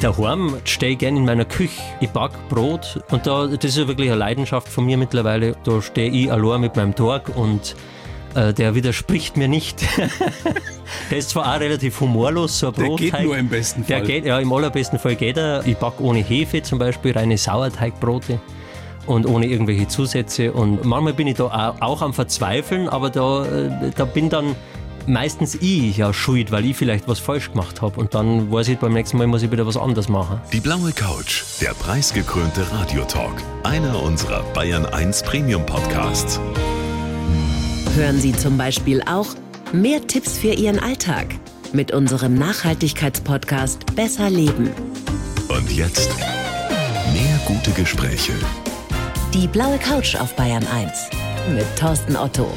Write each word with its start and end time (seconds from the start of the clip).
Daheim 0.00 0.54
stehe 0.64 0.92
ich 0.92 0.98
gerne 0.98 1.18
in 1.18 1.24
meiner 1.24 1.44
Küche. 1.44 1.82
Ich 2.00 2.10
back 2.10 2.30
Brot 2.48 3.02
und 3.10 3.26
da, 3.26 3.46
das 3.48 3.64
ist 3.64 3.78
ja 3.78 3.88
wirklich 3.88 4.08
eine 4.10 4.18
Leidenschaft 4.18 4.68
von 4.68 4.86
mir 4.86 4.96
mittlerweile. 4.96 5.56
Da 5.64 5.82
stehe 5.82 6.08
ich 6.10 6.30
allein 6.30 6.60
mit 6.60 6.76
meinem 6.76 6.94
Tag 6.94 7.36
und 7.36 7.74
äh, 8.36 8.52
der 8.52 8.76
widerspricht 8.76 9.36
mir 9.36 9.48
nicht. 9.48 9.82
der 11.10 11.18
ist 11.18 11.30
zwar 11.30 11.52
auch 11.52 11.60
relativ 11.60 12.00
humorlos, 12.00 12.60
so 12.60 12.68
ein 12.68 12.74
Der 12.74 12.82
Brotteig. 12.84 13.12
geht 13.12 13.22
nur 13.24 13.36
im 13.36 13.48
besten 13.48 13.84
Der 13.86 13.98
Fall. 13.98 14.06
geht, 14.06 14.24
ja, 14.24 14.38
im 14.38 14.52
allerbesten 14.52 15.00
Fall 15.00 15.16
geht 15.16 15.36
er. 15.36 15.66
Ich 15.66 15.76
backe 15.76 16.00
ohne 16.02 16.20
Hefe 16.20 16.62
zum 16.62 16.78
Beispiel, 16.78 17.10
reine 17.12 17.36
Sauerteigbrote 17.36 18.38
und 19.06 19.26
ohne 19.26 19.46
irgendwelche 19.46 19.88
Zusätze. 19.88 20.52
Und 20.52 20.84
manchmal 20.84 21.14
bin 21.14 21.26
ich 21.26 21.38
da 21.38 21.46
auch, 21.46 21.80
auch 21.80 22.02
am 22.02 22.14
Verzweifeln, 22.14 22.88
aber 22.88 23.10
da, 23.10 23.44
äh, 23.46 23.90
da 23.96 24.04
bin 24.04 24.28
dann 24.30 24.54
meistens 25.08 25.56
ich 25.56 25.96
ja 25.96 26.12
schuld, 26.12 26.52
weil 26.52 26.64
ich 26.66 26.76
vielleicht 26.76 27.08
was 27.08 27.18
falsch 27.18 27.50
gemacht 27.50 27.82
habe. 27.82 27.98
Und 27.98 28.14
dann 28.14 28.52
weiß 28.52 28.68
ich, 28.68 28.78
beim 28.78 28.92
nächsten 28.92 29.16
Mal 29.18 29.26
muss 29.26 29.42
ich 29.42 29.50
wieder 29.50 29.66
was 29.66 29.76
anderes 29.76 30.08
machen. 30.08 30.40
Die 30.52 30.60
blaue 30.60 30.92
Couch, 30.92 31.42
der 31.60 31.70
preisgekrönte 31.70 32.70
Radiotalk. 32.72 33.42
Einer 33.64 34.00
unserer 34.02 34.42
Bayern 34.52 34.86
1 34.86 35.22
Premium 35.22 35.64
Podcasts. 35.64 36.38
Hören 37.96 38.20
Sie 38.20 38.32
zum 38.32 38.56
Beispiel 38.56 39.02
auch 39.02 39.26
mehr 39.72 40.06
Tipps 40.06 40.38
für 40.38 40.52
Ihren 40.52 40.78
Alltag 40.78 41.34
mit 41.72 41.92
unserem 41.92 42.34
Nachhaltigkeitspodcast 42.34 43.94
Besser 43.96 44.30
Leben. 44.30 44.70
Und 45.48 45.70
jetzt 45.72 46.10
mehr 47.12 47.40
gute 47.46 47.72
Gespräche. 47.72 48.32
Die 49.34 49.46
blaue 49.46 49.78
Couch 49.78 50.16
auf 50.16 50.34
Bayern 50.36 50.66
1 50.66 51.10
mit 51.54 51.66
Thorsten 51.76 52.16
Otto. 52.16 52.48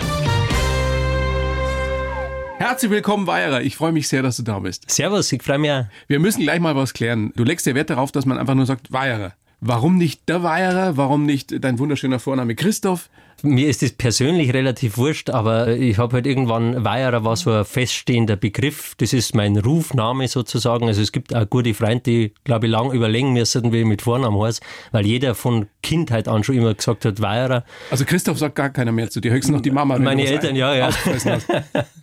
Herzlich 2.72 2.90
willkommen, 2.90 3.28
Weierer. 3.28 3.64
Ich 3.64 3.76
freue 3.76 3.92
mich 3.92 4.08
sehr, 4.08 4.24
dass 4.24 4.38
du 4.38 4.44
da 4.44 4.58
bist. 4.60 4.90
Servus, 4.90 5.30
ich 5.34 5.44
freue 5.44 5.58
mich 5.58 5.72
auch. 5.72 5.84
Wir 6.08 6.20
müssen 6.20 6.44
gleich 6.44 6.62
mal 6.62 6.74
was 6.74 6.94
klären. 6.94 7.34
Du 7.36 7.44
legst 7.44 7.66
ja 7.66 7.76
Wert 7.76 7.90
darauf, 7.90 8.14
dass 8.14 8.26
man 8.26 8.38
einfach 8.38 8.56
nur 8.56 8.66
sagt, 8.66 8.94
Weierer. 8.94 9.34
Warum 9.60 9.98
nicht 9.98 10.30
der 10.30 10.42
Weierer? 10.42 10.96
Warum 10.96 11.26
nicht 11.26 11.54
dein 11.66 11.80
wunderschöner 11.80 12.18
Vorname 12.18 12.56
Christoph? 12.56 13.10
Mir 13.44 13.70
ist 13.70 13.82
das 13.82 13.92
persönlich 13.92 14.54
relativ 14.54 14.98
wurscht, 14.98 15.30
aber 15.30 15.70
ich 15.70 15.98
habe 15.98 16.14
halt 16.14 16.28
irgendwann, 16.28 16.84
Weierer 16.86 17.24
war 17.24 17.36
so 17.36 17.52
ein 17.52 17.66
feststehender 17.66 18.36
Begriff. 18.36 18.94
Das 18.98 19.14
ist 19.14 19.36
mein 19.36 19.58
Rufname 19.58 20.28
sozusagen. 20.28 20.88
Also 20.88 21.02
es 21.02 21.12
gibt 21.12 21.36
auch 21.36 21.50
gute 21.50 21.74
Freunde, 21.74 22.02
die, 22.02 22.34
glaube 22.44 22.68
ich, 22.68 22.72
lang 22.72 22.92
überlegen 22.92 23.34
müssen, 23.34 23.72
wie 23.72 23.80
ich 23.80 23.86
mit 23.86 24.02
Vornamen 24.02 24.40
heiße, 24.42 24.62
weil 24.92 25.06
jeder 25.06 25.36
von 25.36 25.68
Kindheit 25.82 26.28
an 26.28 26.44
schon 26.44 26.56
immer 26.56 26.74
gesagt 26.74 27.06
hat, 27.06 27.22
Weierer. 27.22 27.64
Also 27.90 28.06
Christoph 28.06 28.38
sagt 28.38 28.56
gar 28.56 28.70
keiner 28.70 28.92
mehr 28.92 29.10
zu 29.10 29.20
dir, 29.20 29.32
höchstens 29.32 29.56
noch 29.56 29.62
die 29.62 29.72
Mama. 29.72 29.98
Meine 29.98 30.26
Eltern, 30.26 30.56
ja, 30.56 30.76
ja. 30.76 30.90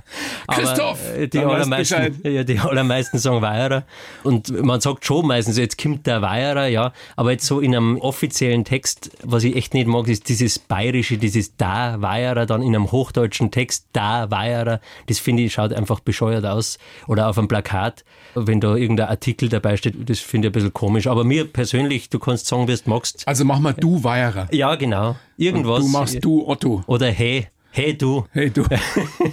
Christoph! 0.48 0.98
äh, 1.16 1.28
Die 1.28 1.38
allermeisten, 1.38 2.20
ja, 2.24 2.44
die 2.44 2.58
allermeisten 2.58 3.18
sagen 3.18 3.42
Weierer. 3.42 3.84
Und 4.22 4.50
man 4.64 4.80
sagt 4.80 5.04
schon 5.04 5.26
meistens, 5.26 5.58
jetzt 5.58 5.80
kommt 5.80 6.06
der 6.06 6.22
Weierer, 6.22 6.66
ja. 6.66 6.92
Aber 7.16 7.32
jetzt 7.32 7.46
so 7.46 7.60
in 7.60 7.74
einem 7.74 7.98
offiziellen 7.98 8.64
Text, 8.64 9.10
was 9.22 9.44
ich 9.44 9.56
echt 9.56 9.74
nicht 9.74 9.86
mag, 9.86 10.08
ist 10.08 10.28
dieses 10.28 10.58
bayerische, 10.58 11.18
dieses 11.28 11.56
da 11.56 12.00
Weierer, 12.00 12.46
dann 12.46 12.62
in 12.62 12.74
einem 12.74 12.90
hochdeutschen 12.90 13.50
Text 13.50 13.86
da 13.92 14.30
Weierer. 14.30 14.80
Das 15.06 15.18
finde 15.18 15.42
ich, 15.42 15.52
schaut 15.52 15.72
einfach 15.72 16.00
bescheuert 16.00 16.44
aus. 16.44 16.78
Oder 17.06 17.28
auf 17.28 17.38
einem 17.38 17.48
Plakat, 17.48 18.04
wenn 18.34 18.60
da 18.60 18.74
irgendein 18.74 19.08
Artikel 19.08 19.48
dabei 19.48 19.76
steht, 19.76 20.08
das 20.08 20.20
finde 20.20 20.48
ich 20.48 20.50
ein 20.50 20.54
bisschen 20.54 20.72
komisch. 20.72 21.06
Aber 21.06 21.24
mir 21.24 21.44
persönlich, 21.44 22.08
du 22.10 22.18
kannst 22.18 22.46
sagen, 22.46 22.68
wie 22.68 22.74
du 22.74 22.90
magst. 22.90 23.22
Also 23.26 23.44
mach 23.44 23.60
mal 23.60 23.74
du 23.74 24.02
Weierer. 24.04 24.48
Ja, 24.52 24.74
genau. 24.74 25.16
Irgendwas. 25.36 25.80
Du 25.80 25.88
machst 25.88 26.24
du 26.24 26.46
Otto. 26.46 26.82
Oder 26.86 27.10
hey, 27.10 27.48
hey 27.70 27.96
du. 27.96 28.24
Hey 28.32 28.50
du. 28.50 28.64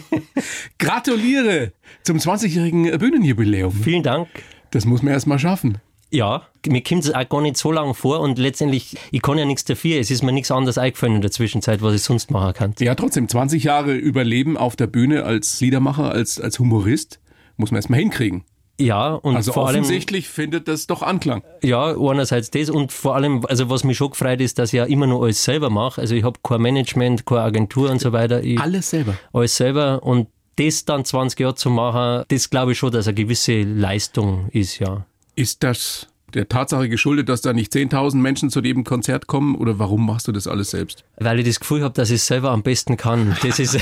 Gratuliere 0.78 1.72
zum 2.04 2.18
20-jährigen 2.18 2.98
Bühnenjubiläum. 2.98 3.72
Vielen 3.72 4.04
Dank. 4.04 4.28
Das 4.72 4.86
muss 4.86 5.02
man 5.02 5.14
erst 5.14 5.28
mal 5.28 5.40
schaffen. 5.40 5.80
Ja, 6.16 6.44
mir 6.68 6.82
kommt 6.82 7.04
es 7.04 7.14
auch 7.14 7.28
gar 7.30 7.42
nicht 7.42 7.58
so 7.58 7.72
lange 7.72 7.94
vor 7.94 8.20
und 8.22 8.40
letztendlich, 8.40 8.96
ich 9.12 9.22
kann 9.22 9.38
ja 9.38 9.46
nichts 9.46 9.66
dafür. 9.66 10.00
Es 10.00 10.10
ist 10.12 10.24
mir 10.24 10.32
nichts 10.32 10.52
anderes 10.52 10.78
eingefallen 10.78 11.16
in 11.16 11.22
der 11.22 11.32
Zwischenzeit, 11.32 11.82
was 11.82 11.94
ich 11.96 12.02
sonst 12.02 12.32
machen 12.32 12.54
kann. 12.54 12.74
Ja, 12.80 12.96
trotzdem, 12.96 13.28
20 13.28 13.64
Jahre 13.64 13.94
Überleben 13.94 14.58
auf 14.58 14.76
der 14.76 14.88
Bühne 14.88 15.24
als 15.24 15.60
Liedermacher, 15.62 16.12
als, 16.12 16.40
als 16.40 16.58
Humorist, 16.60 17.20
muss 17.58 17.72
man 17.72 17.78
erst 17.78 17.90
mal 17.90 17.98
hinkriegen. 17.98 18.44
Ja, 18.80 19.14
und 19.14 19.36
Also 19.38 19.54
vor 19.54 19.68
allem, 19.68 19.82
offensichtlich 19.82 20.28
findet 20.28 20.68
das 20.68 20.86
doch 20.88 21.02
Anklang. 21.02 21.44
ja, 21.64 21.96
einerseits 21.98 22.52
das 22.52 22.70
und 22.70 22.92
vor 22.92 23.16
allem, 23.16 23.46
also 23.46 23.70
was 23.70 23.84
mich 23.86 23.96
schon 23.98 24.10
gefreut 24.10 24.42
ist, 24.42 24.60
dass 24.60 24.74
ich 24.74 24.78
ja 24.78 24.84
immer 24.86 25.08
noch 25.08 25.22
alles 25.24 25.44
selber 25.44 25.70
mache. 25.70 26.02
Also 26.02 26.14
ich 26.16 26.24
habe 26.26 26.40
kein 26.44 26.62
Management, 26.62 27.26
keine 27.26 27.42
Agentur 27.42 27.90
und 27.90 28.02
so 28.02 28.12
weiter. 28.12 28.44
Ich, 28.44 28.60
Alles 28.60 28.90
selber. 28.90 29.14
alles 29.32 29.56
selber 29.56 30.04
und 30.04 30.28
das 30.58 30.84
dann 30.84 31.06
20 31.06 31.40
Jahre 31.40 31.56
zu 31.56 31.70
machen, 31.70 32.26
das 32.28 32.50
glaube 32.50 32.74
ich 32.74 32.78
schon, 32.78 32.92
dass 32.92 33.08
eine 33.08 33.16
gewisse 33.16 33.62
Leistung 33.62 34.50
ist, 34.52 34.80
ja. 34.80 35.06
Ist 35.36 35.64
das 35.64 36.08
der 36.34 36.50
Tatsache 36.50 36.90
geschuldet, 36.90 37.30
dass 37.30 37.42
da 37.42 37.54
nicht 37.54 37.72
10.000 37.74 38.18
Menschen 38.18 38.50
zu 38.50 38.62
dem 38.62 38.84
Konzert 38.84 39.28
kommen 39.28 39.56
oder 39.56 39.80
warum 39.80 40.06
machst 40.06 40.28
du 40.28 40.32
das 40.32 40.48
alles 40.48 40.72
selbst? 40.72 41.06
Weil 41.18 41.40
ich 41.40 41.46
das 41.46 41.60
Gefühl 41.60 41.82
habe, 41.84 41.94
dass 41.94 42.10
ich 42.10 42.16
es 42.16 42.28
selber 42.28 42.52
am 42.52 42.62
besten 42.64 42.98
kann. 42.98 43.38
Das 43.42 43.60
ist, 43.60 43.78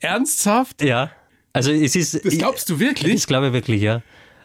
Ernsthaft? 0.00 0.82
ja. 0.82 1.10
Also 1.52 1.72
es 1.72 1.96
ist. 1.96 2.22
Das 2.24 2.36
glaubst 2.36 2.68
du 2.68 2.78
wirklich? 2.78 3.14
Das 3.14 3.26
glaube 3.26 3.46
ich 3.48 3.52
wirklich, 3.54 3.80
ja. 3.80 4.02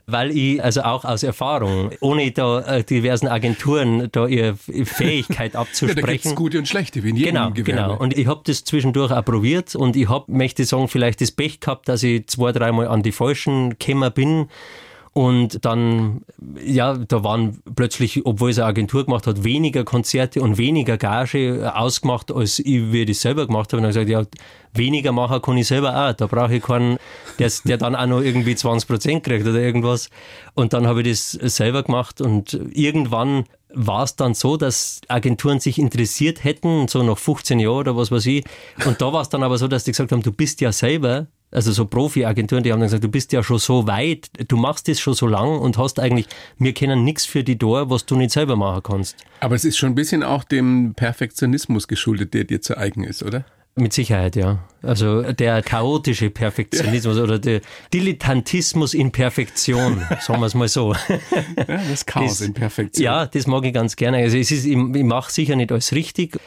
Weil 0.07 0.31
ich, 0.31 0.63
also 0.63 0.81
auch 0.81 1.05
aus 1.05 1.23
Erfahrung, 1.23 1.91
ohne 2.01 2.31
da 2.31 2.59
äh, 2.61 2.83
diversen 2.83 3.27
Agenturen 3.27 4.09
da 4.11 4.27
ihre 4.27 4.55
Fähigkeit 4.55 5.53
Ja, 5.53 5.59
da 5.59 5.61
abzusprechen. 5.61 6.07
gibt's 6.07 6.35
gute 6.35 6.57
und 6.59 6.67
schlechte, 6.67 7.03
wie 7.03 7.09
in 7.09 7.15
jedem 7.15 7.33
Genau, 7.35 7.51
Gewerbe. 7.51 7.71
genau. 7.93 7.97
Und 7.97 8.17
ich 8.17 8.27
habe 8.27 8.41
das 8.45 8.63
zwischendurch 8.63 9.11
auch 9.11 9.23
probiert 9.25 9.75
und 9.75 9.95
ich 9.95 10.09
habe, 10.09 10.31
möchte 10.31 10.63
ich 10.63 10.69
sagen, 10.69 10.87
vielleicht 10.87 11.21
das 11.21 11.31
Pech 11.31 11.59
gehabt, 11.59 11.87
dass 11.87 12.03
ich 12.03 12.27
zwei, 12.27 12.51
dreimal 12.51 12.87
an 12.87 13.03
die 13.03 13.11
Falschen 13.11 13.77
gekommen 13.77 14.11
bin. 14.13 14.47
Und 15.13 15.65
dann, 15.65 16.21
ja, 16.63 16.95
da 16.95 17.21
waren 17.21 17.61
plötzlich, 17.75 18.25
obwohl 18.25 18.51
es 18.51 18.59
eine 18.59 18.67
Agentur 18.67 19.05
gemacht 19.05 19.27
hat, 19.27 19.43
weniger 19.43 19.83
Konzerte 19.83 20.41
und 20.41 20.57
weniger 20.57 20.97
Gage 20.97 21.69
ausgemacht, 21.75 22.31
als 22.31 22.59
ich, 22.59 22.93
wie 22.93 23.05
das 23.05 23.19
selber 23.19 23.45
gemacht 23.45 23.73
habe. 23.73 23.77
Und 23.77 23.83
dann 23.83 23.93
habe 23.93 24.03
ich 24.03 24.07
gesagt, 24.07 24.33
ja, 24.33 24.41
weniger 24.73 25.11
machen 25.11 25.41
kann 25.41 25.57
ich 25.57 25.67
selber 25.67 25.95
auch. 25.95 26.13
Da 26.13 26.27
brauche 26.27 26.55
ich 26.55 26.63
keinen, 26.63 26.97
der, 27.39 27.51
der 27.65 27.77
dann 27.77 27.93
auch 27.93 28.05
noch 28.05 28.21
irgendwie 28.21 28.55
20 28.55 28.87
Prozent 28.87 29.23
kriegt 29.25 29.45
oder 29.45 29.59
irgendwas. 29.59 30.09
Und 30.53 30.71
dann 30.71 30.87
habe 30.87 31.01
ich 31.01 31.09
das 31.09 31.31
selber 31.55 31.83
gemacht 31.83 32.21
und 32.21 32.57
irgendwann 32.71 33.43
war 33.73 34.03
es 34.03 34.15
dann 34.15 34.33
so, 34.33 34.55
dass 34.55 35.01
Agenturen 35.09 35.59
sich 35.59 35.77
interessiert 35.77 36.43
hätten, 36.45 36.87
so 36.87 37.03
nach 37.03 37.17
15 37.17 37.59
Jahren 37.59 37.75
oder 37.75 37.97
was 37.97 38.11
weiß 38.11 38.25
ich. 38.27 38.45
Und 38.85 39.01
da 39.01 39.11
war 39.11 39.21
es 39.21 39.29
dann 39.29 39.43
aber 39.43 39.57
so, 39.57 39.67
dass 39.67 39.83
die 39.83 39.91
gesagt 39.91 40.11
haben, 40.13 40.23
du 40.23 40.31
bist 40.31 40.61
ja 40.61 40.71
selber, 40.71 41.27
also 41.51 41.71
so 41.71 41.85
Profi-Agenturen, 41.85 42.63
die 42.63 42.71
haben 42.71 42.79
dann 42.79 42.87
gesagt, 42.87 43.03
du 43.03 43.09
bist 43.09 43.31
ja 43.33 43.43
schon 43.43 43.59
so 43.59 43.85
weit, 43.87 44.29
du 44.47 44.55
machst 44.57 44.87
das 44.87 44.99
schon 44.99 45.13
so 45.13 45.27
lang 45.27 45.59
und 45.59 45.77
hast 45.77 45.99
eigentlich, 45.99 46.27
wir 46.57 46.73
kennen 46.73 47.03
nichts 47.03 47.25
für 47.25 47.43
die 47.43 47.57
da, 47.57 47.89
was 47.89 48.05
du 48.05 48.15
nicht 48.15 48.31
selber 48.31 48.55
machen 48.55 48.81
kannst. 48.83 49.17
Aber 49.41 49.55
es 49.55 49.65
ist 49.65 49.77
schon 49.77 49.89
ein 49.89 49.95
bisschen 49.95 50.23
auch 50.23 50.43
dem 50.45 50.93
Perfektionismus 50.95 51.87
geschuldet, 51.87 52.33
der 52.33 52.45
dir 52.45 52.61
zu 52.61 52.77
eigen 52.77 53.03
ist, 53.03 53.21
oder? 53.23 53.45
Mit 53.75 53.93
Sicherheit, 53.93 54.35
ja. 54.35 54.59
Also 54.81 55.21
der 55.31 55.61
chaotische 55.61 56.29
Perfektionismus 56.29 57.17
oder 57.19 57.39
der 57.39 57.61
Dilettantismus 57.93 58.93
in 58.93 59.11
Perfektion, 59.11 60.01
sagen 60.19 60.39
wir 60.41 60.45
es 60.47 60.53
mal 60.55 60.67
so. 60.67 60.93
Ja, 61.57 61.79
das 61.89 62.05
Chaos 62.05 62.39
Das- 62.39 62.41
in 62.47 62.53
Perfektion. 62.53 63.03
Ja, 63.05 63.25
das 63.25 63.47
mag 63.47 63.63
ich 63.65 63.73
ganz 63.73 63.95
gerne. 63.95 64.17
Also 64.17 64.37
es 64.37 64.51
ist, 64.51 64.65
ich, 64.65 64.73
ich 64.77 65.03
mache 65.03 65.31
sicher 65.31 65.55
nicht 65.55 65.71
alles 65.71 65.93
richtig, 65.93 66.37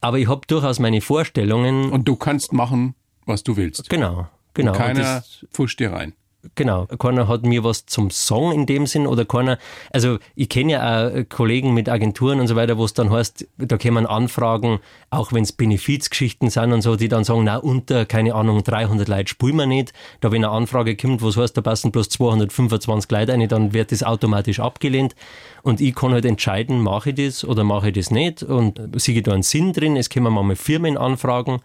aber 0.00 0.18
ich 0.18 0.28
habe 0.28 0.40
durchaus 0.48 0.78
meine 0.80 1.00
Vorstellungen. 1.00 1.90
Und 1.90 2.08
du 2.08 2.16
kannst 2.16 2.52
machen, 2.52 2.94
was 3.26 3.42
du 3.44 3.56
willst. 3.56 3.88
genau, 3.88 4.26
genau. 4.54 4.72
Und 4.72 4.78
Keiner 4.78 5.00
das, 5.00 5.46
pfuscht 5.52 5.80
dir 5.80 5.92
rein. 5.92 6.14
Genau, 6.56 6.86
keiner 6.86 7.28
hat 7.28 7.44
mir 7.44 7.62
was 7.62 7.86
zum 7.86 8.10
Song 8.10 8.50
in 8.50 8.66
dem 8.66 8.88
Sinn 8.88 9.06
oder 9.06 9.24
keiner, 9.24 9.58
also 9.92 10.18
ich 10.34 10.48
kenne 10.48 10.72
ja 10.72 11.06
auch 11.06 11.28
Kollegen 11.28 11.72
mit 11.72 11.88
Agenturen 11.88 12.40
und 12.40 12.48
so 12.48 12.56
weiter, 12.56 12.76
wo 12.78 12.84
es 12.84 12.94
dann 12.94 13.10
heißt, 13.10 13.46
da 13.58 13.76
kämen 13.76 14.06
Anfragen, 14.06 14.80
auch 15.10 15.32
wenn 15.32 15.44
es 15.44 15.52
Benefizgeschichten 15.52 16.50
sind 16.50 16.72
und 16.72 16.82
so, 16.82 16.96
die 16.96 17.06
dann 17.06 17.22
sagen, 17.22 17.44
na 17.44 17.58
unter, 17.58 18.06
keine 18.06 18.34
Ahnung, 18.34 18.64
300 18.64 19.06
Leute 19.06 19.28
spielen 19.28 19.54
wir 19.54 19.66
nicht. 19.66 19.92
Da 20.20 20.32
wenn 20.32 20.44
eine 20.44 20.52
Anfrage 20.52 20.96
kommt, 20.96 21.22
wo 21.22 21.28
es 21.28 21.36
heißt, 21.36 21.56
da 21.56 21.60
passen 21.60 21.92
bloß 21.92 22.08
225 22.08 23.08
Leute 23.12 23.32
rein, 23.32 23.48
dann 23.48 23.72
wird 23.72 23.92
das 23.92 24.02
automatisch 24.02 24.58
abgelehnt 24.58 25.14
und 25.62 25.80
ich 25.80 25.94
kann 25.94 26.12
halt 26.12 26.24
entscheiden, 26.24 26.80
mache 26.80 27.10
ich 27.10 27.16
das 27.24 27.44
oder 27.44 27.62
mache 27.62 27.88
ich 27.88 27.94
das 27.94 28.10
nicht 28.10 28.42
und 28.42 28.80
sehe 28.96 29.22
da 29.22 29.32
einen 29.32 29.44
Sinn 29.44 29.72
drin. 29.72 29.96
Es 29.96 30.10
kommen 30.10 30.32
manchmal 30.32 30.56
Firmenanfragen, 30.56 31.60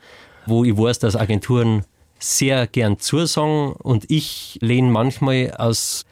wo 0.45 0.63
ich 0.63 0.77
weiß, 0.77 0.99
dass 0.99 1.15
Agenturen 1.15 1.83
sehr 2.19 2.67
gern 2.67 2.99
zusagen 2.99 3.73
und 3.73 4.05
ich 4.09 4.57
lehne 4.61 4.89
manchmal 4.89 5.51
aus 5.57 6.05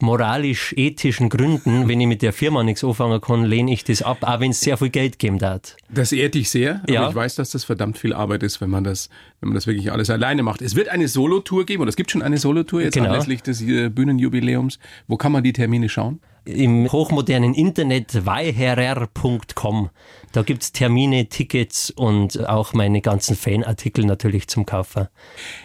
moralisch-ethischen 0.00 1.28
Gründen, 1.28 1.88
wenn 1.88 2.00
ich 2.00 2.06
mit 2.06 2.22
der 2.22 2.32
Firma 2.32 2.62
nichts 2.62 2.84
anfangen 2.84 3.20
kann, 3.20 3.44
lehne 3.44 3.72
ich 3.72 3.82
das 3.84 4.02
ab, 4.02 4.18
auch 4.22 4.40
wenn 4.40 4.52
es 4.52 4.60
sehr 4.60 4.76
viel 4.76 4.90
Geld 4.90 5.18
geben 5.18 5.38
darf. 5.38 5.76
Das 5.88 6.12
ehrt 6.12 6.34
dich 6.34 6.50
sehr, 6.50 6.80
aber 6.84 6.92
Ja. 6.92 7.08
ich 7.08 7.14
weiß, 7.14 7.34
dass 7.36 7.50
das 7.50 7.64
verdammt 7.64 7.98
viel 7.98 8.12
Arbeit 8.12 8.42
ist, 8.42 8.60
wenn 8.60 8.70
man 8.70 8.84
das, 8.84 9.08
wenn 9.40 9.48
man 9.48 9.54
das 9.54 9.66
wirklich 9.66 9.90
alles 9.90 10.10
alleine 10.10 10.42
macht. 10.42 10.62
Es 10.62 10.76
wird 10.76 10.88
eine 10.88 11.08
Solotour 11.08 11.66
geben, 11.66 11.82
oder 11.82 11.88
es 11.88 11.96
gibt 11.96 12.10
schon 12.10 12.22
eine 12.22 12.38
Solotour 12.38 12.82
jetzt 12.82 12.94
Genau. 12.94 13.08
anlässlich 13.10 13.42
des 13.42 13.60
äh, 13.62 13.88
Bühnenjubiläums. 13.88 14.78
Wo 15.08 15.16
kann 15.16 15.32
man 15.32 15.42
die 15.42 15.52
Termine 15.52 15.88
schauen? 15.88 16.20
Im 16.44 16.90
hochmodernen 16.90 17.54
Internet 17.54 18.26
weiherer.com. 18.26 19.90
Da 20.32 20.42
gibt 20.42 20.62
es 20.62 20.72
Termine, 20.72 21.26
Tickets 21.28 21.90
und 21.90 22.48
auch 22.48 22.72
meine 22.74 23.00
ganzen 23.00 23.36
Fanartikel 23.36 24.04
natürlich 24.04 24.48
zum 24.48 24.66
Kaufen. 24.66 25.08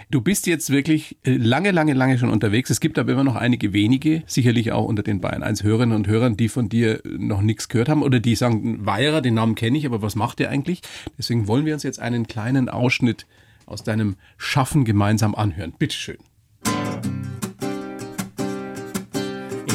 Du 0.10 0.22
bist 0.22 0.48
jetzt 0.48 0.70
wirklich 0.70 1.18
äh, 1.24 1.31
lange, 1.31 1.72
lange, 1.72 1.94
lange 1.94 2.18
schon 2.18 2.30
unterwegs. 2.30 2.70
Es 2.70 2.80
gibt 2.80 2.98
aber 2.98 3.12
immer 3.12 3.24
noch 3.24 3.36
einige 3.36 3.74
wenige, 3.74 4.24
sicherlich 4.25 4.72
auch 4.72 4.86
unter 4.86 5.04
den 5.04 5.22
Bayern 5.22 5.44
1 5.44 5.64
Hörerinnen 5.64 5.96
und 5.96 6.08
Hörern, 6.08 6.38
die 6.38 6.50
von 6.50 6.70
dir 6.70 7.02
noch 7.06 7.42
nichts 7.42 7.70
gehört 7.70 7.90
haben 7.90 8.04
oder 8.04 8.20
die 8.20 8.36
sagen, 8.36 8.86
Weierer, 8.86 9.22
den 9.22 9.34
Namen 9.34 9.56
kenne 9.56 9.78
ich, 9.78 9.86
aber 9.86 10.02
was 10.02 10.16
macht 10.16 10.40
der 10.40 10.50
eigentlich? 10.50 10.81
Deswegen 11.18 11.48
wollen 11.48 11.66
wir 11.66 11.74
uns 11.74 11.84
jetzt 11.84 12.00
einen 12.00 12.28
kleinen 12.28 12.70
Ausschnitt 12.70 13.25
aus 13.66 13.84
deinem 13.84 14.16
Schaffen 14.38 14.86
gemeinsam 14.86 15.36
anhören. 15.36 15.74
Bitteschön. 15.78 16.18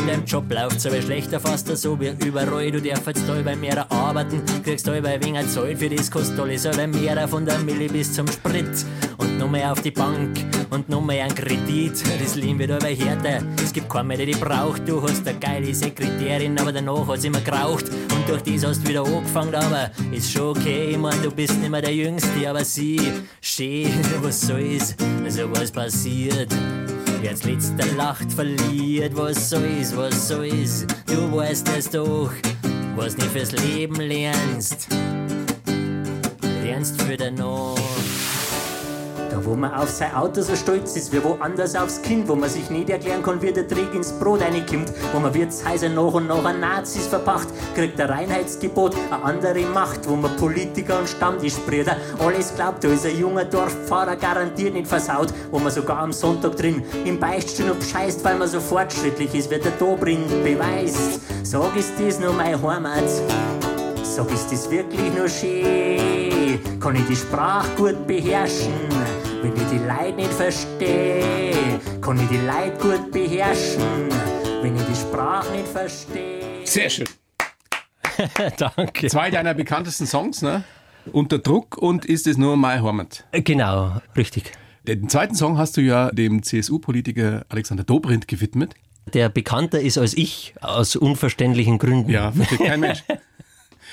Deinem 0.08 0.24
Job 0.24 0.50
läuft's 0.50 0.86
aber 0.86 1.02
schlechter 1.02 1.38
fast 1.38 1.66
so 1.76 2.00
wie 2.00 2.14
überall. 2.24 2.70
Du 2.70 2.80
darfst 2.80 3.06
jetzt 3.06 3.28
da 3.28 3.34
bei 3.42 3.54
mir 3.54 3.90
arbeiten, 3.90 4.42
kriegst 4.64 4.88
da 4.88 4.98
bei 5.00 5.22
wenig 5.22 5.48
Zeit 5.48 5.78
für 5.78 5.88
das 5.88 6.10
kostet 6.10 6.40
alles 6.40 6.66
aber 6.66 6.86
mehr 6.86 7.28
von 7.28 7.44
der 7.44 7.58
Milli 7.58 7.88
bis 7.88 8.12
zum 8.12 8.26
Sprit. 8.26 8.86
Und 9.18 9.38
noch 9.38 9.50
mehr 9.50 9.70
auf 9.72 9.82
die 9.82 9.90
Bank 9.90 10.38
und 10.70 10.88
noch 10.88 11.02
mehr 11.02 11.24
einen 11.24 11.34
Kredit. 11.34 12.02
Das 12.20 12.36
Leben 12.36 12.58
wird 12.58 12.70
aber 12.70 12.86
härter, 12.86 13.42
es 13.62 13.72
gibt 13.72 13.90
keinen 13.90 14.08
mehr, 14.08 14.16
der 14.16 14.26
die 14.26 14.32
braucht. 14.32 14.88
Du 14.88 15.02
hast 15.02 15.26
eine 15.28 15.38
geile 15.38 15.74
Sekretärin, 15.74 16.58
aber 16.58 16.72
danach 16.72 17.06
hat's 17.08 17.24
immer 17.24 17.40
geraucht. 17.40 17.86
Und 17.88 18.28
durch 18.28 18.42
das 18.42 18.66
hast 18.66 18.84
du 18.84 18.88
wieder 18.88 19.04
angefangen, 19.04 19.54
aber 19.54 19.90
ist 20.10 20.32
schon 20.32 20.56
okay. 20.56 20.90
Ich 20.92 20.98
mein, 20.98 21.20
du 21.22 21.30
bist 21.30 21.58
nicht 21.58 21.70
mehr 21.70 21.82
der 21.82 21.94
Jüngste, 21.94 22.48
aber 22.48 22.64
sie, 22.64 23.00
schön, 23.42 23.92
was 24.22 24.40
so 24.40 24.56
ist, 24.56 24.96
also 25.24 25.50
was 25.52 25.70
passiert. 25.70 26.54
Wer 27.20 27.30
als 27.30 27.42
letzter 27.44 27.86
lacht, 27.96 28.32
verliert, 28.32 29.16
was 29.16 29.50
so 29.50 29.56
ist, 29.56 29.96
was 29.96 30.28
so 30.28 30.42
ist. 30.42 30.86
Du 31.06 31.36
weißt 31.36 31.68
es 31.76 31.90
doch, 31.90 32.30
was 32.94 33.16
nicht 33.16 33.30
fürs 33.30 33.52
Leben 33.52 33.96
lernst, 33.96 34.86
lernst 36.64 37.02
für 37.02 37.16
danach. 37.16 38.07
Wo 39.48 39.56
man 39.56 39.72
auf 39.72 39.88
sein 39.88 40.14
Auto 40.14 40.42
so 40.42 40.54
stolz 40.54 40.94
ist, 40.94 41.10
wie 41.10 41.24
woanders 41.24 41.74
aufs 41.74 42.02
Kind, 42.02 42.28
wo 42.28 42.34
man 42.34 42.50
sich 42.50 42.68
nicht 42.68 42.90
erklären 42.90 43.22
kann, 43.22 43.40
wie 43.40 43.50
der 43.50 43.66
Trick 43.66 43.94
ins 43.94 44.12
Brot 44.12 44.42
reinkommt, 44.42 44.92
wo 45.14 45.20
man 45.20 45.32
Wirtshäuser 45.32 45.88
nach 45.88 46.12
und 46.12 46.26
nach 46.26 46.44
an 46.44 46.60
Nazis 46.60 47.06
verpacht, 47.06 47.48
kriegt 47.74 47.98
ein 47.98 48.10
Reinheitsgebot 48.10 48.94
eine 49.10 49.24
andere 49.24 49.62
Macht, 49.62 50.06
wo 50.06 50.16
man 50.16 50.36
Politiker 50.36 50.98
und 50.98 51.08
Stammtischbrüder 51.08 51.96
alles 52.18 52.54
glaubt, 52.54 52.84
da 52.84 52.88
ist 52.88 53.06
ein 53.06 53.18
junger 53.18 53.46
Dorffahrer 53.46 54.16
garantiert 54.16 54.74
nicht 54.74 54.86
versaut, 54.86 55.32
wo 55.50 55.58
man 55.58 55.72
sogar 55.72 56.00
am 56.00 56.12
Sonntag 56.12 56.54
drin 56.56 56.82
im 57.06 57.18
Beichtstuhl 57.18 57.72
bescheißt, 57.72 58.22
weil 58.24 58.36
man 58.36 58.48
so 58.48 58.60
fortschrittlich 58.60 59.34
ist, 59.34 59.50
wird 59.50 59.64
der 59.64 59.72
Dobrin 59.72 60.24
beweist. 60.44 61.22
Sag, 61.42 61.74
ist 61.74 61.94
das 61.98 62.20
nur 62.20 62.34
meine 62.34 62.60
Heimat? 62.60 63.08
Sag, 64.02 64.30
ist 64.30 64.52
das 64.52 64.70
wirklich 64.70 65.10
nur 65.16 65.28
schön? 65.28 66.60
Kann 66.80 66.96
ich 66.96 67.06
die 67.06 67.16
Sprache 67.16 67.68
gut 67.76 68.06
beherrschen? 68.06 69.17
Wenn 69.40 69.54
ich 69.54 69.68
die 69.70 69.78
Leute 69.78 70.16
nicht 70.16 70.32
verstehe, 70.32 71.80
kann 72.00 72.18
ich 72.20 72.28
die 72.28 72.38
Leute 72.38 72.76
gut 72.80 73.12
beherrschen. 73.12 74.08
Wenn 74.62 74.74
ich 74.74 74.82
die 74.82 74.94
Sprache 74.96 75.52
nicht 75.52 75.68
verstehe. 75.68 76.66
Sehr 76.66 76.90
schön. 76.90 77.06
Danke. 78.58 79.06
Zwei 79.06 79.30
deiner 79.30 79.54
bekanntesten 79.54 80.06
Songs, 80.06 80.42
ne? 80.42 80.64
Unter 81.12 81.38
Druck 81.38 81.78
und 81.78 82.04
ist 82.04 82.26
es 82.26 82.36
nur 82.36 82.56
My 82.56 82.78
Heimat. 82.78 83.24
Genau, 83.30 84.00
richtig. 84.16 84.50
Den 84.88 85.08
zweiten 85.08 85.36
Song 85.36 85.56
hast 85.56 85.76
du 85.76 85.82
ja 85.82 86.10
dem 86.10 86.42
CSU-Politiker 86.42 87.46
Alexander 87.48 87.84
Dobrindt 87.84 88.26
gewidmet. 88.26 88.74
Der 89.14 89.28
bekannter 89.28 89.80
ist 89.80 89.98
als 89.98 90.14
ich, 90.14 90.54
aus 90.60 90.96
unverständlichen 90.96 91.78
Gründen. 91.78 92.10
Ja, 92.10 92.32
versteht 92.32 92.58
kein 92.58 92.80
Mensch. 92.80 93.04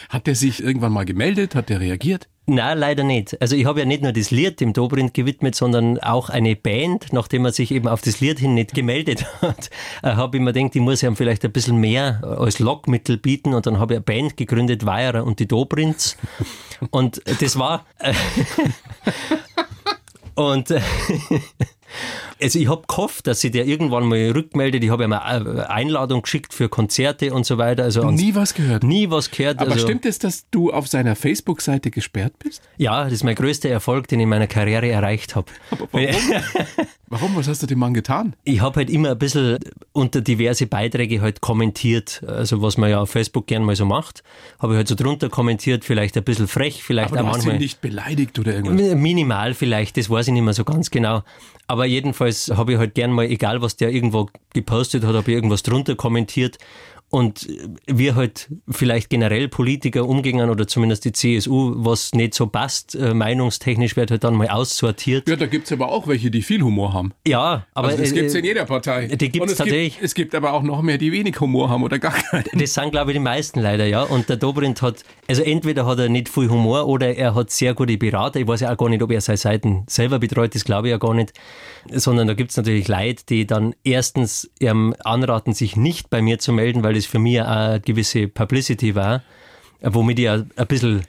Hat 0.10 0.28
der 0.28 0.36
sich 0.36 0.63
irgendwann 0.63 0.94
mal 0.94 1.06
gemeldet? 1.06 1.56
Hat 1.56 1.69
der 1.69 1.80
reagiert? 1.80 2.28
Nein, 2.48 2.78
leider 2.78 3.04
nicht. 3.04 3.42
Also 3.42 3.56
ich 3.56 3.66
habe 3.66 3.80
ja 3.80 3.86
nicht 3.88 4.04
nur 4.04 4.12
das 4.12 4.30
Lied 4.30 4.60
dem 4.60 4.72
Dobrindt 4.72 5.16
gewidmet, 5.16 5.56
sondern 5.56 5.98
auch 6.00 6.30
eine 6.30 6.56
Band, 6.56 7.12
nachdem 7.12 7.44
er 7.46 7.52
sich 7.52 7.72
eben 7.72 7.88
auf 7.88 8.02
das 8.02 8.19
Lied 8.19 8.38
hin 8.38 8.54
nicht 8.54 8.75
gemeldet 8.75 9.25
hat, 9.42 9.72
äh, 10.04 10.12
habe 10.12 10.38
ich 10.38 10.44
mir 10.44 10.54
gedacht, 10.54 10.75
ich 10.75 10.81
muss 10.81 11.02
ihm 11.02 11.16
vielleicht 11.16 11.44
ein 11.44 11.52
bisschen 11.52 11.78
mehr 11.78 12.24
als 12.24 12.60
Lockmittel 12.60 13.18
bieten 13.18 13.56
und 13.56 13.66
dann 13.66 13.80
habe 13.80 13.94
ich 13.94 13.98
eine 13.98 14.04
Band 14.04 14.38
gegründet, 14.38 14.86
Weierer 14.86 15.24
und 15.24 15.40
die 15.40 15.48
Dobrindts. 15.48 16.18
Und 16.92 17.19
das 17.42 17.57
war... 17.57 17.86
Äh, 17.98 18.13
und 20.36 20.69
äh, 20.69 20.81
also 22.41 22.59
ich 22.59 22.67
habe 22.69 22.83
gehofft, 22.87 23.27
dass 23.27 23.41
sich 23.41 23.51
der 23.51 23.65
irgendwann 23.65 24.05
mal 24.07 24.31
rückmeldet. 24.31 24.83
Ich 24.83 24.89
habe 24.89 25.03
ihm 25.03 25.13
eine 25.13 25.69
Einladung 25.69 26.21
geschickt 26.23 26.53
für 26.53 26.69
Konzerte 26.69 27.33
und 27.33 27.45
so 27.45 27.57
weiter. 27.57 27.83
Also 27.83 28.09
Nie 28.11 28.35
was 28.35 28.53
gehört. 28.53 28.83
nie 28.83 29.09
was 29.09 29.31
gehört. 29.31 29.59
Aber 29.59 29.71
also, 29.71 29.85
stimmt 29.85 30.05
es, 30.05 30.19
dass 30.19 30.49
du 30.51 30.71
auf 30.71 30.87
seiner 30.87 31.15
Facebook-Seite 31.15 31.91
gesperrt 31.91 32.33
bist? 32.39 32.61
Ja, 32.77 33.03
das 33.05 33.13
ist 33.13 33.23
mein 33.23 33.35
größter 33.35 33.69
Erfolg, 33.69 34.07
den 34.07 34.19
ich 34.19 34.23
in 34.23 34.29
meiner 34.29 34.47
Karriere 34.47 34.89
erreicht 34.89 35.35
habe. 35.35 35.47
Warum? 35.91 35.91
Warum? 37.07 37.35
Was 37.35 37.47
hast 37.47 37.61
du 37.61 37.67
dem 37.67 37.79
Mann 37.79 37.93
getan? 37.93 38.35
Ich 38.45 38.61
habe 38.61 38.77
halt 38.77 38.89
immer 38.89 39.11
ein 39.11 39.17
bisschen 39.19 39.59
unter 39.93 40.21
diverse 40.21 40.65
Beiträge 40.65 41.21
halt 41.21 41.39
kommentiert, 41.39 42.23
also 42.27 42.61
was 42.63 42.77
man 42.77 42.89
ja 42.89 42.99
auf 42.99 43.11
Facebook 43.11 43.45
gern 43.45 43.63
mal 43.63 43.75
so 43.75 43.85
macht, 43.85 44.23
habe 44.59 44.73
ich 44.73 44.77
halt 44.77 44.87
so 44.87 44.95
drunter 44.95 45.29
kommentiert, 45.29 45.85
vielleicht 45.85 46.17
ein 46.17 46.23
bisschen 46.23 46.47
frech, 46.47 46.83
vielleicht 46.83 47.11
Aber 47.11 47.21
auch 47.21 47.21
du 47.21 47.27
hast 47.27 47.35
ihn 47.35 47.47
manchmal 47.49 47.59
nicht 47.59 47.79
beleidigt 47.81 48.39
oder 48.39 48.55
irgendwas. 48.55 48.95
minimal 48.95 49.53
vielleicht, 49.53 49.97
das 49.97 50.09
weiß 50.09 50.27
ich 50.27 50.33
nicht 50.33 50.41
mehr 50.41 50.53
so 50.53 50.63
ganz 50.65 50.89
genau. 50.89 51.21
Aber 51.67 51.85
jedenfalls 51.85 52.51
habe 52.56 52.73
ich 52.73 52.77
halt 52.77 52.94
gern 52.94 53.12
mal, 53.12 53.25
egal 53.25 53.62
was 53.62 53.75
der 53.75 53.91
irgendwo 53.91 54.29
gepostet 54.53 55.03
hat, 55.03 55.15
habe 55.15 55.31
ich 55.31 55.35
irgendwas 55.35 55.63
drunter 55.63 55.95
kommentiert. 55.95 56.57
Und 57.12 57.48
wir 57.86 58.16
halt 58.16 58.50
vielleicht 58.69 59.10
generell 59.10 59.48
Politiker 59.48 60.06
umgehen 60.06 60.50
oder 60.50 60.68
zumindest 60.68 61.06
die 61.06 61.13
CSU, 61.13 61.74
was 61.78 62.13
nicht 62.13 62.34
so 62.34 62.48
passt, 62.48 62.96
äh, 62.96 63.13
meinungstechnisch 63.13 63.96
wird 63.96 64.12
halt 64.12 64.24
dann 64.24 64.34
mal 64.36 64.50
aussortiert. 64.50 65.30
Ja, 65.30 65.36
da 65.38 65.46
gibt's 65.46 65.72
aber 65.72 65.90
auch 65.90 66.07
welche, 66.07 66.30
die 66.30 66.42
viel 66.42 66.62
Humor 66.62 66.94
haben. 66.94 67.13
Ja, 67.25 67.68
aber 67.74 67.90
Also 67.90 68.00
das 68.02 68.12
äh, 68.12 68.16
gibt's 68.16 68.34
in 68.34 68.44
jeder 68.44 68.66
Partei. 68.66 69.07
die 69.07 69.30
gibt's 69.30 69.54
es 69.54 69.57
tatsächlich. 69.60 69.94
Gibt, 69.94 70.04
es 70.06 70.13
gibt 70.13 70.36
aber 70.36 70.54
auch 70.54 70.63
noch 70.63 70.81
mehr, 70.81 70.98
die 70.98 71.12
wenig 71.12 71.40
Humor 71.40 71.69
haben 71.69 71.84
oder 71.84 72.00
gar 72.00 72.12
keinen. 72.12 72.44
Das 72.54 72.74
sind, 72.74 72.92
glaube 72.92 73.12
ich, 73.12 73.16
die 73.16 73.24
meisten 73.24 73.62
leider, 73.62 73.86
ja. 73.86 74.02
Und 74.04 74.28
der 74.28 74.38
Dobrindt 74.38 74.81
hat, 74.81 75.04
also 75.28 75.44
entweder 75.44 75.86
hat 75.86 76.00
er 76.00 76.10
nicht 76.10 76.28
viel 76.28 76.50
Humor 76.50 76.88
oder 76.88 77.16
er 77.16 77.34
hat 77.36 77.50
sehr 77.50 77.75
gute 77.75 77.98
Berater. 77.98 78.40
Ich 78.40 78.48
weiß 78.48 78.62
ja 78.62 78.74
auch 78.74 78.78
gar 78.78 78.90
nicht, 78.90 79.04
ob 79.04 79.12
er 79.12 79.22
seine 79.22 79.38
Seiten 79.38 79.84
selber 79.88 80.19
betreut, 80.19 80.54
das 80.56 80.66
glaube 80.66 80.88
ich 80.88 80.92
ja 80.92 80.98
gar 80.98 81.13
nicht. 81.13 81.34
Sondern 81.92 82.28
da 82.28 82.34
gibt's 82.34 82.57
natürlich 82.57 82.88
Leute, 82.88 83.24
die 83.30 83.46
dann 83.46 83.75
erstens 83.84 84.50
ihm 84.60 84.96
anraten, 85.04 85.54
sich 85.54 85.75
nicht 85.78 86.10
bei 86.10 86.22
mir 86.22 86.40
zu 86.40 86.52
melden, 86.52 86.84
weil 86.84 86.94
das 86.95 87.06
für 87.06 87.19
mich 87.19 87.42
auch 87.42 87.47
eine 87.47 87.80
gewisse 87.81 88.27
Publicity 88.27 88.95
war, 88.95 89.24
womit 89.81 90.19
ich 90.19 90.30
ein 90.30 90.50
bisschen 90.68 91.01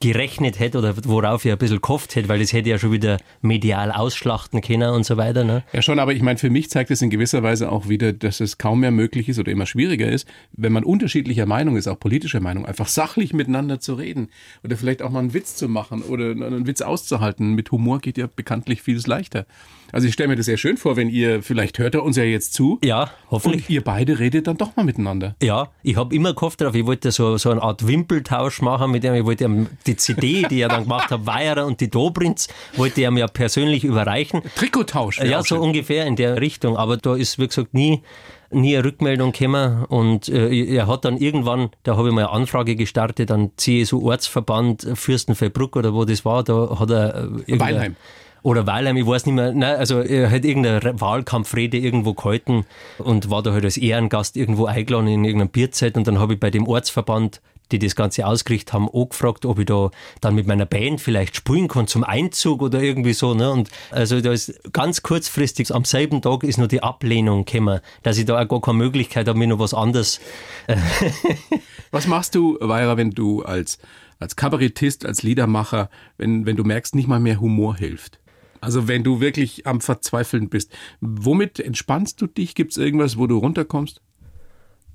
gerechnet 0.00 0.60
hätte 0.60 0.78
oder 0.78 0.94
worauf 1.04 1.44
ich 1.44 1.50
ein 1.50 1.58
bisschen 1.58 1.80
gehofft 1.80 2.14
hätte, 2.14 2.28
weil 2.28 2.38
das 2.38 2.52
hätte 2.52 2.68
ja 2.70 2.78
schon 2.78 2.92
wieder 2.92 3.18
medial 3.40 3.90
ausschlachten 3.90 4.60
können 4.60 4.90
und 4.90 5.04
so 5.04 5.16
weiter. 5.16 5.42
Ne? 5.44 5.64
Ja 5.72 5.82
schon, 5.82 5.98
aber 5.98 6.12
ich 6.12 6.22
meine, 6.22 6.38
für 6.38 6.50
mich 6.50 6.70
zeigt 6.70 6.90
es 6.90 7.02
in 7.02 7.10
gewisser 7.10 7.42
Weise 7.42 7.70
auch 7.72 7.88
wieder, 7.88 8.12
dass 8.12 8.40
es 8.40 8.58
kaum 8.58 8.80
mehr 8.80 8.92
möglich 8.92 9.28
ist 9.28 9.38
oder 9.38 9.50
immer 9.50 9.66
schwieriger 9.66 10.08
ist, 10.08 10.28
wenn 10.52 10.72
man 10.72 10.84
unterschiedlicher 10.84 11.46
Meinung 11.46 11.76
ist, 11.76 11.88
auch 11.88 11.98
politischer 11.98 12.40
Meinung, 12.40 12.64
einfach 12.64 12.86
sachlich 12.86 13.32
miteinander 13.32 13.80
zu 13.80 13.94
reden 13.94 14.28
oder 14.62 14.76
vielleicht 14.76 15.02
auch 15.02 15.10
mal 15.10 15.20
einen 15.20 15.34
Witz 15.34 15.56
zu 15.56 15.68
machen 15.68 16.02
oder 16.02 16.30
einen 16.30 16.66
Witz 16.66 16.80
auszuhalten. 16.80 17.54
Mit 17.54 17.72
Humor 17.72 17.98
geht 17.98 18.18
ja 18.18 18.28
bekanntlich 18.34 18.82
vieles 18.82 19.06
leichter. 19.06 19.46
Also 19.90 20.06
ich 20.06 20.12
stelle 20.12 20.28
mir 20.28 20.36
das 20.36 20.46
sehr 20.46 20.58
schön 20.58 20.76
vor, 20.76 20.96
wenn 20.96 21.08
ihr, 21.08 21.42
vielleicht 21.42 21.78
hört 21.78 21.94
er 21.94 22.02
uns 22.02 22.16
ja 22.16 22.22
jetzt 22.22 22.52
zu 22.52 22.78
Ja, 22.84 23.10
hoffentlich. 23.30 23.68
und 23.68 23.70
ihr 23.74 23.82
beide 23.82 24.18
redet 24.18 24.46
dann 24.46 24.58
doch 24.58 24.76
mal 24.76 24.84
miteinander. 24.84 25.34
Ja, 25.42 25.70
ich 25.82 25.96
habe 25.96 26.14
immer 26.14 26.34
gehofft 26.34 26.60
darauf, 26.60 26.74
ich 26.74 26.84
wollte 26.84 27.10
so, 27.10 27.38
so 27.38 27.50
eine 27.50 27.62
Art 27.62 27.86
Wimpeltausch 27.86 28.60
machen 28.60 28.90
mit 28.90 29.04
ihm. 29.04 29.14
Ich 29.14 29.24
wollte 29.24 29.44
ihm 29.44 29.66
die 29.88 29.96
CD, 29.96 30.42
die 30.48 30.60
er 30.60 30.68
dann 30.68 30.84
gemacht 30.84 31.10
hat, 31.10 31.26
Weierer 31.26 31.66
und 31.66 31.80
die 31.80 31.90
Dobrinds, 31.90 32.48
wollte 32.76 33.00
er 33.00 33.10
mir 33.10 33.26
persönlich 33.26 33.84
überreichen. 33.84 34.42
Trikottausch. 34.56 35.20
Ja, 35.20 35.40
so 35.40 35.56
schön. 35.56 35.58
ungefähr 35.58 36.06
in 36.06 36.16
der 36.16 36.40
Richtung. 36.40 36.76
Aber 36.76 36.96
da 36.96 37.16
ist, 37.16 37.38
wie 37.38 37.48
gesagt, 37.48 37.74
nie, 37.74 38.02
nie 38.50 38.76
eine 38.76 38.84
Rückmeldung 38.84 39.32
gekommen. 39.32 39.84
Und 39.86 40.28
äh, 40.28 40.48
er 40.74 40.86
hat 40.86 41.04
dann 41.04 41.16
irgendwann, 41.16 41.70
da 41.82 41.96
habe 41.96 42.08
ich 42.08 42.14
mal 42.14 42.26
eine 42.26 42.30
Anfrage 42.30 42.76
gestartet 42.76 43.30
an 43.30 43.50
CSU-Ortsverband 43.56 44.88
Fürstenfeldbruck 44.94 45.76
oder 45.76 45.94
wo 45.94 46.04
das 46.04 46.24
war, 46.24 46.44
da 46.44 46.78
hat 46.78 46.90
er... 46.90 47.28
äh, 47.46 47.58
Weilheim. 47.58 47.96
Oder 48.42 48.66
Weilheim, 48.66 48.96
ich 48.96 49.06
weiß 49.06 49.26
nicht 49.26 49.34
mehr. 49.34 49.52
Nein, 49.52 49.76
also 49.76 50.00
er 50.00 50.30
hat 50.30 50.44
irgendeine 50.44 51.00
Wahlkampfrede 51.00 51.76
irgendwo 51.76 52.14
gehalten 52.14 52.64
und 52.98 53.30
war 53.30 53.42
da 53.42 53.52
halt 53.52 53.64
als 53.64 53.76
Ehrengast 53.76 54.36
irgendwo 54.36 54.66
eingeladen 54.66 55.08
in 55.08 55.24
irgendeinem 55.24 55.50
Bierzelt 55.50 55.96
und 55.96 56.06
dann 56.06 56.20
habe 56.20 56.34
ich 56.34 56.40
bei 56.40 56.50
dem 56.50 56.66
Ortsverband, 56.66 57.40
die 57.72 57.78
das 57.78 57.96
Ganze 57.96 58.26
ausgerichtet 58.26 58.72
haben, 58.72 58.88
auch 58.88 59.10
gefragt, 59.10 59.44
ob 59.44 59.58
ich 59.58 59.66
da 59.66 59.90
dann 60.20 60.34
mit 60.34 60.46
meiner 60.46 60.66
Band 60.66 61.00
vielleicht 61.00 61.36
spielen 61.36 61.68
kann 61.68 61.86
zum 61.86 62.04
Einzug 62.04 62.62
oder 62.62 62.82
irgendwie 62.82 63.12
so. 63.12 63.34
Ne? 63.34 63.50
Und 63.50 63.68
also 63.90 64.20
da 64.20 64.32
ist 64.32 64.60
ganz 64.72 65.02
kurzfristig, 65.02 65.74
am 65.74 65.84
selben 65.84 66.22
Tag 66.22 66.44
ist 66.44 66.58
nur 66.58 66.68
die 66.68 66.82
Ablehnung 66.82 67.44
gekommen, 67.44 67.80
dass 68.02 68.18
ich 68.18 68.24
da 68.24 68.40
auch 68.40 68.48
gar 68.48 68.60
keine 68.60 68.78
Möglichkeit 68.78 69.28
habe, 69.28 69.38
mir 69.38 69.46
noch 69.46 69.58
was 69.58 69.74
anderes 69.74 70.20
Was 71.90 72.06
machst 72.06 72.34
du, 72.34 72.58
Weira, 72.60 72.96
wenn 72.96 73.10
du 73.10 73.42
als, 73.42 73.78
als 74.18 74.36
Kabarettist, 74.36 75.06
als 75.06 75.22
Liedermacher, 75.22 75.90
wenn, 76.16 76.46
wenn 76.46 76.56
du 76.56 76.64
merkst, 76.64 76.94
nicht 76.94 77.08
mal 77.08 77.20
mehr 77.20 77.40
Humor 77.40 77.76
hilft? 77.76 78.20
Also 78.60 78.88
wenn 78.88 79.04
du 79.04 79.20
wirklich 79.20 79.66
am 79.66 79.80
Verzweifeln 79.80 80.48
bist, 80.48 80.72
womit 81.00 81.60
entspannst 81.60 82.20
du 82.20 82.26
dich? 82.26 82.54
Gibt 82.54 82.72
es 82.72 82.76
irgendwas, 82.76 83.16
wo 83.16 83.26
du 83.26 83.38
runterkommst? 83.38 84.00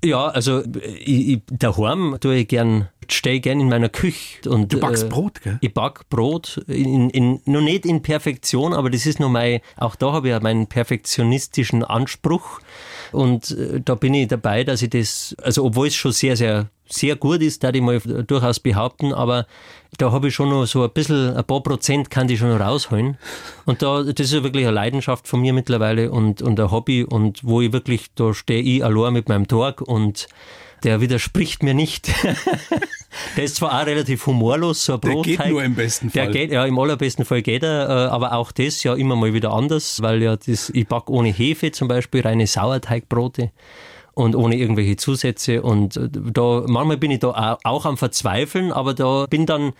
Ja, 0.04 0.28
also 0.28 0.62
ich, 0.98 1.28
ich, 1.28 1.42
daheim 1.50 2.16
tue 2.20 2.36
ich 2.36 2.48
gern, 2.48 2.88
stehe 3.08 3.40
gern 3.40 3.60
in 3.60 3.68
meiner 3.68 3.88
Küche. 3.88 4.48
Und, 4.48 4.72
Du 4.72 4.80
backst 4.80 5.04
äh, 5.04 5.08
Brot, 5.08 5.40
gell? 5.42 5.58
Ich 5.60 5.72
back 5.72 6.08
Brot, 6.10 6.62
in, 6.68 7.10
in, 7.10 7.40
noch 7.46 7.62
nicht 7.62 7.86
in 7.86 8.02
Perfektion, 8.02 8.74
aber 8.74 8.90
das 8.90 9.06
ist 9.06 9.18
noch 9.18 9.30
mein, 9.30 9.60
auch 9.76 9.96
da 9.96 10.12
habe 10.12 10.28
ich 10.28 10.32
ja 10.32 10.40
meinen 10.40 10.66
perfektionistischen 10.66 11.82
Anspruch. 11.84 12.60
Und 13.14 13.50
äh, 13.52 13.80
da 13.84 13.94
bin 13.94 14.14
ich 14.14 14.28
dabei, 14.28 14.64
dass 14.64 14.82
ich 14.82 14.90
das, 14.90 15.34
also 15.42 15.64
obwohl 15.64 15.86
es 15.86 15.94
schon 15.94 16.12
sehr, 16.12 16.36
sehr, 16.36 16.68
sehr 16.86 17.16
gut 17.16 17.40
ist, 17.40 17.64
da 17.64 17.70
ich 17.70 17.80
mal 17.80 17.98
durchaus 18.00 18.60
behaupten, 18.60 19.12
aber 19.12 19.46
da 19.98 20.12
habe 20.12 20.28
ich 20.28 20.34
schon 20.34 20.50
noch 20.50 20.66
so 20.66 20.82
ein 20.82 20.90
bisschen, 20.90 21.34
ein 21.36 21.44
paar 21.44 21.62
Prozent 21.62 22.10
kann 22.10 22.28
ich 22.28 22.38
schon 22.38 22.50
noch 22.50 22.60
rausholen. 22.60 23.16
Und 23.64 23.82
da, 23.82 24.02
das 24.02 24.32
ist 24.32 24.42
wirklich 24.42 24.66
eine 24.66 24.74
Leidenschaft 24.74 25.28
von 25.28 25.40
mir 25.40 25.52
mittlerweile 25.52 26.10
und, 26.10 26.42
und 26.42 26.58
ein 26.58 26.70
Hobby 26.70 27.04
und 27.04 27.44
wo 27.44 27.60
ich 27.60 27.72
wirklich, 27.72 28.12
da 28.14 28.34
stehe 28.34 28.62
ich 28.62 28.84
allein 28.84 29.12
mit 29.12 29.28
meinem 29.28 29.48
Tag 29.48 29.80
und 29.80 30.26
der 30.84 31.00
widerspricht 31.00 31.62
mir 31.62 31.74
nicht. 31.74 32.08
der 33.36 33.44
ist 33.44 33.56
zwar 33.56 33.80
auch 33.80 33.86
relativ 33.86 34.26
humorlos, 34.26 34.84
so 34.84 34.94
ein 34.94 35.00
Der 35.00 35.08
Brotteig. 35.10 35.38
geht 35.38 35.48
nur 35.48 35.64
im 35.64 35.74
besten 35.74 36.10
Fall. 36.10 36.24
Der 36.24 36.32
geht, 36.32 36.52
ja, 36.52 36.64
im 36.64 36.78
allerbesten 36.78 37.24
Fall 37.24 37.42
geht 37.42 37.62
er, 37.62 37.88
äh, 37.88 37.92
aber 38.10 38.34
auch 38.34 38.52
das 38.52 38.82
ja 38.82 38.94
immer 38.94 39.16
mal 39.16 39.32
wieder 39.32 39.52
anders, 39.52 40.02
weil 40.02 40.22
ja 40.22 40.36
das, 40.36 40.70
ich 40.70 40.86
back 40.86 41.08
ohne 41.08 41.30
Hefe 41.30 41.72
zum 41.72 41.88
Beispiel 41.88 42.20
reine 42.20 42.46
Sauerteigbrote 42.46 43.50
und 44.14 44.36
ohne 44.36 44.56
irgendwelche 44.56 44.96
Zusätze 44.96 45.62
und 45.62 45.96
äh, 45.96 46.08
da, 46.10 46.64
manchmal 46.66 46.98
bin 46.98 47.10
ich 47.10 47.20
da 47.20 47.58
auch 47.64 47.84
am 47.86 47.96
Verzweifeln, 47.96 48.72
aber 48.72 48.94
da 48.94 49.26
bin 49.28 49.46
dann 49.46 49.72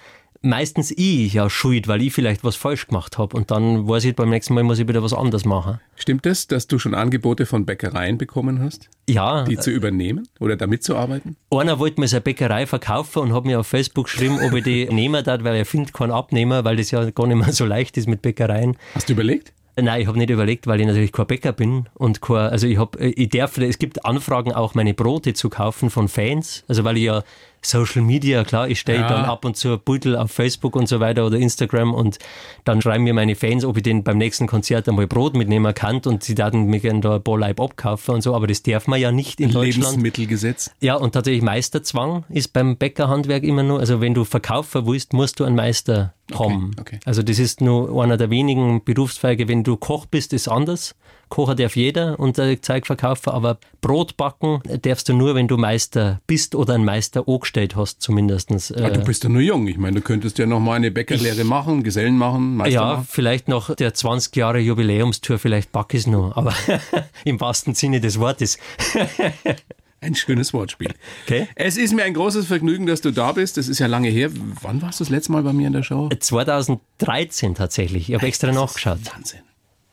meistens 0.45 0.93
ich 0.97 1.33
ja 1.33 1.51
schuld, 1.51 1.89
weil 1.89 2.03
ich 2.03 2.13
vielleicht 2.13 2.45
was 2.45 2.55
falsch 2.55 2.87
gemacht 2.87 3.19
habe 3.19 3.37
und 3.37 3.51
dann 3.51 3.89
weiß 3.89 4.05
ich, 4.05 4.15
beim 4.15 4.31
nächsten 4.31 4.55
Mal 4.55 4.63
muss 4.63 4.79
ich 4.79 4.87
wieder 4.87 5.03
was 5.03 5.13
anderes 5.13 5.45
machen. 5.45 5.81
Stimmt 5.97 6.27
es, 6.27 6.47
dass 6.47 6.67
du 6.67 6.79
schon 6.79 6.95
Angebote 6.95 7.47
von 7.47 7.65
Bäckereien 7.65 8.19
bekommen 8.19 8.61
hast, 8.61 8.89
Ja, 9.09 9.45
die 9.45 9.57
zu 9.57 9.71
übernehmen 9.71 10.29
oder 10.39 10.57
da 10.57 10.67
mitzuarbeiten? 10.67 11.37
Einer 11.51 11.79
wollte 11.79 12.01
mir 12.01 12.09
seine 12.09 12.21
Bäckerei 12.21 12.67
verkaufen 12.67 13.21
und 13.21 13.33
hat 13.33 13.45
mir 13.45 13.61
auf 13.61 13.67
Facebook 13.67 14.05
geschrieben, 14.05 14.39
ob 14.45 14.53
ich 14.55 14.65
die 14.65 14.87
nehmen 14.91 15.25
darf, 15.25 15.43
weil 15.43 15.57
er 15.57 15.65
findet 15.65 15.95
keinen 15.95 16.13
Abnehmer, 16.13 16.65
weil 16.65 16.77
das 16.77 16.91
ja 16.91 17.11
gar 17.11 17.27
nicht 17.27 17.37
mehr 17.37 17.53
so 17.53 17.65
leicht 17.65 17.97
ist 17.97 18.07
mit 18.07 18.23
Bäckereien. 18.23 18.77
Hast 18.95 19.09
du 19.09 19.15
überlegt? 19.15 19.53
Nein, 19.77 20.03
ich 20.03 20.07
habe 20.07 20.19
nicht 20.19 20.31
überlegt, 20.31 20.69
weil 20.69 20.81
ich 20.81 20.87
natürlich 20.87 21.11
kein 21.11 21.27
Bäcker 21.27 21.53
bin 21.53 21.89
und 21.95 22.21
kein, 22.21 22.37
also 22.37 22.69
ich 22.69 22.79
habe, 22.79 22.97
ich 23.05 23.29
darf, 23.31 23.59
es 23.59 23.79
gibt 23.79 24.05
Anfragen 24.05 24.53
auch 24.53 24.75
meine 24.75 24.95
Brote 24.95 25.35
zu 25.35 25.49
kaufen 25.49 25.91
von 25.91 26.07
Fans, 26.07 26.63
also 26.69 26.85
weil 26.85 26.97
ich 26.97 27.05
ja 27.05 27.25
Social 27.67 28.03
Media, 28.03 28.45
klar, 28.45 28.69
ich 28.69 28.79
stelle 28.81 29.01
Ja. 29.01 29.09
dann 29.09 29.25
ab 29.25 29.45
und 29.45 29.57
zu 29.57 29.73
ein 29.73 29.81
Beutel 29.85 30.17
auf 30.17 30.31
Facebook 30.31 30.77
und 30.77 30.89
so 30.89 31.01
weiter 31.01 31.27
oder 31.27 31.39
Instagram 31.39 31.95
und 31.95 32.19
dann 32.65 32.81
schreiben 32.83 33.05
mir 33.05 33.15
meine 33.15 33.35
Fans, 33.37 33.65
ob 33.65 33.77
ich 33.77 33.83
den 33.83 34.05
beim 34.05 34.19
nächsten 34.19 34.47
Konzert 34.47 34.89
einmal 34.89 35.07
Brot 35.07 35.35
mitnehmen 35.35 35.75
kann 35.75 36.01
und 36.07 36.23
sie 36.23 36.37
werden 36.37 36.65
mir 36.67 36.81
gerne 36.81 37.01
da 37.01 37.17
ein 37.17 37.23
paar 37.23 37.39
Leib 37.39 37.61
abkaufen 37.61 38.15
und 38.17 38.21
so, 38.23 38.35
aber 38.35 38.47
das 38.47 38.63
darf 38.63 38.87
man 38.87 39.01
ja 39.01 39.11
nicht 39.13 39.41
in 39.41 39.51
Deutschland. 39.51 39.89
Lebensmittelgesetz. 39.89 40.71
Ja, 40.81 40.97
und 40.97 41.13
tatsächlich 41.13 41.43
Meisterzwang 41.43 42.25
ist 42.29 42.53
beim 42.53 42.77
Bäckerhandwerk 42.77 43.43
immer 43.43 43.63
nur, 43.63 43.81
also 43.81 44.01
wenn 44.01 44.15
du 44.15 44.25
verkaufen 44.25 44.87
willst, 44.87 45.13
musst 45.13 45.41
du 45.41 45.45
einen 45.45 45.57
Meister 45.57 46.15
haben. 46.35 46.71
okay. 46.81 47.01
Also 47.05 47.23
das 47.23 47.39
ist 47.39 47.61
nur 47.61 48.03
einer 48.03 48.17
der 48.17 48.31
wenigen 48.31 48.83
Berufszweige. 48.85 49.49
Wenn 49.49 49.63
du 49.65 49.77
Koch 49.77 50.07
bist, 50.07 50.33
ist 50.33 50.49
anders. 50.49 50.95
Kocher 51.35 51.57
darf 51.57 51.75
jeder 51.75 52.21
und 52.21 52.39
der 52.39 52.63
Zeug 52.63 52.87
verkaufen, 52.87 53.31
aber 53.31 53.59
Brot 53.81 54.17
backen 54.17 54.61
darfst 54.83 55.09
du 55.09 55.15
nur, 55.15 55.35
wenn 55.35 55.49
du 55.49 55.57
Meister 55.57 56.21
bist 56.29 56.55
oder 56.55 56.75
einen 56.75 56.85
Meister 56.85 57.27
angestellt 57.27 57.75
hast, 57.75 58.01
zumindestens. 58.01 58.69
Ja, 58.69 58.89
du 58.89 59.01
Äh, 59.01 59.05
bist 59.05 59.25
ja 59.25 59.29
nur 59.31 59.43
jung. 59.43 59.67
Ich 59.67 59.77
meine, 59.77 59.97
du 59.97 60.01
könntest 60.01 60.39
ja 60.39 60.47
noch 60.47 60.61
mal 60.61 60.75
eine 60.75 60.93
Bäckerlehre 60.93 61.43
machen, 61.43 61.83
Gesellen 61.83 62.17
machen, 62.17 62.55
Meister 62.55 62.75
ja, 62.75 62.85
machen. 62.85 63.07
vielleicht 63.11 63.49
noch 63.49 63.75
der 63.75 63.95
20 63.95 64.37
Jahre 64.37 64.61
Jubiläumstour, 64.61 65.41
vielleicht 65.41 65.73
back 65.73 65.93
ich 65.95 66.03
es 66.03 66.07
noch, 66.07 66.37
aber 66.37 66.55
im 67.25 67.41
wahrsten 67.41 67.75
Sinne 67.75 68.01
des 68.01 68.21
Wortes. 68.21 68.57
Ein 70.01 70.15
schönes 70.15 70.53
Wortspiel. 70.53 70.93
Okay. 71.25 71.49
Es 71.57 71.77
ist 71.77 71.95
mir 71.95 72.05
ein 72.05 72.13
großes 72.15 72.47
Vergnügen, 72.47 72.87
dass 72.87 73.01
du 73.01 73.11
da 73.11 73.33
bist. 73.33 73.57
Das 73.57 73.69
ist 73.69 73.79
ja 73.81 73.87
lange 73.89 74.09
her. 74.11 74.31
Wann 74.61 74.83
warst 74.83 75.01
du 75.01 75.05
das 75.05 75.11
letzte 75.11 75.33
Mal 75.33 75.43
bei 75.43 75.53
mir 75.55 75.67
in 75.67 75.73
der 75.73 75.83
Show? 75.83 76.11
2013 76.17 77.55
tatsächlich. 77.55 78.11
Ich 78.11 78.15
habe 78.15 78.27
extra 78.27 78.53
nachgeschaut. 78.53 78.99
Wahnsinn. 79.13 79.41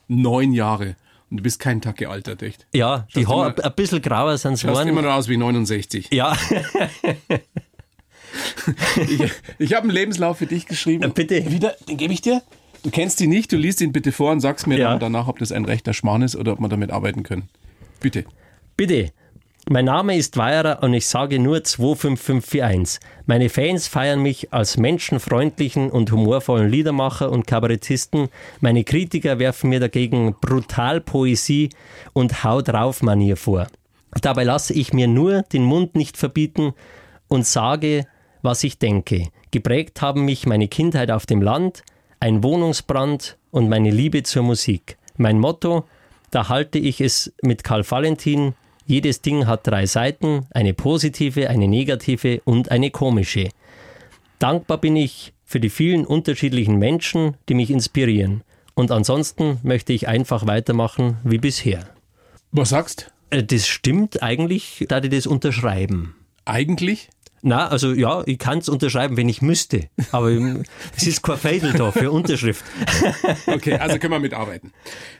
Neun 0.07 0.51
Jahre. 0.51 0.97
Und 1.31 1.37
du 1.37 1.43
bist 1.43 1.59
keinen 1.59 1.79
Tag 1.81 1.95
gealtert, 1.97 2.43
echt. 2.43 2.67
Ja, 2.73 3.07
die 3.15 3.23
Schaust 3.23 3.29
Haare 3.29 3.53
immer- 3.55 3.65
ein 3.65 3.73
bisschen 3.75 4.01
grauer 4.01 4.37
sind 4.37 4.61
immer 4.63 4.73
geworden. 4.83 5.05
noch 5.05 5.13
aus 5.13 5.27
wie 5.29 5.37
69. 5.37 6.09
Ja, 6.11 6.37
Ich, 9.09 9.31
ich 9.59 9.73
habe 9.73 9.83
einen 9.83 9.91
Lebenslauf 9.91 10.37
für 10.37 10.45
dich 10.45 10.65
geschrieben. 10.65 11.11
bitte. 11.13 11.51
Wieder, 11.51 11.75
den 11.89 11.97
gebe 11.97 12.13
ich 12.13 12.21
dir. 12.21 12.41
Du 12.83 12.89
kennst 12.89 13.19
ihn 13.21 13.29
nicht, 13.29 13.51
du 13.51 13.57
liest 13.57 13.81
ihn 13.81 13.91
bitte 13.91 14.11
vor 14.11 14.31
und 14.31 14.39
sagst 14.39 14.67
mir 14.67 14.77
Ja. 14.77 14.89
dann 14.91 14.99
danach, 14.99 15.27
ob 15.27 15.39
das 15.39 15.51
ein 15.51 15.65
rechter 15.65 15.93
Schmarrn 15.93 16.21
ist 16.21 16.35
oder 16.35 16.53
ob 16.53 16.59
wir 16.59 16.69
damit 16.69 16.91
arbeiten 16.91 17.23
können. 17.23 17.49
Bitte. 17.99 18.25
bitte. 18.77 19.11
Mein 19.69 19.85
Name 19.85 20.17
ist 20.17 20.37
Weierer 20.37 20.81
und 20.81 20.93
ich 20.95 21.07
sage 21.07 21.37
nur 21.37 21.63
25541. 21.63 22.99
Meine 23.27 23.47
Fans 23.47 23.87
feiern 23.87 24.21
mich 24.21 24.51
als 24.51 24.77
menschenfreundlichen 24.77 25.91
und 25.91 26.11
humorvollen 26.11 26.67
Liedermacher 26.67 27.31
und 27.31 27.45
Kabarettisten. 27.45 28.29
Meine 28.59 28.83
Kritiker 28.83 29.37
werfen 29.37 29.69
mir 29.69 29.79
dagegen 29.79 30.35
Brutalpoesie 30.41 31.69
und 32.13 32.43
Hau 32.43 32.61
drauf 32.63 33.03
Manier 33.03 33.37
vor. 33.37 33.67
Dabei 34.21 34.43
lasse 34.43 34.73
ich 34.73 34.93
mir 34.93 35.07
nur 35.07 35.43
den 35.43 35.63
Mund 35.63 35.95
nicht 35.95 36.17
verbieten 36.17 36.73
und 37.27 37.45
sage, 37.45 38.07
was 38.41 38.63
ich 38.63 38.79
denke. 38.79 39.27
Geprägt 39.51 40.01
haben 40.01 40.25
mich 40.25 40.47
meine 40.47 40.67
Kindheit 40.67 41.11
auf 41.11 41.27
dem 41.27 41.41
Land, 41.41 41.83
ein 42.19 42.43
Wohnungsbrand 42.43 43.37
und 43.51 43.69
meine 43.69 43.91
Liebe 43.91 44.23
zur 44.23 44.43
Musik. 44.43 44.97
Mein 45.17 45.39
Motto, 45.39 45.85
da 46.31 46.49
halte 46.49 46.79
ich 46.79 46.99
es 46.99 47.31
mit 47.43 47.63
Karl 47.63 47.89
Valentin, 47.89 48.55
jedes 48.91 49.21
Ding 49.21 49.47
hat 49.47 49.65
drei 49.65 49.85
Seiten, 49.85 50.45
eine 50.51 50.73
positive, 50.73 51.49
eine 51.49 51.67
negative 51.67 52.41
und 52.43 52.69
eine 52.71 52.91
komische. 52.91 53.47
Dankbar 54.37 54.79
bin 54.79 54.97
ich 54.97 55.33
für 55.45 55.61
die 55.61 55.69
vielen 55.69 56.05
unterschiedlichen 56.05 56.75
Menschen, 56.77 57.37
die 57.47 57.53
mich 57.53 57.71
inspirieren. 57.71 58.43
Und 58.73 58.91
ansonsten 58.91 59.59
möchte 59.63 59.93
ich 59.93 60.09
einfach 60.09 60.45
weitermachen 60.45 61.17
wie 61.23 61.37
bisher. 61.37 61.87
Was 62.51 62.69
sagst? 62.69 63.11
Äh, 63.29 63.43
Das 63.43 63.65
stimmt 63.67 64.21
eigentlich, 64.21 64.85
da 64.89 64.99
die 64.99 65.09
das 65.09 65.25
unterschreiben. 65.25 66.13
Eigentlich? 66.43 67.09
Na, 67.43 67.67
also 67.67 67.93
ja, 67.93 68.21
ich 68.27 68.37
kann 68.37 68.59
es 68.59 68.69
unterschreiben, 68.69 69.17
wenn 69.17 69.27
ich 69.27 69.41
müsste. 69.41 69.89
Aber 70.11 70.29
es 70.95 71.07
ist 71.07 71.23
kein 71.23 71.37
Fadel 71.37 71.73
da 71.73 71.91
für 71.91 72.11
Unterschrift. 72.11 72.63
Okay, 73.47 73.73
also 73.73 73.97
können 73.97 74.13
wir 74.13 74.19
mitarbeiten. 74.19 74.71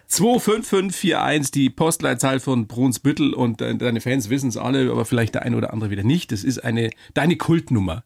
25541, 0.07 1.51
die 1.51 1.69
Postleitzahl 1.69 2.39
von 2.39 2.67
Brunsbüttel 2.67 3.33
und 3.33 3.59
de- 3.61 3.75
deine 3.77 4.01
Fans 4.01 4.29
wissen 4.29 4.49
es 4.49 4.57
alle, 4.57 4.91
aber 4.91 5.05
vielleicht 5.05 5.35
der 5.35 5.43
eine 5.43 5.57
oder 5.57 5.73
andere 5.73 5.89
wieder 5.89 6.03
nicht. 6.03 6.31
Das 6.31 6.43
ist 6.43 6.59
eine, 6.63 6.89
deine 7.13 7.35
Kultnummer. 7.37 8.03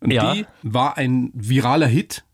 Und 0.00 0.12
Ja. 0.12 0.34
die 0.34 0.46
war 0.62 0.96
ein 0.98 1.30
viraler 1.34 1.86
Hit 1.86 2.24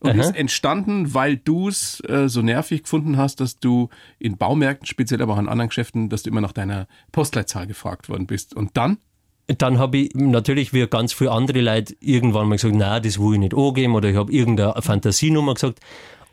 und 0.00 0.10
Aha. 0.10 0.20
ist 0.20 0.34
entstanden, 0.36 1.14
weil 1.14 1.36
du 1.36 1.68
es 1.68 2.00
äh, 2.08 2.28
so 2.28 2.42
nervig 2.42 2.82
gefunden 2.84 3.16
hast, 3.16 3.40
dass 3.40 3.58
du 3.58 3.88
in 4.18 4.36
Baumärkten, 4.36 4.86
speziell 4.86 5.22
aber 5.22 5.34
auch 5.34 5.38
in 5.38 5.48
anderen 5.48 5.68
Geschäften, 5.68 6.08
dass 6.08 6.22
du 6.24 6.30
immer 6.30 6.40
nach 6.40 6.52
deiner 6.52 6.88
Postleitzahl 7.12 7.66
gefragt 7.66 8.08
worden 8.08 8.26
bist. 8.26 8.54
Und 8.54 8.76
dann? 8.76 8.98
Dann 9.46 9.78
habe 9.78 9.98
ich 9.98 10.14
natürlich 10.14 10.72
wie 10.72 10.86
ganz 10.86 11.12
viele 11.12 11.32
andere 11.32 11.60
Leute 11.60 11.94
irgendwann 12.00 12.48
mal 12.48 12.56
gesagt, 12.56 12.74
na, 12.76 13.00
das 13.00 13.18
will 13.18 13.34
ich 13.34 13.40
nicht 13.40 13.54
angeben 13.54 13.94
oder 13.94 14.08
ich 14.08 14.16
habe 14.16 14.32
irgendeine 14.32 14.80
Fantasienummer 14.80 15.54
gesagt. 15.54 15.80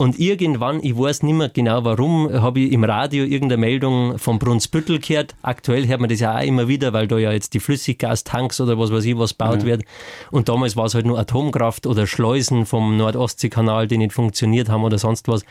Und 0.01 0.17
irgendwann, 0.17 0.81
ich 0.81 0.97
weiß 0.97 1.23
nicht 1.23 1.33
mehr 1.33 1.49
genau 1.49 1.83
warum, 1.83 2.31
habe 2.31 2.61
ich 2.61 2.71
im 2.71 2.85
Radio 2.85 3.25
irgendeine 3.25 3.59
Meldung 3.59 4.17
von 4.17 4.39
Brunsbüttel 4.39 4.99
gehört. 4.99 5.35
Aktuell 5.41 5.87
hört 5.89 5.99
man 5.99 6.09
das 6.09 6.21
ja 6.21 6.37
auch 6.37 6.41
immer 6.41 6.69
wieder, 6.69 6.93
weil 6.93 7.05
da 7.05 7.17
ja 7.17 7.33
jetzt 7.33 7.53
die 7.53 7.59
Flüssiggastanks 7.59 8.61
oder 8.61 8.79
was 8.79 8.93
weiß 8.93 9.03
ich 9.03 9.17
was 9.17 9.33
baut 9.33 9.65
wird. 9.65 9.83
Und 10.31 10.47
damals 10.47 10.77
war 10.77 10.85
es 10.85 10.95
halt 10.95 11.05
nur 11.05 11.19
Atomkraft 11.19 11.85
oder 11.85 12.07
Schleusen 12.07 12.65
vom 12.65 12.95
Nordostseekanal, 12.95 13.87
die 13.89 13.97
nicht 13.97 14.13
funktioniert 14.13 14.69
haben 14.69 14.85
oder 14.85 14.97
sonst 14.97 15.27
was. 15.27 15.43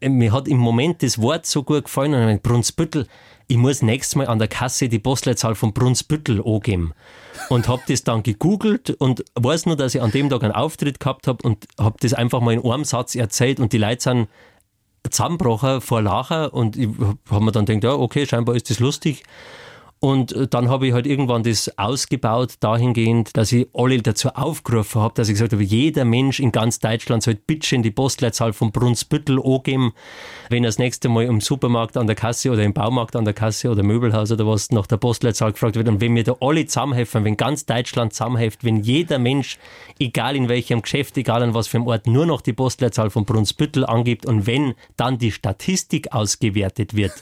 Mir 0.00 0.32
hat 0.32 0.48
im 0.48 0.56
Moment 0.56 1.02
das 1.02 1.20
Wort 1.20 1.44
so 1.44 1.62
gut 1.62 1.84
gefallen 1.84 2.14
und 2.14 2.42
Brunsbüttel, 2.42 3.06
ich 3.50 3.56
muss 3.56 3.82
nächstes 3.82 4.14
Mal 4.14 4.28
an 4.28 4.38
der 4.38 4.46
Kasse 4.46 4.88
die 4.88 5.00
Postleitzahl 5.00 5.56
von 5.56 5.72
Brunsbüttel 5.72 6.40
angeben. 6.40 6.94
Und 7.48 7.66
habe 7.66 7.82
das 7.88 8.04
dann 8.04 8.22
gegoogelt 8.22 8.90
und 8.90 9.24
weiß 9.34 9.66
nur, 9.66 9.76
dass 9.76 9.96
ich 9.96 10.00
an 10.00 10.12
dem 10.12 10.30
Tag 10.30 10.44
einen 10.44 10.52
Auftritt 10.52 11.00
gehabt 11.00 11.26
habe 11.26 11.42
und 11.42 11.66
habe 11.76 11.96
das 11.98 12.14
einfach 12.14 12.40
mal 12.40 12.54
in 12.54 12.64
einem 12.64 12.84
Satz 12.84 13.16
erzählt 13.16 13.58
und 13.58 13.72
die 13.72 13.78
Leute 13.78 14.02
sind 14.02 14.28
zusammengebrochen 15.10 15.80
vor 15.80 16.00
Lachen 16.00 16.46
und 16.50 16.76
ich 16.76 16.90
habe 17.28 17.44
mir 17.44 17.50
dann 17.50 17.66
gedacht, 17.66 17.82
ja, 17.82 17.94
okay, 17.94 18.24
scheinbar 18.24 18.54
ist 18.54 18.70
das 18.70 18.78
lustig. 18.78 19.24
Und 20.00 20.32
äh, 20.32 20.48
dann 20.48 20.70
habe 20.70 20.86
ich 20.86 20.94
halt 20.94 21.06
irgendwann 21.06 21.42
das 21.42 21.76
ausgebaut 21.78 22.54
dahingehend, 22.60 23.36
dass 23.36 23.52
ich 23.52 23.68
alle 23.74 24.00
dazu 24.00 24.30
aufgerufen 24.30 25.02
habe, 25.02 25.12
dass 25.14 25.28
ich 25.28 25.34
gesagt 25.34 25.52
habe, 25.52 25.62
jeder 25.62 26.06
Mensch 26.06 26.40
in 26.40 26.52
ganz 26.52 26.78
Deutschland 26.78 27.22
sollte 27.22 27.42
bitte 27.46 27.74
in 27.76 27.82
die 27.82 27.90
Postleitzahl 27.90 28.54
von 28.54 28.72
Brunsbüttel 28.72 29.38
angeben, 29.38 29.92
wenn 30.48 30.64
er 30.64 30.68
das 30.68 30.78
nächste 30.78 31.10
Mal 31.10 31.24
im 31.24 31.42
Supermarkt 31.42 31.98
an 31.98 32.06
der 32.06 32.16
Kasse 32.16 32.50
oder 32.50 32.62
im 32.62 32.72
Baumarkt 32.72 33.14
an 33.14 33.26
der 33.26 33.34
Kasse 33.34 33.68
oder 33.68 33.82
Möbelhaus 33.82 34.32
oder 34.32 34.46
was 34.46 34.70
nach 34.70 34.86
der 34.86 34.96
Postleitzahl 34.96 35.52
gefragt 35.52 35.76
wird. 35.76 35.86
Und 35.86 36.00
wenn 36.00 36.14
wir 36.14 36.24
da 36.24 36.34
alle 36.40 36.64
zusammenhelfen, 36.64 37.24
wenn 37.24 37.36
ganz 37.36 37.66
Deutschland 37.66 38.14
zusammenhilft, 38.14 38.64
wenn 38.64 38.82
jeder 38.82 39.18
Mensch, 39.18 39.58
egal 39.98 40.34
in 40.34 40.48
welchem 40.48 40.80
Geschäft, 40.80 41.18
egal 41.18 41.42
an 41.42 41.52
was 41.52 41.68
für 41.68 41.76
einem 41.76 41.86
Ort, 41.88 42.06
nur 42.06 42.24
noch 42.24 42.40
die 42.40 42.54
Postleitzahl 42.54 43.10
von 43.10 43.26
Brunsbüttel 43.26 43.84
angibt 43.84 44.24
und 44.24 44.46
wenn 44.46 44.74
dann 44.96 45.18
die 45.18 45.30
Statistik 45.30 46.10
ausgewertet 46.12 46.96
wird 46.96 47.12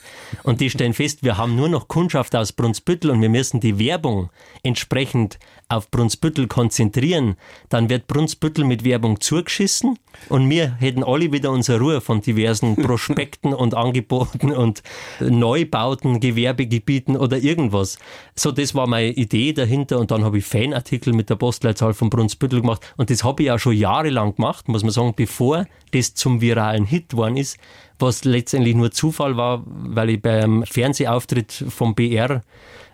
und 0.45 0.61
die 0.61 0.71
stellen 0.71 0.95
fest, 0.95 1.25
wir 1.25 1.37
haben 1.37 1.57
nur 1.57 1.69
noch 1.69 1.89
Kundschaft 1.89 2.37
aus 2.37 2.53
Brunsbüttel, 2.53 2.68
Brunsbüttel 2.69 3.11
und 3.11 3.23
wir 3.23 3.31
müssen 3.31 3.61
die 3.61 3.79
Werbung 3.79 4.29
entsprechend 4.63 5.39
auf 5.71 5.91
Brunsbüttel 5.91 6.49
konzentrieren, 6.49 7.37
dann 7.71 7.89
wird 7.89 8.09
Brunsbüttel 8.09 8.65
mit 8.65 8.85
Werbung 8.85 9.23
zugeschissen 9.23 9.99
und 10.29 10.51
wir 10.51 10.75
hätten 10.75 11.03
alle 11.03 11.33
wieder 11.33 11.51
unsere 11.51 11.79
Ruhe 11.79 12.01
von 12.03 12.21
diversen 12.21 12.77
Prospekten 12.83 13.55
und 13.55 13.75
Angeboten 13.75 14.53
und 14.53 14.83
Neubauten, 15.21 16.21
Gewerbegebieten 16.21 17.17
oder 17.17 17.39
irgendwas. 17.39 17.99
So, 18.35 18.53
das 18.53 18.75
war 18.75 18.87
meine 18.87 19.13
Idee 19.13 19.55
dahinter 19.55 19.99
und 19.99 20.11
dann 20.11 20.25
habe 20.25 20.37
ich 20.37 20.45
Fanartikel 20.45 21.15
mit 21.15 21.31
der 21.31 21.37
Postleitzahl 21.37 21.95
von 21.95 22.11
Brunsbüttel 22.11 22.61
gemacht 22.61 22.83
und 22.99 23.09
das 23.09 23.25
habe 23.25 23.45
ich 23.45 23.51
auch 23.51 23.59
schon 23.59 23.77
jahrelang 23.77 24.35
gemacht, 24.35 24.69
muss 24.69 24.83
man 24.83 24.93
sagen, 24.93 25.15
bevor 25.17 25.65
das 25.93 26.13
zum 26.13 26.43
viralen 26.43 26.85
Hit 26.85 27.11
geworden 27.11 27.39
ist, 27.39 27.57
was 27.99 28.25
letztendlich 28.25 28.75
nur 28.75 28.91
Zufall 28.91 29.37
war, 29.37 29.63
weil 29.67 30.11
ich 30.11 30.23
beim 30.23 30.65
Fernsehauftritt 30.65 31.65
vom 31.69 31.95
BR 31.95 32.43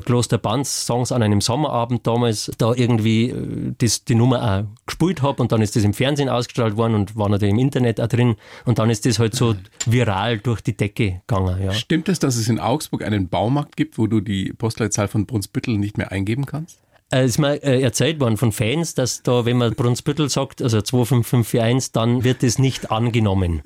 Kloster 0.05 0.39
Banz 0.39 0.87
Songs 0.87 1.13
an 1.13 1.23
einem 1.23 1.41
Sommerabend 1.41 2.07
damals 2.07 2.51
da 2.59 2.75
irgendwie 2.75 3.31
äh, 3.31 3.75
das, 3.79 4.05
die 4.05 4.15
Nummer 4.15 4.43
auch 4.43 4.87
gespielt 4.87 5.23
habe 5.23 5.43
und 5.43 5.53
dann 5.53 5.63
ist 5.63 5.77
das 5.77 5.85
im 5.85 5.95
Fernsehen 5.95 6.29
ausgestrahlt 6.29 6.77
worden 6.77 6.95
und 6.95 7.17
war 7.17 7.29
natürlich 7.29 7.53
im 7.53 7.59
Internet 7.59 8.01
auch 8.01 8.09
drin 8.09 8.37
und 8.65 8.79
dann 8.79 8.91
ist 8.91 9.07
das 9.07 9.19
halt 9.19 9.35
so 9.35 9.55
viral 9.87 10.39
durch 10.39 10.61
die 10.61 10.77
Decke 10.77 11.23
gegangen. 11.27 11.63
Ja. 11.63 11.73
Stimmt 11.73 12.09
es, 12.09 12.19
dass 12.19 12.37
es 12.37 12.49
in 12.49 12.59
Augsburg 12.59 13.05
einen 13.05 13.29
Baumarkt 13.29 13.77
gibt, 13.77 13.99
wo 13.99 14.07
du 14.07 14.21
die 14.21 14.53
Postleitzahl 14.53 15.09
von 15.09 15.27
Brunsbüttel 15.27 15.79
nicht 15.79 15.97
mehr 15.97 16.13
eingeben 16.13 16.47
kannst? 16.47 16.84
Es 17.23 17.31
ist 17.31 17.39
mir 17.39 17.63
äh, 17.63 17.81
erzählt 17.81 18.19
worden 18.19 18.37
von 18.37 18.51
Fans, 18.51 18.95
dass 18.95 19.23
da, 19.23 19.45
wenn 19.45 19.57
man 19.57 19.75
Brunsbüttel 19.75 20.29
sagt, 20.29 20.61
also 20.61 20.79
25541, 20.79 21.93
dann 21.93 22.25
wird 22.25 22.43
es 22.43 22.59
nicht 22.59 22.91
angenommen. 22.91 23.63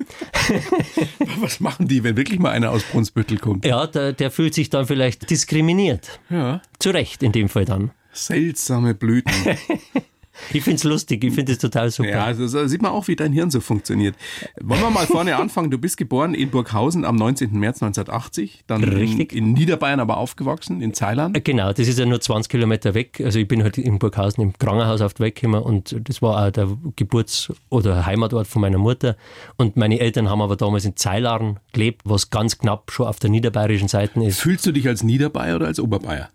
Was 1.39 1.59
machen 1.59 1.87
die, 1.87 2.03
wenn 2.03 2.15
wirklich 2.15 2.37
mal 2.37 2.51
einer 2.51 2.69
aus 2.69 2.83
Brunsbüttel 2.83 3.39
kommt? 3.39 3.65
Ja, 3.65 3.87
der, 3.87 4.13
der 4.13 4.29
fühlt 4.29 4.53
sich 4.53 4.69
dann 4.69 4.85
vielleicht 4.85 5.31
diskriminiert. 5.31 6.19
Ja. 6.29 6.61
Zu 6.77 6.91
Recht 6.91 7.23
in 7.23 7.31
dem 7.31 7.49
Fall 7.49 7.65
dann. 7.65 7.89
Seltsame 8.13 8.93
Blüten. 8.93 9.33
Ich 10.53 10.63
finde 10.63 10.77
es 10.77 10.83
lustig, 10.83 11.23
ich 11.23 11.33
finde 11.33 11.51
es 11.51 11.57
total 11.57 11.91
super. 11.91 12.09
Ja, 12.09 12.25
also 12.25 12.47
so 12.47 12.65
sieht 12.67 12.81
man 12.81 12.91
auch, 12.91 13.07
wie 13.07 13.15
dein 13.15 13.33
Hirn 13.33 13.51
so 13.51 13.59
funktioniert. 13.59 14.15
Wollen 14.61 14.81
wir 14.81 14.89
mal 14.89 15.05
vorne 15.05 15.35
anfangen? 15.37 15.71
Du 15.71 15.77
bist 15.77 15.97
geboren 15.97 16.33
in 16.33 16.49
Burghausen 16.49 17.05
am 17.05 17.15
19. 17.15 17.51
März 17.51 17.81
1980, 17.81 18.63
dann 18.67 18.83
Richtig. 18.83 19.33
In, 19.33 19.53
Niederbayern 19.53 19.99
aber 19.99 20.17
aufgewachsen, 20.17 20.81
in 20.81 20.93
Zeiland. 20.93 21.43
Genau, 21.43 21.73
das 21.73 21.87
ist 21.87 21.99
ja 21.99 22.05
nur 22.05 22.21
20 22.21 22.49
Kilometer 22.49 22.93
weg. 22.93 23.21
Also 23.23 23.39
ich 23.39 23.47
bin 23.47 23.63
halt 23.63 23.77
in 23.77 23.99
Burghausen 23.99 24.41
im 24.41 24.53
Krankenhaus 24.53 25.01
oft 25.01 25.19
weggekommen 25.19 25.61
und 25.61 25.95
das 26.07 26.21
war 26.21 26.47
auch 26.47 26.51
der 26.51 26.67
Geburts- 26.95 27.51
oder 27.69 28.05
Heimatort 28.05 28.47
von 28.47 28.61
meiner 28.61 28.77
Mutter. 28.77 29.15
Und 29.57 29.77
meine 29.77 29.99
Eltern 29.99 30.29
haben 30.29 30.41
aber 30.41 30.55
damals 30.55 30.85
in 30.85 30.95
Zeilarn 30.95 31.59
gelebt, 31.73 32.01
was 32.05 32.29
ganz 32.29 32.57
knapp 32.57 32.91
schon 32.91 33.07
auf 33.07 33.19
der 33.19 33.29
niederbayerischen 33.29 33.87
Seite 33.87 34.23
ist. 34.23 34.39
Fühlst 34.39 34.65
du 34.65 34.71
dich 34.71 34.87
als 34.87 35.03
Niederbayer 35.03 35.55
oder 35.55 35.67
als 35.67 35.79
Oberbayer? 35.79 36.29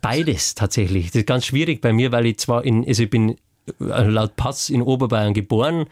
Beides 0.00 0.54
tatsächlich. 0.54 1.06
Das 1.06 1.16
ist 1.16 1.26
ganz 1.26 1.46
schwierig 1.46 1.80
bei 1.80 1.92
mir, 1.92 2.12
weil 2.12 2.26
ich 2.26 2.38
zwar 2.38 2.64
in, 2.64 2.86
also 2.86 3.02
ich 3.02 3.10
bin 3.10 3.36
äh, 3.80 4.02
laut 4.04 4.36
Pass 4.36 4.70
in 4.70 4.82
Oberbayern 4.82 5.34
geboren. 5.34 5.86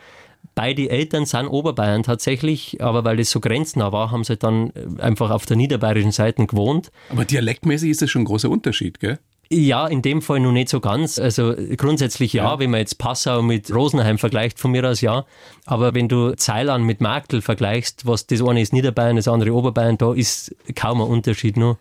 Beide 0.54 0.88
Eltern 0.88 1.26
sind 1.26 1.48
Oberbayern 1.48 2.02
tatsächlich, 2.02 2.80
aber 2.82 3.04
weil 3.04 3.16
das 3.18 3.30
so 3.30 3.40
grenznah 3.40 3.92
war, 3.92 4.10
haben 4.10 4.24
sie 4.24 4.36
dann 4.36 4.70
äh, 4.70 5.02
einfach 5.02 5.30
auf 5.30 5.44
der 5.46 5.56
niederbayerischen 5.56 6.12
Seite 6.12 6.46
gewohnt. 6.46 6.90
Aber 7.10 7.24
dialektmäßig 7.24 7.90
ist 7.90 8.02
das 8.02 8.10
schon 8.10 8.22
ein 8.22 8.26
großer 8.26 8.48
Unterschied, 8.48 9.00
gell? 9.00 9.18
Ja, 9.48 9.86
in 9.86 10.02
dem 10.02 10.22
Fall 10.22 10.40
noch 10.40 10.50
nicht 10.50 10.68
so 10.68 10.80
ganz. 10.80 11.20
Also 11.20 11.54
grundsätzlich 11.76 12.32
ja, 12.32 12.44
Ja. 12.44 12.58
wenn 12.58 12.70
man 12.70 12.80
jetzt 12.80 12.98
Passau 12.98 13.42
mit 13.42 13.72
Rosenheim 13.72 14.18
vergleicht, 14.18 14.58
von 14.58 14.72
mir 14.72 14.84
aus 14.88 15.00
ja. 15.02 15.24
Aber 15.66 15.94
wenn 15.94 16.08
du 16.08 16.34
Zeilan 16.34 16.82
mit 16.82 17.00
Marktl 17.00 17.40
vergleichst, 17.42 18.06
was 18.06 18.26
das 18.26 18.42
eine 18.42 18.60
ist 18.60 18.72
Niederbayern, 18.72 19.14
das 19.14 19.28
andere 19.28 19.52
Oberbayern, 19.52 19.98
da 19.98 20.12
ist 20.14 20.52
kaum 20.74 21.00
ein 21.00 21.06
Unterschied 21.06 21.56
noch. 21.56 21.78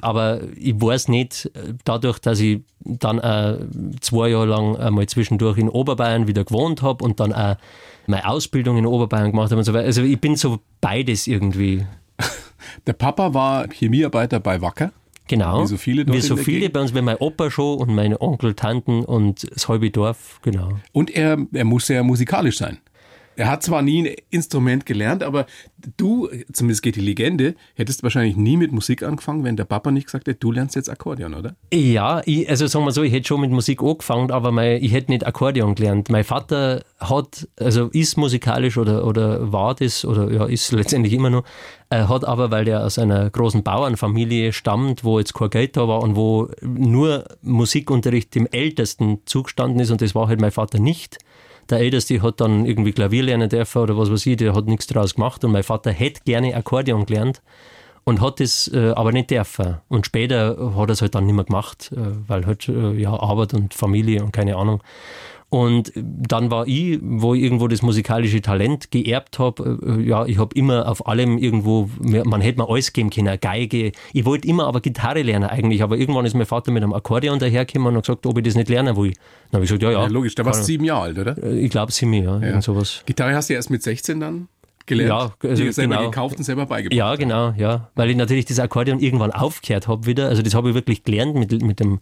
Aber 0.00 0.40
ich 0.56 0.80
weiß 0.80 1.08
nicht, 1.08 1.50
dadurch, 1.84 2.18
dass 2.18 2.40
ich 2.40 2.60
dann 2.80 3.18
äh, 3.18 3.58
zwei 4.00 4.28
Jahre 4.28 4.46
lang 4.46 4.76
einmal 4.76 5.06
zwischendurch 5.06 5.58
in 5.58 5.68
Oberbayern 5.68 6.28
wieder 6.28 6.44
gewohnt 6.44 6.82
habe 6.82 7.04
und 7.04 7.20
dann 7.20 7.32
auch 7.32 7.56
meine 8.06 8.28
Ausbildung 8.28 8.78
in 8.78 8.86
Oberbayern 8.86 9.32
gemacht 9.32 9.50
habe 9.50 9.58
und 9.58 9.64
so 9.64 9.74
weiter. 9.74 9.86
Also 9.86 10.02
ich 10.02 10.20
bin 10.20 10.36
so 10.36 10.60
beides 10.80 11.26
irgendwie. 11.26 11.84
Der 12.86 12.92
Papa 12.94 13.34
war 13.34 13.68
Chemiearbeiter 13.68 14.40
bei 14.40 14.60
Wacker. 14.62 14.92
Genau. 15.28 15.62
Wie 15.62 15.66
so 15.66 15.76
viele 15.76 16.04
dort 16.06 16.16
Wie 16.16 16.22
so 16.22 16.36
viele 16.36 16.70
bei 16.70 16.80
uns, 16.80 16.94
wie 16.94 17.02
mein 17.02 17.16
Opa 17.16 17.50
schon 17.50 17.78
und 17.78 17.94
meine 17.94 18.20
Onkel, 18.20 18.54
Tanten 18.54 19.04
und 19.04 19.46
das 19.54 19.68
halbe 19.68 19.90
Dorf, 19.90 20.40
genau. 20.42 20.78
Und 20.92 21.10
er, 21.10 21.36
er 21.52 21.64
muss 21.64 21.86
sehr 21.86 22.02
musikalisch 22.02 22.56
sein. 22.56 22.78
Er 23.38 23.48
hat 23.48 23.62
zwar 23.62 23.82
nie 23.82 24.02
ein 24.02 24.16
Instrument 24.30 24.84
gelernt, 24.84 25.22
aber 25.22 25.46
du, 25.96 26.28
zumindest 26.52 26.82
geht 26.82 26.96
die 26.96 27.00
Legende, 27.00 27.54
hättest 27.76 28.02
wahrscheinlich 28.02 28.36
nie 28.36 28.56
mit 28.56 28.72
Musik 28.72 29.04
angefangen, 29.04 29.44
wenn 29.44 29.56
der 29.56 29.64
Papa 29.64 29.92
nicht 29.92 30.06
gesagt 30.06 30.26
hätte, 30.26 30.40
du 30.40 30.50
lernst 30.50 30.74
jetzt 30.74 30.90
Akkordeon, 30.90 31.34
oder? 31.34 31.54
Ja, 31.72 32.20
ich, 32.24 32.50
also 32.50 32.66
sagen 32.66 32.84
wir 32.84 32.90
so, 32.90 33.04
ich 33.04 33.12
hätte 33.12 33.28
schon 33.28 33.40
mit 33.40 33.52
Musik 33.52 33.80
angefangen, 33.80 34.32
aber 34.32 34.50
mein, 34.50 34.82
ich 34.82 34.90
hätte 34.90 35.12
nicht 35.12 35.24
Akkordeon 35.24 35.76
gelernt. 35.76 36.10
Mein 36.10 36.24
Vater 36.24 36.82
hat, 36.98 37.46
also 37.60 37.86
ist 37.92 38.16
musikalisch 38.16 38.76
oder, 38.76 39.06
oder 39.06 39.52
war 39.52 39.76
das, 39.76 40.04
oder 40.04 40.32
ja, 40.32 40.44
ist 40.46 40.72
letztendlich 40.72 41.12
immer 41.12 41.30
noch, 41.30 41.44
äh, 41.90 42.02
hat 42.02 42.24
aber, 42.24 42.50
weil 42.50 42.64
der 42.64 42.84
aus 42.84 42.98
einer 42.98 43.30
großen 43.30 43.62
Bauernfamilie 43.62 44.52
stammt, 44.52 45.04
wo 45.04 45.20
jetzt 45.20 45.34
kein 45.34 45.50
Geld 45.50 45.76
da 45.76 45.86
war 45.86 46.02
und 46.02 46.16
wo 46.16 46.48
nur 46.60 47.24
Musikunterricht 47.42 48.34
dem 48.34 48.48
Ältesten 48.50 49.20
zugestanden 49.26 49.78
ist 49.78 49.92
und 49.92 50.02
das 50.02 50.16
war 50.16 50.26
halt 50.26 50.40
mein 50.40 50.50
Vater 50.50 50.80
nicht. 50.80 51.18
Der 51.70 51.80
Älteste 51.80 52.22
hat 52.22 52.40
dann 52.40 52.64
irgendwie 52.64 52.92
Klavier 52.92 53.22
lernen 53.22 53.48
dürfen 53.48 53.82
oder 53.82 53.96
was 53.98 54.10
weiß 54.10 54.24
ich, 54.26 54.36
der 54.36 54.54
hat 54.54 54.66
nichts 54.66 54.86
draus 54.86 55.14
gemacht 55.14 55.44
und 55.44 55.52
mein 55.52 55.62
Vater 55.62 55.92
hätte 55.92 56.22
gerne 56.24 56.54
Akkordeon 56.54 57.04
gelernt 57.06 57.42
und 58.04 58.22
hat 58.22 58.40
es 58.40 58.68
äh, 58.72 58.92
aber 58.96 59.12
nicht 59.12 59.30
dürfen. 59.30 59.76
Und 59.88 60.06
später 60.06 60.74
hat 60.74 60.88
er 60.88 60.92
es 60.92 61.02
halt 61.02 61.14
dann 61.14 61.26
nicht 61.26 61.34
mehr 61.34 61.44
gemacht, 61.44 61.92
äh, 61.92 61.98
weil 62.26 62.46
halt 62.46 62.68
äh, 62.68 62.92
ja, 62.92 63.12
Arbeit 63.12 63.52
und 63.52 63.74
Familie 63.74 64.22
und 64.22 64.32
keine 64.32 64.56
Ahnung. 64.56 64.82
Und 65.50 65.92
dann 65.94 66.50
war 66.50 66.68
ich, 66.68 66.98
wo 67.02 67.32
ich 67.32 67.42
irgendwo 67.42 67.68
das 67.68 67.80
musikalische 67.80 68.42
Talent 68.42 68.90
geerbt 68.90 69.38
habe, 69.38 69.78
äh, 69.82 70.02
ja, 70.02 70.26
ich 70.26 70.36
habe 70.36 70.54
immer 70.54 70.86
auf 70.86 71.06
allem 71.06 71.38
irgendwo, 71.38 71.88
man 71.98 72.42
hätte 72.42 72.58
mir 72.58 72.68
alles 72.68 72.92
geben 72.92 73.08
können, 73.08 73.28
eine 73.28 73.38
Geige. 73.38 73.92
Ich 74.12 74.26
wollte 74.26 74.46
immer 74.46 74.66
aber 74.66 74.80
Gitarre 74.80 75.22
lernen 75.22 75.48
eigentlich, 75.48 75.82
aber 75.82 75.96
irgendwann 75.96 76.26
ist 76.26 76.34
mein 76.34 76.44
Vater 76.44 76.70
mit 76.70 76.82
einem 76.82 76.92
Akkordeon 76.92 77.38
dahergekommen 77.38 77.88
und 77.88 77.96
hat 77.96 78.04
gesagt, 78.04 78.26
ob 78.26 78.36
ich 78.36 78.44
das 78.44 78.56
nicht 78.56 78.68
lernen 78.68 78.94
will. 78.96 79.12
Dann 79.50 79.54
habe 79.60 79.64
ich 79.64 79.70
gesagt, 79.70 79.82
ja, 79.82 79.90
ja. 79.90 80.02
Ja, 80.02 80.08
logisch, 80.08 80.34
da 80.34 80.44
warst 80.44 80.60
du 80.60 80.64
sieben 80.64 80.84
Jahre 80.84 81.04
alt, 81.04 81.18
oder? 81.18 81.42
Ich 81.42 81.70
glaube, 81.70 81.92
sie 81.92 82.04
mir, 82.04 82.40
ja, 82.42 82.60
sowas. 82.60 83.02
Gitarre 83.06 83.34
hast 83.34 83.48
du 83.48 83.54
erst 83.54 83.70
mit 83.70 83.82
16 83.82 84.20
dann 84.20 84.48
gelernt? 84.88 85.34
Ja, 85.42 85.48
also 85.48 85.62
Dir 85.62 85.72
selber 85.72 85.96
genau. 85.96 86.10
gekauft 86.10 86.36
und 86.36 86.44
selber 86.44 86.66
beigebracht. 86.66 86.96
Ja, 86.96 87.14
genau, 87.14 87.54
ja. 87.56 87.88
Weil 87.94 88.10
ich 88.10 88.16
natürlich 88.16 88.46
das 88.46 88.58
Akkordeon 88.58 88.98
irgendwann 88.98 89.30
aufgehört 89.30 89.86
habe 89.86 90.06
wieder. 90.06 90.28
Also 90.28 90.42
das 90.42 90.54
habe 90.54 90.70
ich 90.70 90.74
wirklich 90.74 91.04
gelernt 91.04 91.36
mit, 91.36 91.62
mit 91.62 91.78
dem 91.78 92.00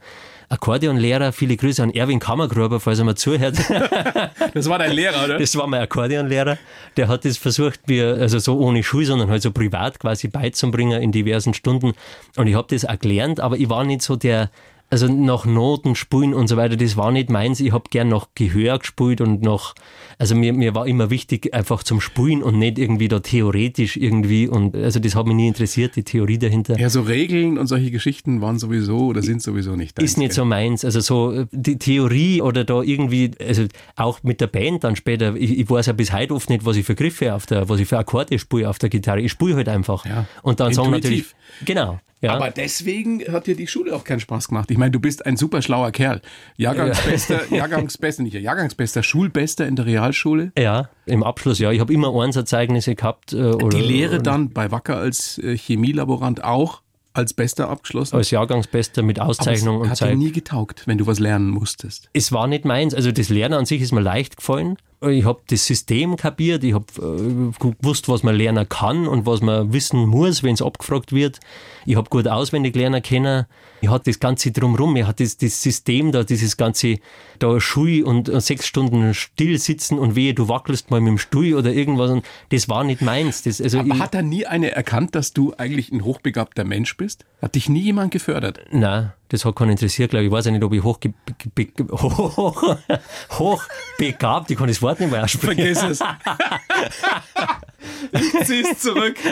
Akkordeonlehrer. 0.48 1.32
Viele 1.32 1.56
Grüße 1.56 1.82
an 1.82 1.90
Erwin 1.90 2.18
Kammergruber, 2.18 2.80
falls 2.80 2.98
er 2.98 3.04
mir 3.04 3.14
zuhört. 3.14 3.56
Das 4.54 4.68
war 4.68 4.78
dein 4.78 4.92
Lehrer, 4.92 5.24
oder? 5.24 5.38
Das 5.38 5.54
war 5.56 5.66
mein 5.66 5.82
Akkordeonlehrer. 5.82 6.56
Der 6.96 7.08
hat 7.08 7.24
das 7.24 7.36
versucht, 7.36 7.88
mir, 7.88 8.16
also 8.20 8.38
so 8.38 8.58
ohne 8.58 8.82
Schule, 8.82 9.06
sondern 9.06 9.28
halt 9.28 9.42
so 9.42 9.50
privat 9.50 10.00
quasi 10.00 10.28
beizubringen 10.28 11.02
in 11.02 11.12
diversen 11.12 11.52
Stunden. 11.52 11.92
Und 12.36 12.46
ich 12.46 12.54
habe 12.54 12.66
das 12.70 12.84
auch 12.84 12.98
gelernt, 12.98 13.40
aber 13.40 13.56
ich 13.56 13.68
war 13.68 13.84
nicht 13.84 14.02
so 14.02 14.16
der, 14.16 14.50
also 14.88 15.08
nach 15.08 15.44
Noten 15.44 15.96
spielen 15.96 16.32
und 16.32 16.46
so 16.46 16.56
weiter, 16.56 16.76
das 16.76 16.96
war 16.96 17.10
nicht 17.10 17.28
meins. 17.28 17.58
Ich 17.60 17.72
habe 17.72 17.84
gern 17.90 18.08
nach 18.08 18.28
Gehör 18.34 18.78
gespielt 18.78 19.20
und 19.20 19.42
nach, 19.42 19.74
also 20.18 20.36
mir, 20.36 20.52
mir 20.52 20.74
war 20.74 20.86
immer 20.86 21.10
wichtig, 21.10 21.52
einfach 21.52 21.82
zum 21.82 22.00
Spielen 22.00 22.42
und 22.42 22.58
nicht 22.58 22.78
irgendwie 22.78 23.08
da 23.08 23.18
theoretisch 23.18 23.96
irgendwie. 23.96 24.46
Und 24.46 24.76
also 24.76 25.00
das 25.00 25.16
hat 25.16 25.26
mich 25.26 25.34
nie 25.34 25.48
interessiert, 25.48 25.96
die 25.96 26.04
Theorie 26.04 26.38
dahinter. 26.38 26.78
Ja, 26.78 26.88
so 26.88 27.00
Regeln 27.00 27.58
und 27.58 27.66
solche 27.66 27.90
Geschichten 27.90 28.40
waren 28.40 28.58
sowieso 28.58 29.06
oder 29.06 29.22
sind 29.22 29.42
sowieso 29.42 29.74
nicht 29.74 29.98
deins. 29.98 30.12
Ist 30.12 30.18
nicht 30.18 30.32
so 30.32 30.44
meins. 30.44 30.84
Also 30.84 31.00
so 31.00 31.32
äh, 31.32 31.46
die 31.50 31.78
Theorie 31.78 32.40
oder 32.40 32.64
da 32.64 32.80
irgendwie, 32.82 33.32
also 33.44 33.64
auch 33.96 34.22
mit 34.22 34.40
der 34.40 34.46
Band 34.46 34.84
dann 34.84 34.94
später, 34.94 35.34
ich, 35.34 35.58
ich 35.58 35.68
weiß 35.68 35.86
ja 35.86 35.94
bis 35.94 36.12
heute 36.12 36.34
oft 36.34 36.48
nicht, 36.48 36.64
was 36.64 36.76
ich 36.76 36.86
für 36.86 36.94
Griffe 36.94 37.34
auf 37.34 37.46
der, 37.46 37.68
was 37.68 37.80
ich 37.80 37.88
für 37.88 37.98
Akkorde 37.98 38.38
spiele 38.38 38.70
auf 38.70 38.78
der 38.78 38.88
Gitarre. 38.88 39.20
Ich 39.20 39.32
spiele 39.32 39.56
halt 39.56 39.68
einfach. 39.68 40.06
Ja. 40.06 40.26
Und 40.42 40.60
dann 40.60 40.72
sagen 40.72 40.90
natürlich, 40.90 41.18
Intuitiv. 41.18 41.64
genau. 41.64 41.98
Ja. 42.26 42.34
Aber 42.34 42.50
deswegen 42.50 43.20
hat 43.32 43.46
dir 43.46 43.54
die 43.54 43.66
Schule 43.66 43.94
auch 43.94 44.04
keinen 44.04 44.20
Spaß 44.20 44.48
gemacht. 44.48 44.70
Ich 44.70 44.78
meine, 44.78 44.90
du 44.90 45.00
bist 45.00 45.24
ein 45.24 45.36
super 45.36 45.62
schlauer 45.62 45.92
Kerl. 45.92 46.20
Jahrgangsbester, 46.56 47.50
Jahrgangsbester, 47.54 48.22
nicht 48.22 48.34
Jahrgangsbester, 48.34 49.02
Schulbester 49.02 49.66
in 49.66 49.76
der 49.76 49.86
Realschule. 49.86 50.52
ja, 50.58 50.88
im 51.06 51.22
Abschluss, 51.22 51.60
ja. 51.60 51.70
Ich 51.70 51.78
habe 51.78 51.92
immer 51.92 52.12
Einserzeugnisse 52.20 52.96
gehabt. 52.96 53.32
Äh, 53.32 53.36
oder, 53.36 53.78
Die 53.78 53.80
Lehre 53.82 54.20
dann 54.20 54.50
bei 54.50 54.72
Wacker 54.72 54.96
als 54.96 55.38
äh, 55.38 55.56
Chemielaborant 55.56 56.42
auch 56.42 56.82
als 57.12 57.32
Bester 57.32 57.70
abgeschlossen. 57.70 58.16
Als 58.16 58.30
Jahrgangsbester 58.30 59.02
mit 59.02 59.20
Auszeichnung 59.20 59.76
es 59.76 59.82
und 59.82 59.90
hat 59.90 60.00
dir 60.00 60.06
Zeit. 60.06 60.18
nie 60.18 60.32
getaugt, 60.32 60.82
wenn 60.86 60.98
du 60.98 61.06
was 61.06 61.18
lernen 61.18 61.48
musstest. 61.48 62.10
Es 62.12 62.30
war 62.32 62.46
nicht 62.46 62.64
meins. 62.64 62.92
Also 62.92 63.10
das 63.10 63.30
Lernen 63.30 63.54
an 63.54 63.66
sich 63.66 63.80
ist 63.80 63.92
mir 63.92 64.02
leicht 64.02 64.36
gefallen. 64.36 64.76
Ich 65.02 65.24
habe 65.24 65.40
das 65.48 65.66
System 65.66 66.16
kapiert, 66.16 66.64
ich 66.64 66.72
habe 66.72 66.86
äh, 66.98 67.52
gewusst, 67.58 68.08
was 68.08 68.22
man 68.22 68.34
lernen 68.34 68.68
kann 68.68 69.06
und 69.06 69.26
was 69.26 69.42
man 69.42 69.72
wissen 69.72 70.06
muss, 70.06 70.42
wenn 70.42 70.54
es 70.54 70.62
abgefragt 70.62 71.12
wird. 71.12 71.38
Ich 71.84 71.96
habe 71.96 72.08
gut 72.08 72.26
auswendig 72.26 72.74
lernen 72.74 73.02
können. 73.02 73.44
Ich 73.82 73.90
hatte 73.90 74.10
das 74.10 74.18
Ganze 74.20 74.52
drumherum, 74.52 74.96
ich 74.96 75.06
hatte 75.06 75.22
das, 75.22 75.36
das 75.36 75.62
System 75.62 76.12
da, 76.12 76.24
dieses 76.24 76.56
ganze 76.56 76.96
da 77.38 77.60
Schui 77.60 78.02
und 78.02 78.28
äh, 78.28 78.40
sechs 78.40 78.66
Stunden 78.66 79.12
still 79.12 79.58
sitzen 79.58 79.98
und 79.98 80.16
wehe, 80.16 80.32
du 80.32 80.48
wackelst 80.48 80.90
mal 80.90 81.00
mit 81.00 81.10
dem 81.10 81.18
Stuhl 81.18 81.54
oder 81.54 81.72
irgendwas. 81.72 82.10
Und 82.10 82.24
das 82.48 82.68
war 82.68 82.82
nicht 82.82 83.02
meins. 83.02 83.42
Das, 83.42 83.60
also 83.60 83.80
Aber 83.80 83.94
ich, 83.94 84.00
hat 84.00 84.14
da 84.14 84.22
nie 84.22 84.46
eine 84.46 84.70
erkannt, 84.70 85.14
dass 85.14 85.32
du 85.34 85.52
eigentlich 85.58 85.92
ein 85.92 86.04
hochbegabter 86.04 86.64
Mensch 86.64 86.96
bist? 86.96 87.26
Hat 87.42 87.54
dich 87.54 87.68
nie 87.68 87.82
jemand 87.82 88.12
gefördert? 88.12 88.60
Nein, 88.70 89.12
das 89.28 89.44
hat 89.44 89.56
keinen 89.56 89.70
interessiert, 89.70 90.10
glaube 90.10 90.24
ich. 90.24 90.28
Ich 90.28 90.32
weiß 90.32 90.46
ja 90.46 90.52
nicht, 90.52 90.64
ob 90.64 90.72
ich 90.72 90.82
hoch, 90.84 90.98
hoch, 92.36 92.76
hochbegabt, 93.32 94.50
ich 94.50 94.58
kann 94.58 94.68
das 94.68 94.80
Wort 94.82 95.00
nicht 95.00 95.10
mehr 95.10 95.24
aussprechen. 95.24 95.74
Vergiss 95.74 95.82
es. 95.82 95.98
Zieh's 98.46 98.78
zurück. 98.78 99.16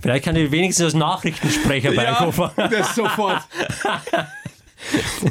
Vielleicht 0.00 0.24
kann 0.24 0.36
ich 0.36 0.50
wenigstens 0.50 0.86
als 0.86 0.94
Nachrichtensprecher 0.94 1.92
bei 1.92 2.04
Ja, 2.04 2.30
das 2.68 2.94
sofort. 2.94 3.42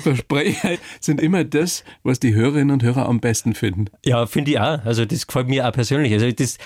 Versprecher 0.02 0.78
sind 1.00 1.22
immer 1.22 1.44
das, 1.44 1.84
was 2.04 2.20
die 2.20 2.34
Hörerinnen 2.34 2.72
und 2.72 2.84
Hörer 2.84 3.08
am 3.08 3.20
besten 3.20 3.56
finden. 3.56 3.86
Ja, 4.06 4.26
finde 4.26 4.52
ich 4.52 4.60
auch. 4.60 4.84
Also 4.86 5.06
das 5.06 5.26
gefällt 5.26 5.48
mir 5.48 5.68
auch 5.68 5.72
persönlich. 5.72 6.14
Also 6.14 6.32
das 6.32 6.58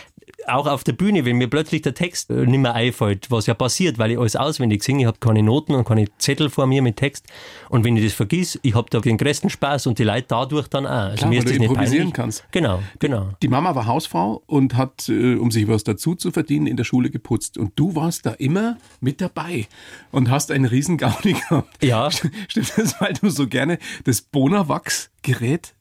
auch 0.48 0.68
auf 0.68 0.84
der 0.84 0.94
Bühne, 0.94 1.26
wenn 1.26 1.38
mir 1.38 1.50
plötzlich 1.50 1.82
der 1.82 1.94
Text 1.94 2.30
äh, 2.30 2.46
nicht 2.46 2.60
mehr 2.60 2.74
einfällt, 2.74 3.30
was 3.32 3.46
ja 3.46 3.54
passiert, 3.54 3.98
weil 3.98 4.12
ich 4.12 4.20
alles 4.20 4.36
auswendig 4.36 4.84
singe, 4.84 5.02
ich 5.02 5.08
habe 5.08 5.20
keine 5.20 5.44
Noten 5.44 5.74
und 5.76 5.86
keine 5.88 6.06
Zettel 6.18 6.50
vor 6.50 6.68
mir 6.68 6.82
mit 6.82 6.98
Text 6.98 7.28
und 7.70 7.84
wenn 7.84 7.96
ich 7.98 8.04
das 8.04 8.14
vergiss, 8.14 8.60
ich 8.64 8.76
habe 8.76 8.90
da 8.90 9.00
den 9.00 9.18
größten 9.18 9.50
Spaß 9.50 9.88
und 9.88 10.00
die 10.00 10.04
Leute 10.04 10.26
dadurch 10.30 10.68
dann 10.68 10.86
auch. 10.86 10.92
Also 10.92 11.18
Klar, 11.18 11.30
mir 11.30 11.36
weil 11.38 11.38
ist 11.40 11.46
du 11.46 11.50
das 11.52 11.60
nicht 11.60 11.70
improvisieren 11.70 11.98
peinlich. 12.00 12.14
kannst. 12.14 12.46
Genau, 12.52 12.82
genau. 13.00 13.30
Die 13.42 13.48
Mama 13.48 13.76
war 13.76 13.86
Hausfrau 13.86 14.44
und 14.46 14.76
hat, 14.76 15.10
äh, 15.10 15.36
um 15.36 15.52
sich 15.52 15.68
was 15.68 15.84
dazu 15.84 16.16
zu 16.16 16.32
verdienen, 16.32 16.68
in 16.68 16.78
der 16.78 16.84
Schule 16.84 17.10
geputzt. 17.10 17.58
Und 17.58 17.74
du 17.76 17.96
warst 17.96 18.26
da 18.26 18.32
immer 18.32 18.78
mit 19.00 19.22
dabei 19.22 19.68
und 20.12 20.30
hast 20.30 20.52
einen 20.52 20.66
riesen 20.66 20.98
Gaudi 20.98 21.34
gehabt. 21.50 21.84
Ja. 21.84 22.10
Stimmt 22.12 22.74
das, 22.78 23.00
weil 23.00 23.14
du 23.14 23.30
so 23.30 23.48
gerne 23.48 23.78
das 24.04 24.22
Bonawachs-Gerät 24.22 25.74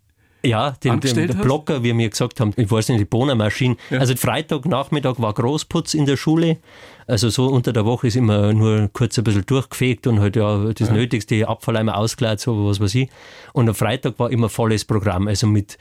Ja, 0.42 0.72
den, 0.83 1.00
den? 1.00 1.29
Blocker, 1.38 1.83
wie 1.83 1.96
wir 1.96 2.09
gesagt 2.09 2.40
haben, 2.40 2.53
ich 2.57 2.70
weiß 2.70 2.88
nicht, 2.88 3.00
die 3.00 3.05
Bohnermaschine. 3.05 3.76
Ja. 3.90 3.98
Also 3.98 4.16
Freitagnachmittag 4.16 5.16
war 5.18 5.35
Großputz 5.35 5.94
in 5.94 6.07
der 6.07 6.16
Schule. 6.16 6.59
Also 7.07 7.29
so 7.29 7.48
unter 7.48 7.72
der 7.72 7.85
Woche 7.85 8.07
ist 8.07 8.16
immer 8.16 8.53
nur 8.53 8.88
kurz 8.92 9.18
ein 9.18 9.24
bisschen 9.24 9.44
durchgefegt 9.44 10.07
und 10.07 10.20
halt 10.20 10.37
ja 10.37 10.72
das 10.72 10.90
Nötigste, 10.90 11.48
Abfall 11.48 11.76
einmal 11.76 11.96
ausgeleert, 11.96 12.40
so 12.40 12.66
was 12.66 12.81
weiß 12.81 12.94
ich. 12.94 13.11
Und 13.53 13.68
am 13.68 13.74
Freitag 13.74 14.18
war 14.18 14.31
immer 14.31 14.48
volles 14.48 14.85
Programm, 14.85 15.29
also 15.29 15.46
mit 15.46 15.76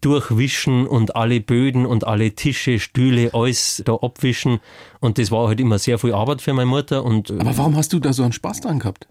Durchwischen 0.00 0.86
und 0.86 1.16
alle 1.16 1.40
Böden 1.40 1.86
und 1.86 2.06
alle 2.06 2.32
Tische, 2.32 2.78
Stühle, 2.78 3.30
alles 3.32 3.82
da 3.86 3.94
abwischen. 3.94 4.60
Und 5.00 5.16
das 5.18 5.30
war 5.30 5.48
halt 5.48 5.60
immer 5.60 5.78
sehr 5.78 5.98
viel 5.98 6.12
Arbeit 6.12 6.42
für 6.42 6.52
meine 6.52 6.66
Mutter. 6.66 7.02
Und 7.04 7.30
äh, 7.30 7.38
Aber 7.38 7.56
warum 7.56 7.76
hast 7.76 7.92
du 7.94 7.98
da 7.98 8.12
so 8.12 8.22
einen 8.22 8.32
Spaß 8.32 8.60
dran 8.60 8.78
gehabt? 8.78 9.08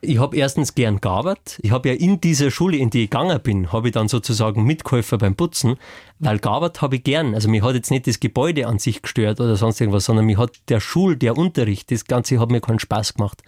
Ich 0.00 0.18
habe 0.18 0.36
erstens 0.36 0.74
gern 0.74 1.00
gearbeitet. 1.00 1.58
Ich 1.62 1.70
habe 1.70 1.88
ja 1.88 1.94
in 1.94 2.20
dieser 2.20 2.50
Schule, 2.50 2.76
in 2.76 2.90
die 2.90 3.04
ich 3.04 3.10
gegangen 3.10 3.40
bin, 3.42 3.72
habe 3.72 3.88
ich 3.88 3.94
dann 3.94 4.08
sozusagen 4.08 4.64
Mitkäufer 4.64 5.18
beim 5.18 5.34
Putzen, 5.34 5.76
weil 6.18 6.38
gearbeitet 6.38 6.82
habe 6.82 6.96
ich 6.96 7.04
gern. 7.04 7.34
Also 7.34 7.48
mich 7.48 7.62
hat 7.62 7.74
jetzt 7.74 7.90
nicht 7.90 8.06
das 8.06 8.20
Gebäude 8.20 8.66
an 8.66 8.78
sich 8.78 9.02
gestört 9.02 9.40
oder 9.40 9.56
sonst 9.56 9.80
irgendwas, 9.80 10.04
sondern 10.04 10.26
mich 10.26 10.38
hat 10.38 10.52
der 10.68 10.80
Schul, 10.80 11.16
der 11.16 11.36
Unterricht, 11.36 11.90
das 11.90 12.04
Ganze 12.04 12.38
hat 12.38 12.50
mir 12.50 12.60
keinen 12.60 12.78
Spaß 12.78 13.14
gemacht. 13.14 13.42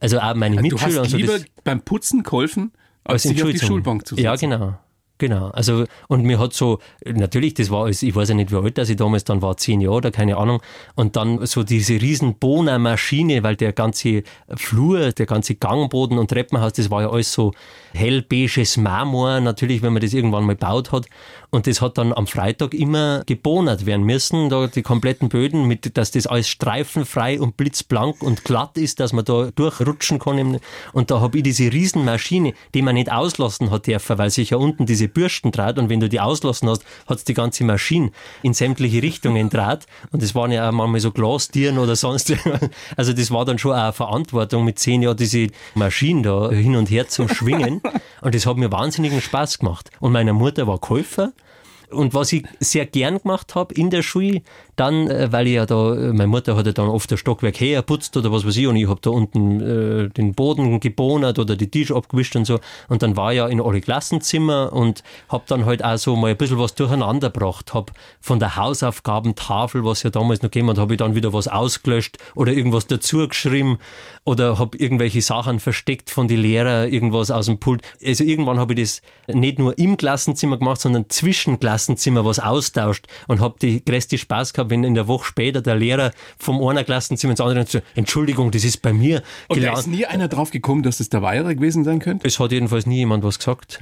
Also 0.00 0.18
auch 0.18 0.34
meine 0.34 0.56
Du 0.56 0.62
Mitschüler 0.62 0.86
hast 0.86 0.98
und 0.98 1.08
so. 1.08 1.16
lieber 1.16 1.32
das, 1.34 1.44
beim 1.64 1.82
Putzen 1.82 2.22
geholfen, 2.22 2.72
als, 3.04 3.26
als 3.26 3.34
dich 3.34 3.44
auf 3.44 3.50
die. 3.50 3.58
Schulbank 3.58 4.06
zu 4.06 4.14
setzen. 4.14 4.24
Ja, 4.24 4.36
genau. 4.36 4.78
Genau. 5.20 5.48
Also, 5.48 5.84
und 6.08 6.22
mir 6.22 6.38
hat 6.38 6.54
so, 6.54 6.78
natürlich, 7.04 7.52
das 7.52 7.70
war, 7.70 7.84
alles- 7.84 8.02
ich 8.02 8.16
weiß 8.16 8.30
ja 8.30 8.34
nicht, 8.34 8.50
wie 8.50 8.56
alt 8.56 8.78
das 8.78 8.88
ich 8.88 8.96
damals 8.96 9.22
dann 9.24 9.42
war, 9.42 9.54
zehn 9.58 9.82
Jahre 9.82 9.96
oder 9.96 10.10
keine 10.10 10.38
Ahnung. 10.38 10.62
Und 10.94 11.14
dann 11.16 11.44
so 11.44 11.62
diese 11.62 12.00
riesen 12.00 12.36
Bohnermaschine, 12.36 13.42
weil 13.42 13.54
der 13.54 13.74
ganze 13.74 14.22
Flur, 14.56 15.12
der 15.12 15.26
ganze 15.26 15.56
Gangboden 15.56 16.16
und 16.16 16.30
Treppenhaus, 16.30 16.72
das 16.72 16.90
war 16.90 17.02
ja 17.02 17.10
alles 17.10 17.34
so 17.34 17.52
hellbeiges 17.92 18.78
Marmor, 18.78 19.40
natürlich, 19.40 19.82
wenn 19.82 19.92
man 19.92 20.00
das 20.00 20.14
irgendwann 20.14 20.44
mal 20.44 20.54
gebaut 20.54 20.90
hat. 20.90 21.04
Und 21.50 21.66
das 21.66 21.82
hat 21.82 21.98
dann 21.98 22.14
am 22.14 22.26
Freitag 22.26 22.72
immer 22.72 23.22
gebonert 23.26 23.84
werden 23.84 24.06
müssen, 24.06 24.48
da 24.48 24.68
die 24.68 24.82
kompletten 24.82 25.28
Böden, 25.28 25.66
mit, 25.66 25.98
dass 25.98 26.12
das 26.12 26.26
alles 26.28 26.48
streifenfrei 26.48 27.40
und 27.40 27.58
blitzblank 27.58 28.22
und 28.22 28.44
glatt 28.44 28.78
ist, 28.78 29.00
dass 29.00 29.12
man 29.12 29.24
da 29.26 29.50
durchrutschen 29.54 30.18
kann. 30.18 30.60
Und 30.94 31.10
da 31.10 31.20
habe 31.20 31.38
ich 31.38 31.42
diese 31.42 31.70
Riesenmaschine, 31.72 32.54
die 32.72 32.82
man 32.82 32.94
nicht 32.94 33.12
auslassen 33.12 33.70
hat 33.70 33.86
dürfen, 33.88 34.16
weil 34.16 34.30
sich 34.30 34.50
ja 34.50 34.56
unten 34.56 34.86
diese 34.86 35.09
Bürsten 35.12 35.50
draht 35.52 35.78
und 35.78 35.88
wenn 35.88 36.00
du 36.00 36.08
die 36.08 36.20
auslassen 36.20 36.68
hast, 36.68 36.84
hat's 37.06 37.24
die 37.24 37.34
ganze 37.34 37.64
Maschine 37.64 38.10
in 38.42 38.54
sämtliche 38.54 39.02
Richtungen 39.02 39.50
draht. 39.50 39.86
Und 40.12 40.22
das 40.22 40.34
waren 40.34 40.52
ja 40.52 40.68
auch 40.68 40.72
manchmal 40.72 41.00
so 41.00 41.10
Glastieren 41.10 41.78
oder 41.78 41.96
sonst. 41.96 42.32
Also 42.96 43.12
das 43.12 43.30
war 43.30 43.44
dann 43.44 43.58
schon 43.58 43.72
auch 43.72 43.82
eine 43.82 43.92
Verantwortung, 43.92 44.64
mit 44.64 44.78
zehn 44.78 45.02
Jahren 45.02 45.16
diese 45.16 45.48
Maschine 45.74 46.22
da 46.22 46.50
hin 46.50 46.76
und 46.76 46.90
her 46.90 47.08
zu 47.08 47.28
schwingen. 47.28 47.80
Und 48.22 48.34
das 48.34 48.44
hat 48.44 48.58
mir 48.58 48.70
wahnsinnigen 48.70 49.22
Spaß 49.22 49.60
gemacht. 49.60 49.90
Und 49.98 50.12
meine 50.12 50.34
Mutter 50.34 50.66
war 50.66 50.78
Käufer. 50.78 51.32
Und 51.90 52.14
was 52.14 52.32
ich 52.32 52.44
sehr 52.60 52.86
gern 52.86 53.18
gemacht 53.18 53.54
habe 53.54 53.74
in 53.74 53.90
der 53.90 54.02
Schule, 54.02 54.42
dann, 54.76 55.08
äh, 55.08 55.30
weil 55.30 55.46
ich 55.46 55.54
ja 55.54 55.66
da, 55.66 55.94
äh, 55.94 56.12
meine 56.12 56.28
Mutter 56.28 56.56
hat 56.56 56.66
ja 56.66 56.72
dann 56.72 56.88
oft 56.88 57.10
das 57.12 57.20
Stockwerk 57.20 57.60
herputzt 57.60 58.16
oder 58.16 58.32
was 58.32 58.46
weiß 58.46 58.56
ich, 58.56 58.66
und 58.66 58.76
ich 58.76 58.88
habe 58.88 59.00
da 59.02 59.10
unten 59.10 59.60
äh, 59.60 60.08
den 60.08 60.32
Boden 60.32 60.80
gebonert 60.80 61.38
oder 61.38 61.56
die 61.56 61.70
Tisch 61.70 61.92
abgewischt 61.92 62.34
und 62.36 62.46
so. 62.46 62.60
Und 62.88 63.02
dann 63.02 63.16
war 63.16 63.32
ich 63.32 63.38
ja 63.38 63.46
in 63.48 63.60
alle 63.60 63.80
Klassenzimmer 63.80 64.72
und 64.72 65.02
habe 65.28 65.44
dann 65.46 65.66
halt 65.66 65.84
auch 65.84 65.98
so 65.98 66.16
mal 66.16 66.30
ein 66.30 66.36
bisschen 66.36 66.58
was 66.58 66.74
durcheinander 66.74 67.30
gebracht. 67.30 67.74
Habe 67.74 67.92
von 68.20 68.38
der 68.38 68.56
Hausaufgabentafel, 68.56 69.84
was 69.84 70.02
ja 70.02 70.10
damals 70.10 70.42
noch 70.42 70.50
gegeben 70.50 70.70
hat, 70.70 70.78
habe 70.78 70.94
ich 70.94 70.98
dann 70.98 71.14
wieder 71.14 71.32
was 71.32 71.48
ausgelöscht 71.48 72.18
oder 72.34 72.52
irgendwas 72.52 72.86
dazu 72.86 73.28
geschrieben 73.28 73.78
oder 74.24 74.58
habe 74.58 74.78
irgendwelche 74.78 75.22
Sachen 75.22 75.60
versteckt 75.60 76.10
von 76.10 76.28
den 76.28 76.40
Lehrern, 76.40 76.90
irgendwas 76.90 77.30
aus 77.30 77.46
dem 77.46 77.58
Pult. 77.58 77.82
Also 78.04 78.24
irgendwann 78.24 78.58
habe 78.58 78.74
ich 78.74 78.80
das 78.80 79.02
nicht 79.34 79.58
nur 79.58 79.76
im 79.78 79.96
Klassenzimmer 79.96 80.56
gemacht, 80.56 80.80
sondern 80.80 81.08
zwischen 81.10 81.58
Klassenzimmer 81.80 82.26
was 82.26 82.38
austauscht 82.38 83.06
und 83.26 83.40
habe 83.40 83.54
die 83.60 83.82
größte 83.82 84.18
Spaß 84.18 84.52
gehabt, 84.52 84.68
wenn 84.68 84.84
in 84.84 84.94
der 84.94 85.08
Woche 85.08 85.24
später 85.24 85.62
der 85.62 85.76
Lehrer 85.76 86.10
vom 86.38 86.62
einen 86.66 86.84
Klassenzimmer 86.84 87.30
ins 87.30 87.40
andere 87.40 87.64
so, 87.66 87.78
Entschuldigung, 87.94 88.50
das 88.50 88.64
ist 88.64 88.82
bei 88.82 88.92
mir 88.92 89.22
Und 89.48 89.62
da 89.62 89.72
ist 89.72 89.86
nie 89.86 90.04
einer 90.04 90.28
drauf 90.28 90.50
gekommen, 90.50 90.82
dass 90.82 91.00
es 91.00 91.08
der 91.08 91.22
Weierer 91.22 91.54
gewesen 91.54 91.84
sein 91.84 91.98
könnte? 91.98 92.28
Es 92.28 92.38
hat 92.38 92.52
jedenfalls 92.52 92.84
nie 92.84 92.98
jemand 92.98 93.24
was 93.24 93.38
gesagt. 93.38 93.80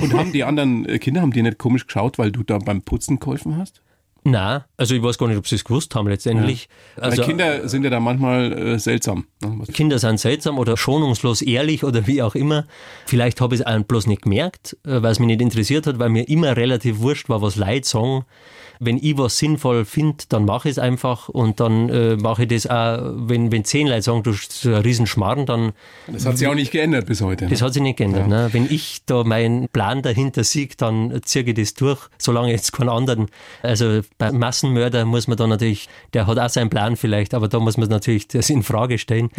Und 0.00 0.14
haben 0.14 0.32
die 0.32 0.44
anderen 0.44 0.86
Kinder, 0.98 1.20
haben 1.20 1.32
die 1.32 1.42
nicht 1.42 1.58
komisch 1.58 1.86
geschaut, 1.86 2.16
weil 2.16 2.32
du 2.32 2.42
da 2.42 2.56
beim 2.56 2.80
Putzen 2.80 3.20
geholfen 3.20 3.58
hast? 3.58 3.82
Nein, 4.26 4.64
also 4.76 4.92
ich 4.92 5.02
weiß 5.04 5.18
gar 5.18 5.28
nicht, 5.28 5.36
ob 5.36 5.46
sie 5.46 5.54
es 5.54 5.62
gewusst 5.62 5.94
haben 5.94 6.08
letztendlich. 6.08 6.68
Also 7.00 7.18
Weil 7.18 7.26
Kinder 7.28 7.68
sind 7.68 7.84
ja 7.84 7.90
da 7.90 8.00
manchmal 8.00 8.52
äh, 8.52 8.78
seltsam. 8.80 9.26
ne? 9.40 9.64
Kinder 9.72 10.00
sind 10.00 10.18
seltsam 10.18 10.58
oder 10.58 10.76
schonungslos 10.76 11.42
ehrlich 11.42 11.84
oder 11.84 12.08
wie 12.08 12.22
auch 12.22 12.34
immer. 12.34 12.66
Vielleicht 13.04 13.40
habe 13.40 13.54
ich 13.54 13.64
es 13.64 13.84
bloß 13.84 14.08
nicht 14.08 14.22
gemerkt, 14.22 14.76
äh, 14.84 15.00
weil 15.00 15.12
es 15.12 15.20
mich 15.20 15.28
nicht 15.28 15.40
interessiert 15.40 15.86
hat, 15.86 16.00
weil 16.00 16.08
mir 16.08 16.28
immer 16.28 16.56
relativ 16.56 16.98
wurscht 16.98 17.28
war, 17.28 17.40
was 17.40 17.54
Leute 17.54 17.86
sagen. 17.86 18.24
Wenn 18.80 18.96
ich 18.98 19.16
was 19.18 19.38
sinnvoll 19.38 19.84
finde, 19.84 20.24
dann 20.28 20.44
mache 20.44 20.68
ich 20.68 20.72
es 20.72 20.78
einfach 20.78 21.28
und 21.28 21.60
dann 21.60 21.88
äh, 21.88 22.16
mache 22.16 22.42
ich 22.42 22.48
das 22.48 22.66
auch, 22.66 22.98
wenn, 23.28 23.50
wenn 23.52 23.64
zehn 23.64 23.86
Leute 23.86 24.02
sagen, 24.02 24.22
du 24.22 24.30
bist 24.32 24.64
ein 24.66 24.74
Riesenschmarrn, 24.74 25.46
dann 25.46 25.72
Das 26.06 26.26
hat 26.26 26.38
sich 26.38 26.46
auch 26.48 26.54
nicht 26.54 26.72
geändert 26.72 27.06
bis 27.06 27.20
heute. 27.20 27.44
ne? 27.44 27.50
das 27.50 27.62
hat 27.62 27.72
sich 27.72 27.82
nicht 27.82 27.96
geändert. 27.98 28.28
Ne? 28.28 28.48
Wenn 28.52 28.66
ich 28.70 29.02
da 29.06 29.24
meinen 29.24 29.68
Plan 29.68 30.02
dahinter 30.02 30.44
sieg, 30.44 30.76
dann 30.78 31.20
ziehe 31.24 31.44
ich 31.44 31.54
das 31.54 31.74
durch, 31.74 32.00
solange 32.18 32.50
jetzt 32.50 32.72
keinen 32.72 32.88
anderen. 32.90 33.26
Also 33.62 34.00
bei 34.18 34.32
Massenmörder 34.32 35.04
muss 35.04 35.28
man 35.28 35.36
da 35.36 35.46
natürlich, 35.46 35.88
der 36.14 36.26
hat 36.26 36.38
auch 36.38 36.48
seinen 36.48 36.70
Plan 36.70 36.96
vielleicht, 36.96 37.34
aber 37.34 37.48
da 37.48 37.58
muss 37.60 37.76
man 37.76 37.88
natürlich 37.88 38.28
das 38.28 38.50
in 38.50 38.62
Frage 38.62 38.98
stellen. 38.98 39.30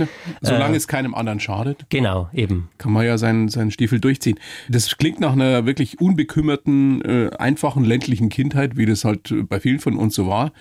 Solange 0.41 0.73
Äh. 0.73 0.78
es 0.78 0.88
keinem 0.88 1.13
anderen 1.15 1.39
schadet, 1.39 1.86
Genau, 1.89 2.30
eben. 2.34 2.69
kann 2.78 2.91
man 2.91 3.06
ja 3.06 3.17
seinen, 3.17 3.50
seinen 3.50 3.71
Stiefel 3.71 4.00
durchziehen. 4.00 4.39
Das 4.69 4.97
klingt 4.97 5.19
nach 5.19 5.34
einer 5.34 5.65
wirklich 5.65 6.00
unbekümmerten, 6.02 7.02
äh, 7.02 7.30
einfachen 7.38 7.84
ländlichen 7.86 8.30
Kindheit, 8.30 8.78
wie 8.78 8.86
das 8.86 9.04
halt 9.04 9.27
äh, 9.32 9.44
bei 9.44 9.60
vielen 9.60 9.80
von 9.80 9.98
uns 9.98 10.16
so 10.16 10.28
war. 10.28 10.52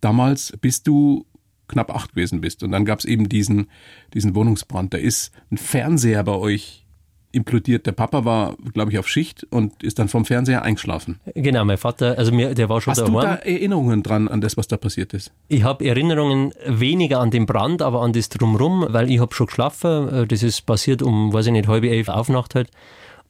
Damals, 0.00 0.52
bis 0.60 0.82
du 0.82 1.26
knapp 1.68 1.94
acht 1.94 2.10
gewesen 2.10 2.40
bist. 2.40 2.62
Und 2.62 2.72
dann 2.72 2.84
gab 2.84 2.98
es 2.98 3.04
eben 3.04 3.28
diesen, 3.28 3.68
diesen 4.12 4.34
Wohnungsbrand. 4.34 4.92
Da 4.92 4.98
ist 4.98 5.32
ein 5.50 5.56
Fernseher 5.56 6.22
bei 6.24 6.32
euch 6.32 6.84
implodiert. 7.32 7.86
Der 7.86 7.92
Papa 7.92 8.24
war, 8.24 8.56
glaube 8.74 8.92
ich, 8.92 8.98
auf 8.98 9.08
Schicht 9.08 9.44
und 9.50 9.82
ist 9.82 9.98
dann 9.98 10.08
vom 10.08 10.24
Fernseher 10.24 10.62
eingeschlafen. 10.62 11.18
Genau, 11.34 11.64
mein 11.64 11.78
Vater, 11.78 12.16
also 12.16 12.32
mir, 12.32 12.54
der 12.54 12.68
war 12.68 12.80
schon 12.80 12.92
Hast 12.92 13.00
du 13.00 13.10
da 13.12 13.20
daheim. 13.22 13.38
Erinnerungen 13.42 14.02
dran 14.02 14.28
an 14.28 14.40
das, 14.40 14.56
was 14.56 14.68
da 14.68 14.76
passiert 14.76 15.14
ist? 15.14 15.32
Ich 15.48 15.64
habe 15.64 15.84
Erinnerungen 15.84 16.52
weniger 16.66 17.18
an 17.20 17.30
den 17.30 17.46
Brand, 17.46 17.82
aber 17.82 18.02
an 18.02 18.12
das 18.12 18.28
Drumrum, 18.28 18.86
weil 18.88 19.10
ich 19.10 19.18
habe 19.18 19.34
schon 19.34 19.46
geschlafen. 19.46 20.08
Äh, 20.08 20.26
Das 20.26 20.42
ist 20.42 20.62
passiert 20.62 21.02
um, 21.02 21.32
weiß 21.32 21.46
ich 21.46 21.52
nicht, 21.52 21.66
halb 21.66 21.84
elf 21.84 22.08
Aufnacht 22.08 22.54
halt. 22.54 22.70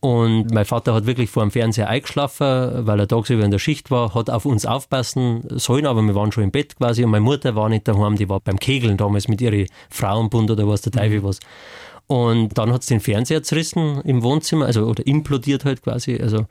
Und 0.05 0.53
mein 0.53 0.65
Vater 0.65 0.93
hat 0.93 1.07
wirklich 1.07 1.31
vor 1.31 1.41
dem 1.41 1.49
Fernseher 1.49 1.89
eingeschlafen, 1.89 2.85
weil 2.85 2.99
er 2.99 3.07
tagsüber 3.07 3.43
in 3.43 3.49
der 3.49 3.57
Schicht 3.57 3.89
war, 3.89 4.13
hat 4.13 4.29
auf 4.29 4.45
uns 4.45 4.67
aufpassen 4.67 5.41
sollen, 5.49 5.87
aber 5.87 6.03
wir 6.03 6.13
waren 6.13 6.31
schon 6.31 6.43
im 6.43 6.51
Bett 6.51 6.77
quasi 6.77 7.03
und 7.03 7.09
meine 7.09 7.25
Mutter 7.25 7.55
war 7.55 7.69
nicht 7.69 7.87
daheim, 7.87 8.15
die 8.15 8.29
war 8.29 8.39
beim 8.39 8.59
Kegeln 8.59 8.97
damals 8.97 9.27
mit 9.27 9.41
ihren 9.41 9.65
Frauenbund 9.89 10.51
oder 10.51 10.67
was 10.67 10.81
der 10.81 10.91
Teufel 10.91 11.23
was. 11.23 11.39
Und 12.05 12.55
dann 12.55 12.71
hat 12.71 12.81
es 12.81 12.87
den 12.87 12.99
Fernseher 12.99 13.41
zerrissen 13.41 13.99
im 14.01 14.21
Wohnzimmer, 14.21 14.67
also 14.67 14.83
oder 14.83 15.07
implodiert 15.07 15.65
halt 15.65 15.81
quasi. 15.81 16.19
Also 16.21 16.45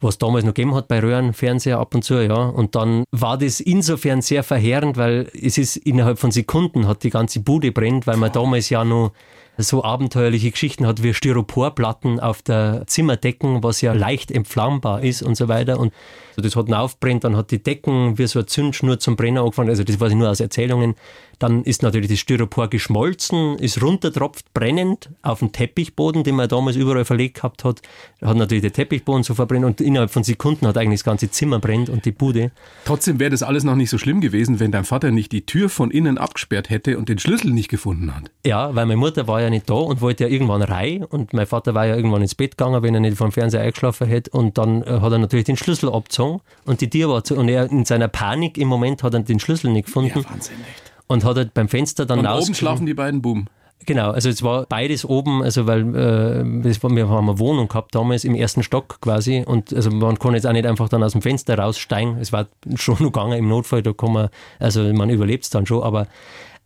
was 0.00 0.18
damals 0.18 0.44
noch 0.44 0.52
gegeben 0.52 0.74
hat 0.74 0.88
bei 0.88 0.98
Röhrenfernseher 0.98 1.78
ab 1.78 1.94
und 1.94 2.02
zu, 2.02 2.14
ja. 2.14 2.34
Und 2.34 2.74
dann 2.74 3.04
war 3.12 3.38
das 3.38 3.60
insofern 3.60 4.22
sehr 4.22 4.42
verheerend, 4.42 4.96
weil 4.96 5.30
es 5.40 5.56
ist 5.56 5.76
innerhalb 5.76 6.18
von 6.18 6.32
Sekunden 6.32 6.88
hat 6.88 7.04
die 7.04 7.10
ganze 7.10 7.38
Bude 7.38 7.70
brennt, 7.70 8.08
weil 8.08 8.16
man 8.16 8.32
damals 8.32 8.70
ja 8.70 8.84
noch 8.84 9.12
so 9.58 9.84
abenteuerliche 9.84 10.50
Geschichten 10.50 10.86
hat 10.86 11.02
wie 11.02 11.14
Styroporplatten 11.14 12.20
auf 12.20 12.42
der 12.42 12.84
Zimmerdecken, 12.86 13.62
was 13.62 13.80
ja 13.80 13.92
leicht 13.92 14.30
entflammbar 14.30 15.02
ist 15.02 15.22
und 15.22 15.36
so 15.36 15.48
weiter. 15.48 15.78
Und 15.78 15.92
das 16.36 16.56
hat 16.56 16.72
aufbrennt, 16.72 17.24
dann 17.24 17.36
hat 17.36 17.50
die 17.50 17.62
Decken 17.62 18.16
wie 18.18 18.26
so 18.26 18.38
eine 18.38 18.46
Zündschnur 18.46 18.98
zum 18.98 19.16
Brennen 19.16 19.38
angefangen. 19.38 19.68
Also 19.68 19.84
das 19.84 20.00
weiß 20.00 20.12
ich 20.12 20.18
nur 20.18 20.30
aus 20.30 20.40
Erzählungen. 20.40 20.94
Dann 21.38 21.64
ist 21.64 21.82
natürlich 21.82 22.08
das 22.08 22.20
Styropor 22.20 22.68
geschmolzen, 22.68 23.58
ist 23.58 23.82
runtertropft, 23.82 24.54
brennend 24.54 25.10
auf 25.22 25.40
den 25.40 25.50
Teppichboden, 25.50 26.22
den 26.22 26.36
man 26.36 26.48
damals 26.48 26.76
überall 26.76 27.04
verlegt 27.04 27.34
gehabt 27.36 27.64
hat. 27.64 27.82
Hat 28.22 28.36
natürlich 28.36 28.62
der 28.62 28.72
Teppichboden 28.72 29.24
so 29.24 29.34
verbrennt 29.34 29.64
und 29.64 29.80
innerhalb 29.80 30.10
von 30.10 30.22
Sekunden 30.22 30.66
hat 30.66 30.78
eigentlich 30.78 31.00
das 31.00 31.04
ganze 31.04 31.30
Zimmer 31.30 31.58
brennt 31.58 31.90
und 31.90 32.04
die 32.04 32.12
Bude. 32.12 32.52
Trotzdem 32.84 33.18
wäre 33.18 33.30
das 33.30 33.42
alles 33.42 33.64
noch 33.64 33.74
nicht 33.74 33.90
so 33.90 33.98
schlimm 33.98 34.20
gewesen, 34.20 34.60
wenn 34.60 34.70
dein 34.70 34.84
Vater 34.84 35.10
nicht 35.10 35.32
die 35.32 35.44
Tür 35.44 35.68
von 35.68 35.90
innen 35.90 36.16
abgesperrt 36.16 36.70
hätte 36.70 36.96
und 36.96 37.08
den 37.08 37.18
Schlüssel 37.18 37.50
nicht 37.50 37.68
gefunden 37.68 38.14
hat. 38.14 38.30
Ja, 38.46 38.74
weil 38.74 38.86
meine 38.86 38.98
Mutter 38.98 39.26
war 39.26 39.41
ja 39.42 39.50
nicht 39.50 39.68
da 39.68 39.74
und 39.74 40.00
wollte 40.00 40.24
ja 40.24 40.30
irgendwann 40.30 40.62
rein 40.62 41.04
und 41.04 41.32
mein 41.32 41.46
Vater 41.46 41.74
war 41.74 41.86
ja 41.86 41.96
irgendwann 41.96 42.22
ins 42.22 42.34
Bett 42.34 42.56
gegangen, 42.56 42.82
wenn 42.82 42.94
er 42.94 43.00
nicht 43.00 43.16
vom 43.16 43.32
Fernseher 43.32 43.60
eingeschlafen 43.60 44.06
hätte 44.06 44.30
und 44.30 44.58
dann 44.58 44.82
äh, 44.82 45.00
hat 45.00 45.12
er 45.12 45.18
natürlich 45.18 45.44
den 45.44 45.56
Schlüssel 45.56 45.90
abgezogen 45.92 46.40
und 46.64 46.80
die 46.80 46.90
Tür 46.90 47.08
war 47.08 47.24
zu 47.24 47.36
und 47.36 47.48
er 47.48 47.70
in 47.70 47.84
seiner 47.84 48.08
Panik 48.08 48.58
im 48.58 48.68
Moment 48.68 49.02
hat 49.02 49.14
er 49.14 49.20
den 49.20 49.40
Schlüssel 49.40 49.70
nicht 49.72 49.86
gefunden. 49.86 50.20
Ja, 50.20 50.30
Wahnsinn, 50.30 50.56
echt. 50.60 50.92
Und 51.06 51.24
hat 51.24 51.36
halt 51.36 51.52
beim 51.54 51.68
Fenster 51.68 52.06
dann 52.06 52.20
Und 52.20 52.26
raus. 52.26 52.44
oben 52.44 52.54
schlafen 52.54 52.86
die 52.86 52.94
beiden 52.94 53.20
Buben. 53.20 53.48
Genau, 53.84 54.12
also 54.12 54.28
es 54.28 54.42
war 54.42 54.66
beides 54.66 55.04
oben, 55.04 55.42
also 55.42 55.66
weil 55.66 55.80
äh, 55.94 56.82
war, 56.82 56.90
wir 56.90 57.08
haben 57.08 57.28
eine 57.28 57.38
Wohnung 57.38 57.68
gehabt 57.68 57.94
damals 57.94 58.24
im 58.24 58.34
ersten 58.34 58.62
Stock 58.62 59.00
quasi 59.00 59.42
und 59.44 59.74
also 59.74 59.90
man 59.90 60.18
kann 60.18 60.34
jetzt 60.34 60.46
auch 60.46 60.52
nicht 60.52 60.66
einfach 60.66 60.88
dann 60.88 61.02
aus 61.02 61.12
dem 61.12 61.22
Fenster 61.22 61.58
raussteigen. 61.58 62.18
Es 62.20 62.32
war 62.32 62.46
schon 62.76 62.94
noch 63.00 63.12
gegangen 63.12 63.38
im 63.38 63.48
Notfall, 63.48 63.82
da 63.82 63.92
kann 63.92 64.12
man, 64.12 64.28
also 64.58 64.82
man 64.92 65.10
überlebt 65.10 65.44
es 65.44 65.50
dann 65.50 65.66
schon, 65.66 65.82
aber 65.82 66.06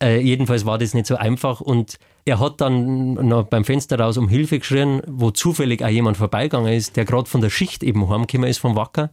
äh, 0.02 0.20
jedenfalls 0.20 0.66
war 0.66 0.78
das 0.78 0.94
nicht 0.94 1.06
so 1.06 1.16
einfach 1.16 1.60
und 1.60 1.98
er 2.26 2.40
hat 2.40 2.60
dann 2.60 3.14
noch 3.14 3.44
beim 3.44 3.64
Fenster 3.64 4.00
raus 4.00 4.18
um 4.18 4.28
Hilfe 4.28 4.58
geschrien, 4.58 5.00
wo 5.06 5.30
zufällig 5.30 5.84
auch 5.84 5.88
jemand 5.88 6.16
vorbeigegangen 6.16 6.72
ist, 6.72 6.96
der 6.96 7.04
gerade 7.04 7.30
von 7.30 7.40
der 7.40 7.50
Schicht 7.50 7.84
eben 7.84 8.08
heimgekommen 8.08 8.50
ist 8.50 8.58
vom 8.58 8.74
Wacker. 8.74 9.10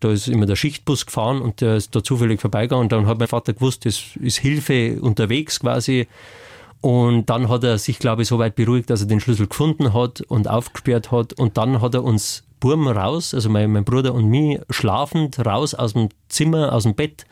Da 0.00 0.10
ist 0.10 0.28
immer 0.28 0.46
der 0.46 0.56
Schichtbus 0.56 1.04
gefahren 1.04 1.42
und 1.42 1.60
der 1.60 1.76
ist 1.76 1.94
da 1.94 2.02
zufällig 2.02 2.40
vorbeigegangen 2.40 2.84
und 2.84 2.92
dann 2.92 3.06
hat 3.06 3.18
mein 3.18 3.28
Vater 3.28 3.52
gewusst, 3.52 3.84
es 3.84 4.16
ist 4.16 4.38
Hilfe 4.38 4.98
unterwegs 5.00 5.60
quasi. 5.60 6.08
Und 6.80 7.28
dann 7.28 7.50
hat 7.50 7.64
er 7.64 7.76
sich, 7.76 7.98
glaube 7.98 8.22
ich, 8.22 8.28
so 8.28 8.38
weit 8.38 8.54
beruhigt, 8.54 8.88
dass 8.88 9.02
er 9.02 9.08
den 9.08 9.20
Schlüssel 9.20 9.48
gefunden 9.48 9.92
hat 9.92 10.22
und 10.22 10.48
aufgesperrt 10.48 11.10
hat. 11.10 11.34
Und 11.34 11.58
dann 11.58 11.82
hat 11.82 11.94
er 11.94 12.04
uns 12.04 12.44
Burm 12.60 12.86
raus, 12.86 13.34
also 13.34 13.50
mein, 13.50 13.72
mein 13.72 13.84
Bruder 13.84 14.14
und 14.14 14.26
mich, 14.26 14.58
schlafend 14.70 15.44
raus 15.44 15.74
aus 15.74 15.92
dem 15.92 16.08
Zimmer, 16.28 16.72
aus 16.72 16.84
dem 16.84 16.94
Bett. 16.94 17.26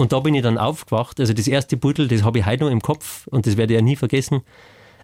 Und 0.00 0.12
da 0.12 0.20
bin 0.20 0.34
ich 0.34 0.40
dann 0.40 0.56
aufgewacht. 0.56 1.20
Also 1.20 1.34
das 1.34 1.46
erste 1.46 1.76
Beutel, 1.76 2.08
das 2.08 2.22
habe 2.22 2.38
ich 2.38 2.46
heute 2.46 2.64
noch 2.64 2.70
im 2.70 2.80
Kopf 2.80 3.26
und 3.26 3.46
das 3.46 3.58
werde 3.58 3.74
ich 3.74 3.80
ja 3.80 3.84
nie 3.84 3.96
vergessen, 3.96 4.40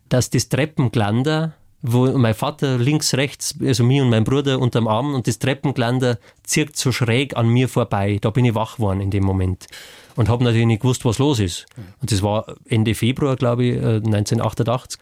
dass 0.09 0.31
das 0.31 0.49
Treppenglander, 0.49 1.53
wo 1.83 2.07
mein 2.17 2.33
Vater 2.33 2.79
links, 2.79 3.13
rechts, 3.13 3.57
also 3.61 3.85
mich 3.85 4.01
und 4.01 4.09
mein 4.09 4.25
Bruder 4.25 4.59
unterm 4.59 4.89
Arm 4.89 5.15
und 5.15 5.27
das 5.27 5.39
Treppenglander 5.39 6.19
zirkt 6.45 6.79
so 6.79 6.93
schräg 6.93 7.37
an 7.37 7.47
mir 7.47 7.69
vorbei. 7.69 8.17
Da 8.23 8.31
bin 8.31 8.47
ich 8.47 8.55
wach 8.55 8.77
geworden 8.77 9.03
in 9.03 9.11
dem 9.11 9.25
Moment 9.25 9.67
und 10.15 10.31
habe 10.31 10.43
natürlich 10.43 10.67
nicht 10.67 10.81
gewusst, 10.81 11.05
was 11.05 11.19
los 11.19 11.41
ist. 11.41 11.67
Und 12.01 12.11
das 12.11 12.23
war 12.23 12.47
Ende 12.67 12.95
Februar, 12.95 13.37
glaube 13.37 13.65
ich, 13.65 13.77
äh, 13.77 13.97
1988. 13.97 14.99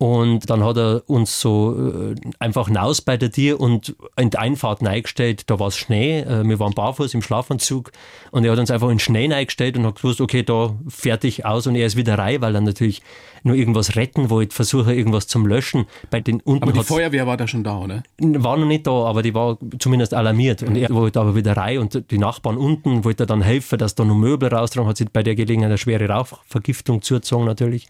Und 0.00 0.48
dann 0.48 0.62
hat 0.64 0.76
er 0.76 1.02
uns 1.08 1.40
so 1.40 1.74
äh, 1.76 2.14
einfach 2.38 2.68
hinaus 2.68 3.00
bei 3.00 3.16
der 3.16 3.32
Tür 3.32 3.58
und 3.58 3.96
in 4.16 4.30
die 4.30 4.38
Einfahrt 4.38 4.80
eingestellt. 4.86 5.50
Da 5.50 5.58
war 5.58 5.66
es 5.68 5.76
Schnee, 5.76 6.20
äh, 6.20 6.44
wir 6.44 6.60
waren 6.60 6.72
barfuß 6.72 7.14
im 7.14 7.22
Schlafanzug 7.22 7.90
und 8.30 8.44
er 8.44 8.52
hat 8.52 8.60
uns 8.60 8.70
einfach 8.70 8.86
in 8.86 8.94
den 8.94 9.00
Schnee 9.00 9.32
eingestellt 9.34 9.76
und 9.76 9.84
hat 9.84 9.96
gewusst, 9.96 10.20
okay, 10.20 10.44
da 10.44 10.76
fertig 10.86 11.44
aus 11.44 11.66
und 11.66 11.74
er 11.74 11.84
ist 11.84 11.96
wieder 11.96 12.16
rein, 12.16 12.40
weil 12.40 12.54
er 12.54 12.60
natürlich 12.60 13.02
nur 13.42 13.56
irgendwas 13.56 13.96
retten 13.96 14.30
wollte, 14.30 14.54
versuche 14.54 14.94
irgendwas 14.94 15.26
zum 15.26 15.46
Löschen. 15.46 15.86
Bei 16.10 16.20
den 16.20 16.40
unten 16.42 16.62
Aber 16.62 16.72
die 16.72 16.84
Feuerwehr 16.84 17.26
war 17.26 17.36
da 17.36 17.48
schon 17.48 17.64
da, 17.64 17.78
oder? 17.78 18.04
war 18.18 18.56
noch 18.56 18.66
nicht 18.66 18.86
da, 18.86 18.92
aber 18.92 19.22
die 19.22 19.34
war 19.34 19.58
zumindest 19.80 20.14
alarmiert. 20.14 20.62
Und 20.62 20.76
er 20.76 20.90
wollte 20.90 21.20
aber 21.20 21.34
wieder 21.34 21.56
rein 21.56 21.78
und 21.78 22.08
die 22.12 22.18
Nachbarn 22.18 22.56
unten 22.56 23.04
wollte 23.04 23.26
dann 23.26 23.42
helfen, 23.42 23.80
dass 23.80 23.96
da 23.96 24.04
noch 24.04 24.14
Möbel 24.14 24.48
raustragen, 24.48 24.88
hat 24.88 24.96
sich 24.96 25.08
bei 25.10 25.24
der 25.24 25.34
Gelegenheit 25.34 25.70
eine 25.70 25.78
schwere 25.78 26.08
Rauchvergiftung 26.08 27.02
zugezogen 27.02 27.46
natürlich. 27.46 27.88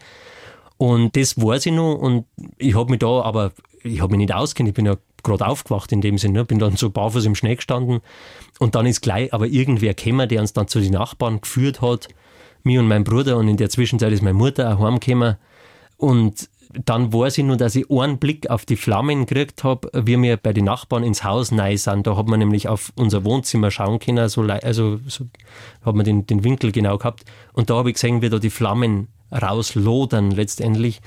Und 0.79 1.17
das 1.17 1.37
weiß 1.37 1.67
ich 1.67 1.73
noch 1.73 1.97
und 1.97 2.25
ich 2.57 2.77
habe 2.77 2.91
mich 2.91 3.01
da, 3.01 3.21
aber 3.23 3.53
ich 3.83 4.01
habe 4.01 4.13
mich 4.13 4.19
nicht 4.19 4.35
auskennt, 4.35 4.69
ich 4.69 4.75
bin 4.75 4.87
ja 4.87 4.97
gerade 5.25 5.47
aufgewacht 5.47 5.91
in 5.91 6.01
dem 6.01 6.19
Sinne, 6.19 6.41
ne? 6.41 6.45
bin 6.45 6.61
dann 6.61 6.77
so 6.77 6.91
barfuß 6.91 7.25
im 7.27 7.35
Schnee 7.35 7.57
gestanden 7.57 8.01
und 8.61 8.75
dann 8.77 8.87
ist 8.87 9.01
gleich 9.01 9.35
aber 9.35 9.47
irgendwer 9.49 9.95
gekommen, 9.95 10.29
der 10.29 10.41
uns 10.41 10.53
dann 10.53 10.69
zu 10.69 10.81
den 10.81 10.93
Nachbarn 10.93 11.41
geführt 11.41 11.83
hat, 11.83 12.09
mir 12.63 12.81
und 12.81 12.87
mein 12.87 13.03
Bruder 13.03 13.37
und 13.37 13.49
in 13.49 13.57
der 13.57 13.71
Zwischenzeit 13.71 14.13
ist 14.13 14.23
meine 14.23 14.39
Mutter 14.39 14.73
auch 14.73 14.81
heimgekommen 14.81 15.37
und 15.97 16.49
dann 16.85 17.13
weiß 17.13 17.39
ich 17.39 17.45
nur, 17.45 17.57
dass 17.57 17.77
ich 17.77 17.91
einen 17.91 18.19
Blick 18.19 18.51
auf 18.51 18.67
die 18.67 18.77
Flammen 18.77 19.27
gekriegt 19.27 19.65
habe, 19.65 19.91
wie 19.95 20.21
wir 20.21 20.37
bei 20.37 20.53
den 20.53 20.67
Nachbarn 20.67 21.03
ins 21.03 21.25
Haus 21.25 21.51
neu 21.51 21.77
sind. 21.79 22.07
Da 22.07 22.17
hat 22.17 22.29
man 22.29 22.39
nämlich 22.39 22.69
auf 22.69 22.93
unser 22.95 23.25
Wohnzimmer 23.25 23.71
schauen 23.71 23.99
können, 23.99 24.29
so, 24.29 24.43
also 24.43 25.01
so, 25.07 25.25
hat 25.83 25.95
man 25.95 26.05
den, 26.05 26.27
den 26.27 26.45
Winkel 26.45 26.71
genau 26.71 26.99
gehabt. 26.99 27.25
Und 27.55 27.71
da 27.71 27.77
habe 27.77 27.89
ich 27.89 27.95
gesehen, 27.95 28.21
wie 28.21 28.29
da 28.29 28.39
die 28.39 28.51
Flammen 28.51 29.09
rauslodern 29.33 30.31
letztendlich. 30.31 31.01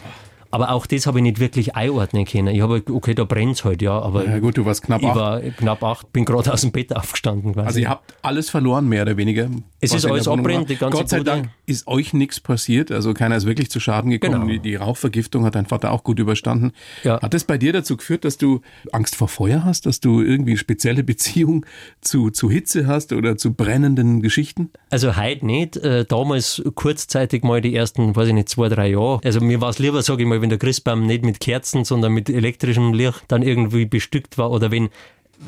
Aber 0.51 0.71
auch 0.71 0.85
das 0.85 1.07
habe 1.07 1.19
ich 1.19 1.23
nicht 1.23 1.39
wirklich 1.39 1.75
einordnen 1.75 2.25
können. 2.25 2.53
Ich 2.53 2.61
habe, 2.61 2.83
okay, 2.89 3.13
da 3.13 3.23
brennt 3.23 3.63
halt, 3.63 3.81
ja, 3.81 3.97
aber 3.99 4.25
Ja 4.25 4.39
gut, 4.39 4.57
du 4.57 4.65
warst 4.65 4.83
knapp 4.83 5.01
ich 5.01 5.07
acht. 5.07 5.15
war 5.15 5.41
knapp 5.41 5.83
acht, 5.83 6.11
bin 6.13 6.25
gerade 6.25 6.51
aus 6.53 6.61
dem 6.61 6.71
Bett 6.71 6.95
aufgestanden 6.95 7.53
quasi. 7.53 7.67
Also 7.67 7.79
ihr 7.79 7.89
habt 7.89 8.13
alles 8.21 8.49
verloren, 8.49 8.87
mehr 8.87 9.03
oder 9.03 9.17
weniger. 9.17 9.49
Es 9.79 9.93
ist 9.93 10.05
alles 10.05 10.27
abbrennt, 10.27 10.69
die 10.69 10.75
ganze 10.75 10.97
Gott 10.97 11.09
sei. 11.09 11.21
Dank 11.21 11.49
ist 11.65 11.87
euch 11.87 12.13
nichts 12.13 12.39
passiert. 12.39 12.91
Also 12.91 13.13
keiner 13.13 13.35
ist 13.35 13.45
wirklich 13.45 13.69
zu 13.71 13.79
Schaden 13.79 14.11
gekommen. 14.11 14.33
Genau. 14.41 14.45
Die, 14.47 14.59
die 14.59 14.75
Rauchvergiftung 14.75 15.45
hat 15.45 15.55
dein 15.55 15.65
Vater 15.65 15.91
auch 15.91 16.03
gut 16.03 16.19
überstanden. 16.19 16.71
Ja. 17.03 17.21
Hat 17.21 17.33
das 17.33 17.43
bei 17.45 17.57
dir 17.57 17.73
dazu 17.73 17.97
geführt, 17.97 18.25
dass 18.25 18.37
du 18.37 18.61
Angst 18.91 19.15
vor 19.15 19.27
Feuer 19.27 19.63
hast, 19.63 19.85
dass 19.85 19.99
du 19.99 20.21
irgendwie 20.21 20.57
spezielle 20.57 21.03
Beziehung 21.03 21.65
zu, 22.01 22.29
zu 22.29 22.49
Hitze 22.49 22.87
hast 22.87 23.13
oder 23.13 23.37
zu 23.37 23.53
brennenden 23.53 24.21
Geschichten? 24.21 24.69
Also 24.89 25.15
heute 25.15 25.45
nicht. 25.45 25.77
Äh, 25.77 26.05
damals 26.05 26.61
kurzzeitig 26.75 27.43
mal 27.43 27.61
die 27.61 27.75
ersten, 27.75 28.15
weiß 28.15 28.27
ich 28.27 28.33
nicht, 28.33 28.49
zwei, 28.49 28.69
drei 28.69 28.89
Jahre. 28.89 29.19
Also 29.23 29.39
mir 29.39 29.61
war 29.61 29.69
es 29.69 29.79
lieber, 29.79 30.01
sage 30.01 30.23
ich 30.23 30.27
mal, 30.29 30.40
wenn 30.41 30.49
der 30.49 30.59
Christbaum 30.59 31.05
nicht 31.05 31.23
mit 31.23 31.39
Kerzen, 31.39 31.85
sondern 31.85 32.13
mit 32.13 32.29
elektrischem 32.29 32.93
Licht 32.93 33.23
dann 33.27 33.41
irgendwie 33.43 33.85
bestückt 33.85 34.37
war 34.37 34.51
oder 34.51 34.71
wenn 34.71 34.89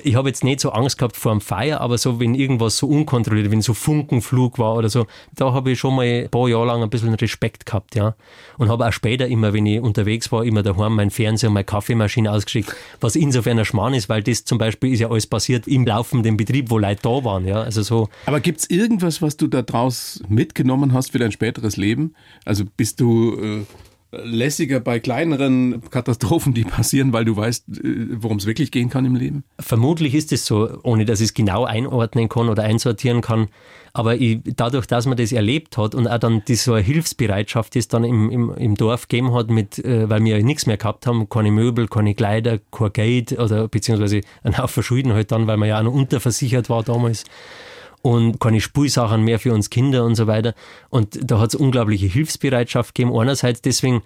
ich 0.01 0.15
habe 0.15 0.29
jetzt 0.29 0.43
nicht 0.43 0.59
so 0.59 0.71
Angst 0.71 0.97
gehabt 0.97 1.17
vor 1.17 1.31
dem 1.31 1.41
Feuer, 1.41 1.79
aber 1.79 1.97
so, 1.97 2.19
wenn 2.19 2.35
irgendwas 2.35 2.77
so 2.77 2.87
unkontrolliert, 2.87 3.51
wenn 3.51 3.61
so 3.61 3.73
Funkenflug 3.73 4.57
war 4.57 4.75
oder 4.75 4.89
so, 4.89 5.05
da 5.35 5.53
habe 5.53 5.71
ich 5.71 5.79
schon 5.79 5.95
mal 5.95 6.05
ein 6.05 6.29
paar 6.29 6.47
Jahre 6.47 6.65
lang 6.65 6.83
ein 6.83 6.89
bisschen 6.89 7.13
Respekt 7.13 7.65
gehabt, 7.65 7.95
ja. 7.95 8.15
Und 8.57 8.69
habe 8.69 8.87
auch 8.87 8.91
später 8.91 9.27
immer, 9.27 9.53
wenn 9.53 9.65
ich 9.65 9.79
unterwegs 9.79 10.31
war, 10.31 10.43
immer 10.43 10.63
daheim 10.63 10.95
mein 10.95 11.11
Fernseher 11.11 11.49
und 11.49 11.53
meine 11.53 11.65
Kaffeemaschine 11.65 12.31
ausgeschickt, 12.31 12.75
was 13.01 13.15
insofern 13.15 13.59
ein 13.59 13.65
Schmarrn 13.65 13.93
ist, 13.93 14.09
weil 14.09 14.23
das 14.23 14.45
zum 14.45 14.57
Beispiel 14.57 14.93
ist 14.93 14.99
ja 14.99 15.09
alles 15.09 15.27
passiert 15.27 15.67
im 15.67 15.85
laufenden 15.85 16.37
Betrieb, 16.37 16.69
wo 16.69 16.77
Leute 16.77 17.01
da 17.03 17.23
waren, 17.23 17.45
ja. 17.45 17.61
Also 17.61 17.83
so, 17.83 18.09
Aber 18.25 18.39
gibt's 18.39 18.65
irgendwas, 18.69 19.21
was 19.21 19.37
du 19.37 19.47
da 19.47 19.61
draus 19.61 20.23
mitgenommen 20.27 20.93
hast 20.93 21.11
für 21.11 21.19
dein 21.19 21.31
späteres 21.31 21.77
Leben? 21.77 22.15
Also 22.45 22.63
bist 22.65 22.99
du 22.99 23.35
äh, 23.39 23.65
lässiger 24.23 24.79
bei 24.79 24.99
kleineren 24.99 25.81
Katastrophen, 25.89 26.53
die 26.53 26.63
passieren, 26.63 27.13
weil 27.13 27.25
du 27.25 27.35
weißt, 27.35 27.65
äh, 27.69 28.07
worum 28.15 28.37
es 28.37 28.45
wirklich 28.45 28.71
gehen 28.71 28.89
kann 28.89 29.05
im 29.05 29.15
Leben? 29.15 29.43
Vermutlich 29.59 30.13
ist 30.13 30.31
es 30.31 30.45
so, 30.45 30.79
ohne 30.83 31.05
dass 31.05 31.19
ich 31.19 31.27
es 31.27 31.33
genau 31.33 31.65
einordnen 31.65 32.29
kann 32.29 32.49
oder 32.49 32.63
einsortieren 32.63 33.21
kann. 33.21 33.47
Aber 33.93 34.15
ich, 34.15 34.39
dadurch, 34.43 34.87
dass 34.87 35.05
man 35.05 35.17
das 35.17 35.31
erlebt 35.31 35.77
hat 35.77 35.93
und 35.93 36.07
auch 36.07 36.17
dann 36.17 36.43
die, 36.47 36.55
so 36.55 36.73
eine 36.73 36.83
Hilfsbereitschaft, 36.83 37.75
die 37.75 37.79
es 37.79 37.87
dann 37.87 38.03
im, 38.03 38.29
im, 38.31 38.53
im 38.55 38.75
Dorf 38.75 39.07
gegeben 39.07 39.33
hat, 39.33 39.49
mit, 39.49 39.77
äh, 39.79 40.09
weil 40.09 40.23
wir 40.23 40.37
ja 40.37 40.43
nichts 40.43 40.65
mehr 40.65 40.77
gehabt 40.77 41.05
haben, 41.05 41.29
keine 41.29 41.51
Möbel, 41.51 41.87
keine 41.87 42.15
Kleider, 42.15 42.59
kein 42.71 42.93
Geld 42.93 43.37
oder 43.39 43.67
beziehungsweise 43.67 44.21
ein 44.43 44.57
Haufen 44.57 44.83
Schulden 44.83 45.13
halt 45.13 45.31
dann, 45.31 45.45
weil 45.47 45.57
man 45.57 45.69
ja 45.69 45.79
auch 45.79 45.83
noch 45.83 45.93
unterversichert 45.93 46.69
war 46.69 46.83
damals 46.83 47.23
und 48.03 48.39
keine 48.39 48.59
Spielsachen 48.59 49.23
mehr 49.23 49.39
für 49.39 49.53
uns 49.53 49.69
Kinder 49.69 50.03
und 50.03 50.15
so 50.15 50.27
weiter. 50.27 50.53
Und 50.89 51.17
da 51.23 51.39
hat 51.39 51.53
es 51.53 51.55
unglaubliche 51.55 52.05
Hilfsbereitschaft 52.05 52.93
gegeben. 52.93 53.17
Einerseits 53.17 53.61
deswegen 53.61 54.03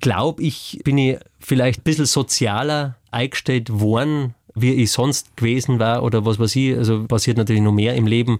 glaube 0.00 0.42
ich, 0.42 0.80
bin 0.84 0.96
ich 0.96 1.18
vielleicht 1.40 1.80
ein 1.80 1.82
bisschen 1.82 2.06
sozialer 2.06 2.96
eingestellt 3.10 3.80
worden, 3.80 4.34
wie 4.54 4.72
ich 4.74 4.92
sonst 4.92 5.36
gewesen 5.36 5.80
war 5.80 6.04
oder 6.04 6.24
was 6.24 6.38
weiß 6.38 6.54
ich. 6.54 6.78
Also 6.78 7.04
passiert 7.06 7.36
natürlich 7.36 7.60
noch 7.62 7.72
mehr 7.72 7.96
im 7.96 8.06
Leben. 8.06 8.38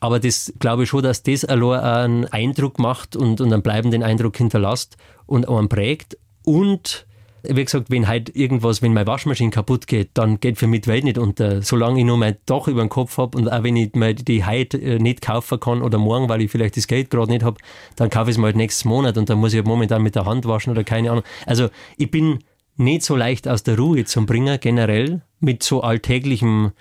Aber 0.00 0.18
das 0.18 0.52
glaube 0.58 0.82
ich 0.82 0.88
schon, 0.88 1.04
dass 1.04 1.22
das 1.22 1.44
einen 1.44 2.26
Eindruck 2.26 2.80
macht 2.80 3.14
und, 3.14 3.40
und 3.40 3.52
einen 3.52 3.62
bleibenden 3.62 4.02
Eindruck 4.02 4.36
hinterlässt 4.36 4.96
und 5.26 5.48
einen 5.48 5.68
prägt. 5.68 6.18
Und 6.44 7.06
wie 7.48 7.64
gesagt, 7.64 7.90
wenn 7.90 8.08
halt 8.08 8.34
irgendwas, 8.34 8.82
wenn 8.82 8.94
meine 8.94 9.06
Waschmaschine 9.06 9.50
kaputt 9.50 9.86
geht, 9.86 10.10
dann 10.14 10.40
geht 10.40 10.58
für 10.58 10.66
mich 10.66 10.82
die 10.82 10.88
Welt 10.88 11.04
nicht 11.04 11.18
unter. 11.18 11.62
Solange 11.62 12.00
ich 12.00 12.06
nur 12.06 12.16
mein 12.16 12.36
Dach 12.46 12.68
über 12.68 12.80
dem 12.80 12.88
Kopf 12.88 13.18
habe 13.18 13.36
und 13.36 13.48
auch 13.48 13.62
wenn 13.62 13.76
ich 13.76 13.94
mir 13.94 14.14
die 14.14 14.44
heute 14.44 14.78
äh, 14.78 14.98
nicht 14.98 15.20
kaufen 15.20 15.60
kann 15.60 15.82
oder 15.82 15.98
morgen, 15.98 16.28
weil 16.28 16.40
ich 16.40 16.50
vielleicht 16.50 16.76
das 16.76 16.86
Geld 16.86 17.10
gerade 17.10 17.30
nicht 17.30 17.44
habe, 17.44 17.58
dann 17.96 18.10
kaufe 18.10 18.30
ich 18.30 18.36
es 18.36 18.38
mal 18.38 18.46
halt 18.46 18.56
nächstes 18.56 18.84
Monat 18.84 19.18
und 19.18 19.28
dann 19.28 19.38
muss 19.38 19.52
ich 19.52 19.58
halt 19.58 19.66
momentan 19.66 20.02
mit 20.02 20.14
der 20.14 20.24
Hand 20.24 20.46
waschen 20.46 20.70
oder 20.70 20.84
keine 20.84 21.10
Ahnung. 21.10 21.24
Also 21.46 21.68
ich 21.96 22.10
bin 22.10 22.38
nicht 22.76 23.02
so 23.02 23.16
leicht 23.16 23.46
aus 23.46 23.62
der 23.62 23.78
Ruhe 23.78 24.04
zum 24.04 24.26
Bringen, 24.26 24.58
generell, 24.60 25.22
mit 25.40 25.62
so 25.62 25.82
alltäglichem 25.82 26.72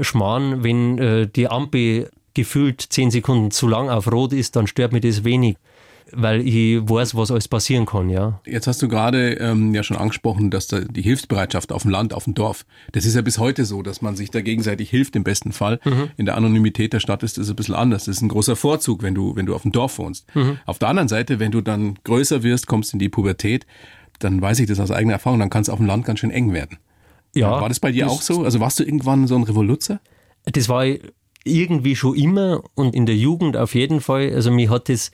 Schmarrn, 0.00 0.62
wenn 0.62 0.98
äh, 0.98 1.26
die 1.28 1.48
Ampel 1.48 2.10
gefühlt 2.34 2.80
zehn 2.80 3.10
Sekunden 3.10 3.50
zu 3.50 3.68
lang 3.68 3.90
auf 3.90 4.10
Rot 4.10 4.32
ist, 4.32 4.56
dann 4.56 4.66
stört 4.66 4.92
mich 4.92 5.02
das 5.02 5.24
wenig 5.24 5.56
weil 6.12 6.46
ich 6.46 6.80
weiß, 6.82 7.14
was 7.14 7.30
alles 7.30 7.48
passieren 7.48 7.86
kann, 7.86 8.08
ja. 8.08 8.40
Jetzt 8.46 8.66
hast 8.66 8.82
du 8.82 8.88
gerade 8.88 9.34
ähm, 9.34 9.74
ja 9.74 9.82
schon 9.82 9.96
angesprochen, 9.96 10.50
dass 10.50 10.66
da 10.66 10.80
die 10.80 11.02
Hilfsbereitschaft 11.02 11.72
auf 11.72 11.82
dem 11.82 11.90
Land, 11.90 12.14
auf 12.14 12.24
dem 12.24 12.34
Dorf, 12.34 12.66
das 12.92 13.04
ist 13.04 13.16
ja 13.16 13.22
bis 13.22 13.38
heute 13.38 13.64
so, 13.64 13.82
dass 13.82 14.02
man 14.02 14.16
sich 14.16 14.30
da 14.30 14.40
gegenseitig 14.40 14.90
hilft 14.90 15.16
im 15.16 15.24
besten 15.24 15.52
Fall. 15.52 15.80
Mhm. 15.84 16.10
In 16.16 16.26
der 16.26 16.36
Anonymität 16.36 16.92
der 16.92 17.00
Stadt 17.00 17.22
ist 17.22 17.38
das 17.38 17.48
ein 17.48 17.56
bisschen 17.56 17.74
anders. 17.74 18.04
Das 18.04 18.16
ist 18.16 18.22
ein 18.22 18.28
großer 18.28 18.56
Vorzug, 18.56 19.02
wenn 19.02 19.14
du, 19.14 19.36
wenn 19.36 19.46
du 19.46 19.54
auf 19.54 19.62
dem 19.62 19.72
Dorf 19.72 19.98
wohnst. 19.98 20.26
Mhm. 20.34 20.58
Auf 20.66 20.78
der 20.78 20.88
anderen 20.88 21.08
Seite, 21.08 21.40
wenn 21.40 21.52
du 21.52 21.60
dann 21.60 21.98
größer 22.04 22.42
wirst, 22.42 22.66
kommst 22.66 22.92
in 22.92 22.98
die 22.98 23.08
Pubertät, 23.08 23.66
dann 24.18 24.40
weiß 24.40 24.60
ich 24.60 24.66
das 24.66 24.80
aus 24.80 24.90
eigener 24.90 25.14
Erfahrung, 25.14 25.38
dann 25.38 25.50
kann 25.50 25.62
es 25.62 25.68
auf 25.68 25.78
dem 25.78 25.86
Land 25.86 26.04
ganz 26.04 26.20
schön 26.20 26.30
eng 26.30 26.52
werden. 26.52 26.78
Ja. 27.34 27.60
War 27.60 27.68
das 27.68 27.80
bei 27.80 27.92
dir 27.92 28.04
das 28.04 28.12
auch 28.12 28.22
so? 28.22 28.44
Also 28.44 28.60
warst 28.60 28.78
du 28.78 28.84
irgendwann 28.84 29.26
so 29.26 29.36
ein 29.36 29.44
Revoluzzer? 29.44 30.00
Das 30.44 30.68
war 30.68 30.84
irgendwie 31.44 31.96
schon 31.96 32.16
immer 32.16 32.62
und 32.74 32.94
in 32.94 33.06
der 33.06 33.16
Jugend 33.16 33.56
auf 33.56 33.74
jeden 33.74 34.00
Fall. 34.00 34.32
Also 34.34 34.50
mich 34.50 34.68
hat 34.68 34.88
das, 34.88 35.10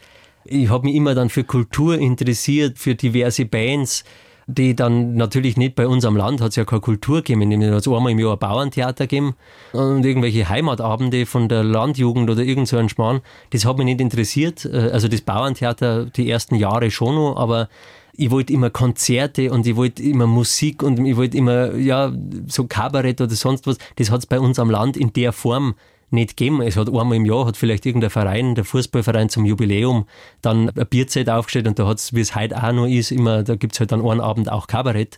ich 0.49 0.69
habe 0.69 0.87
mich 0.87 0.95
immer 0.95 1.15
dann 1.15 1.29
für 1.29 1.45
Kultur 1.45 1.99
interessiert, 1.99 2.79
für 2.79 2.95
diverse 2.95 3.45
Bands, 3.45 4.05
die 4.49 4.77
dann 4.77 5.17
natürlich 5.17 5.57
nicht 5.57 5.75
bei 5.75 5.89
uns 5.89 6.05
am 6.05 6.17
Land 6.17 6.41
hat 6.41 6.51
es 6.51 6.57
ja 6.57 6.65
keine 6.65 6.81
Kultur 6.81 7.17
gegeben, 7.17 7.49
nämlich 7.49 7.69
hat 7.71 7.81
es 7.81 7.89
einmal 7.89 8.13
im 8.13 8.19
Jahr 8.21 8.35
ein 8.35 8.39
Bauerntheater 8.39 9.09
gegeben 9.09 9.35
und 9.73 10.05
irgendwelche 10.05 10.49
Heimatabende 10.49 11.27
von 11.27 11.49
der 11.49 11.65
Landjugend 11.65 12.31
oder 12.31 12.43
irgend 12.43 12.69
so 12.69 12.77
ein 12.77 12.89
Schmarrn. 12.89 13.23
Das 13.51 13.65
hat 13.65 13.77
mich 13.77 13.87
nicht 13.87 14.01
interessiert. 14.01 14.65
Also 14.65 15.09
das 15.09 15.21
Bauerntheater 15.23 16.07
die 16.07 16.31
ersten 16.31 16.55
Jahre 16.55 16.93
schon 16.93 17.17
noch, 17.17 17.37
aber 17.37 17.69
ich 18.19 18.31
wollte 18.31 18.53
immer 18.53 18.71
Konzerte 18.71 19.51
und 19.51 19.67
ich 19.67 19.75
wollte 19.75 20.03
immer 20.03 20.29
Musik 20.29 20.83
und 20.83 21.05
ich 21.05 21.17
wollte 21.17 21.37
immer, 21.37 21.75
ja, 21.75 22.13
so 22.47 22.67
Kabarett 22.67 23.21
oder 23.21 23.35
sonst 23.35 23.67
was. 23.67 23.79
Das 23.97 24.11
hat 24.13 24.21
es 24.21 24.27
bei 24.27 24.39
uns 24.39 24.61
am 24.61 24.71
Land 24.71 24.97
in 24.97 25.13
der 25.13 25.33
Form 25.33 25.75
nicht 26.11 26.37
geben. 26.37 26.63
Es 26.63 26.77
hat 26.77 26.89
einmal 26.89 27.15
im 27.15 27.25
Jahr, 27.25 27.47
hat 27.47 27.57
vielleicht 27.57 27.87
irgendein 27.87 28.11
Verein, 28.11 28.55
der 28.55 28.65
Fußballverein 28.65 29.29
zum 29.29 29.45
Jubiläum, 29.45 30.07
dann 30.43 30.71
eine 30.71 30.85
Bierzeit 30.85 31.29
aufgestellt 31.29 31.67
und 31.67 31.79
da 31.79 31.87
hat 31.87 31.99
es, 31.99 32.15
wie 32.15 32.21
es 32.21 32.35
heute 32.35 32.63
auch 32.63 32.73
noch 32.73 32.87
ist, 32.87 33.11
immer, 33.11 33.43
da 33.43 33.57
gibt 33.57 33.75
es 33.75 33.81
halt 33.81 33.93
dann 33.93 34.07
einen 34.07 34.21
Abend 34.21 34.51
auch 34.51 34.67
Kabarett. 34.67 35.17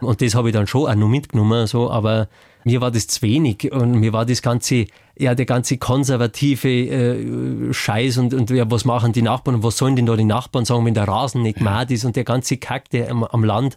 Und 0.00 0.22
das 0.22 0.34
habe 0.34 0.48
ich 0.48 0.54
dann 0.54 0.66
schon 0.66 0.88
auch 0.88 0.94
noch 0.94 1.08
mitgenommen, 1.08 1.66
so, 1.66 1.90
aber 1.90 2.28
mir 2.64 2.80
war 2.80 2.90
das 2.90 3.06
zu 3.06 3.22
wenig 3.22 3.70
und 3.72 3.92
mir 3.92 4.12
war 4.12 4.24
das 4.24 4.42
ganze, 4.42 4.86
ja, 5.18 5.34
der 5.34 5.46
ganze 5.46 5.78
konservative 5.78 6.68
äh, 6.68 7.72
Scheiß 7.72 8.18
und, 8.18 8.34
und 8.34 8.50
ja, 8.50 8.70
was 8.70 8.84
machen 8.84 9.12
die 9.12 9.22
Nachbarn 9.22 9.56
und 9.56 9.62
was 9.62 9.76
sollen 9.76 9.96
denn 9.96 10.06
da 10.06 10.16
die 10.16 10.24
Nachbarn 10.24 10.64
sagen, 10.64 10.84
wenn 10.86 10.94
der 10.94 11.08
Rasen 11.08 11.42
nicht 11.42 11.58
gemacht 11.58 11.90
ist 11.90 12.04
und 12.04 12.16
der 12.16 12.24
ganze 12.24 12.56
Kack, 12.56 12.90
der 12.90 13.10
am, 13.10 13.24
am 13.24 13.44
Land 13.44 13.76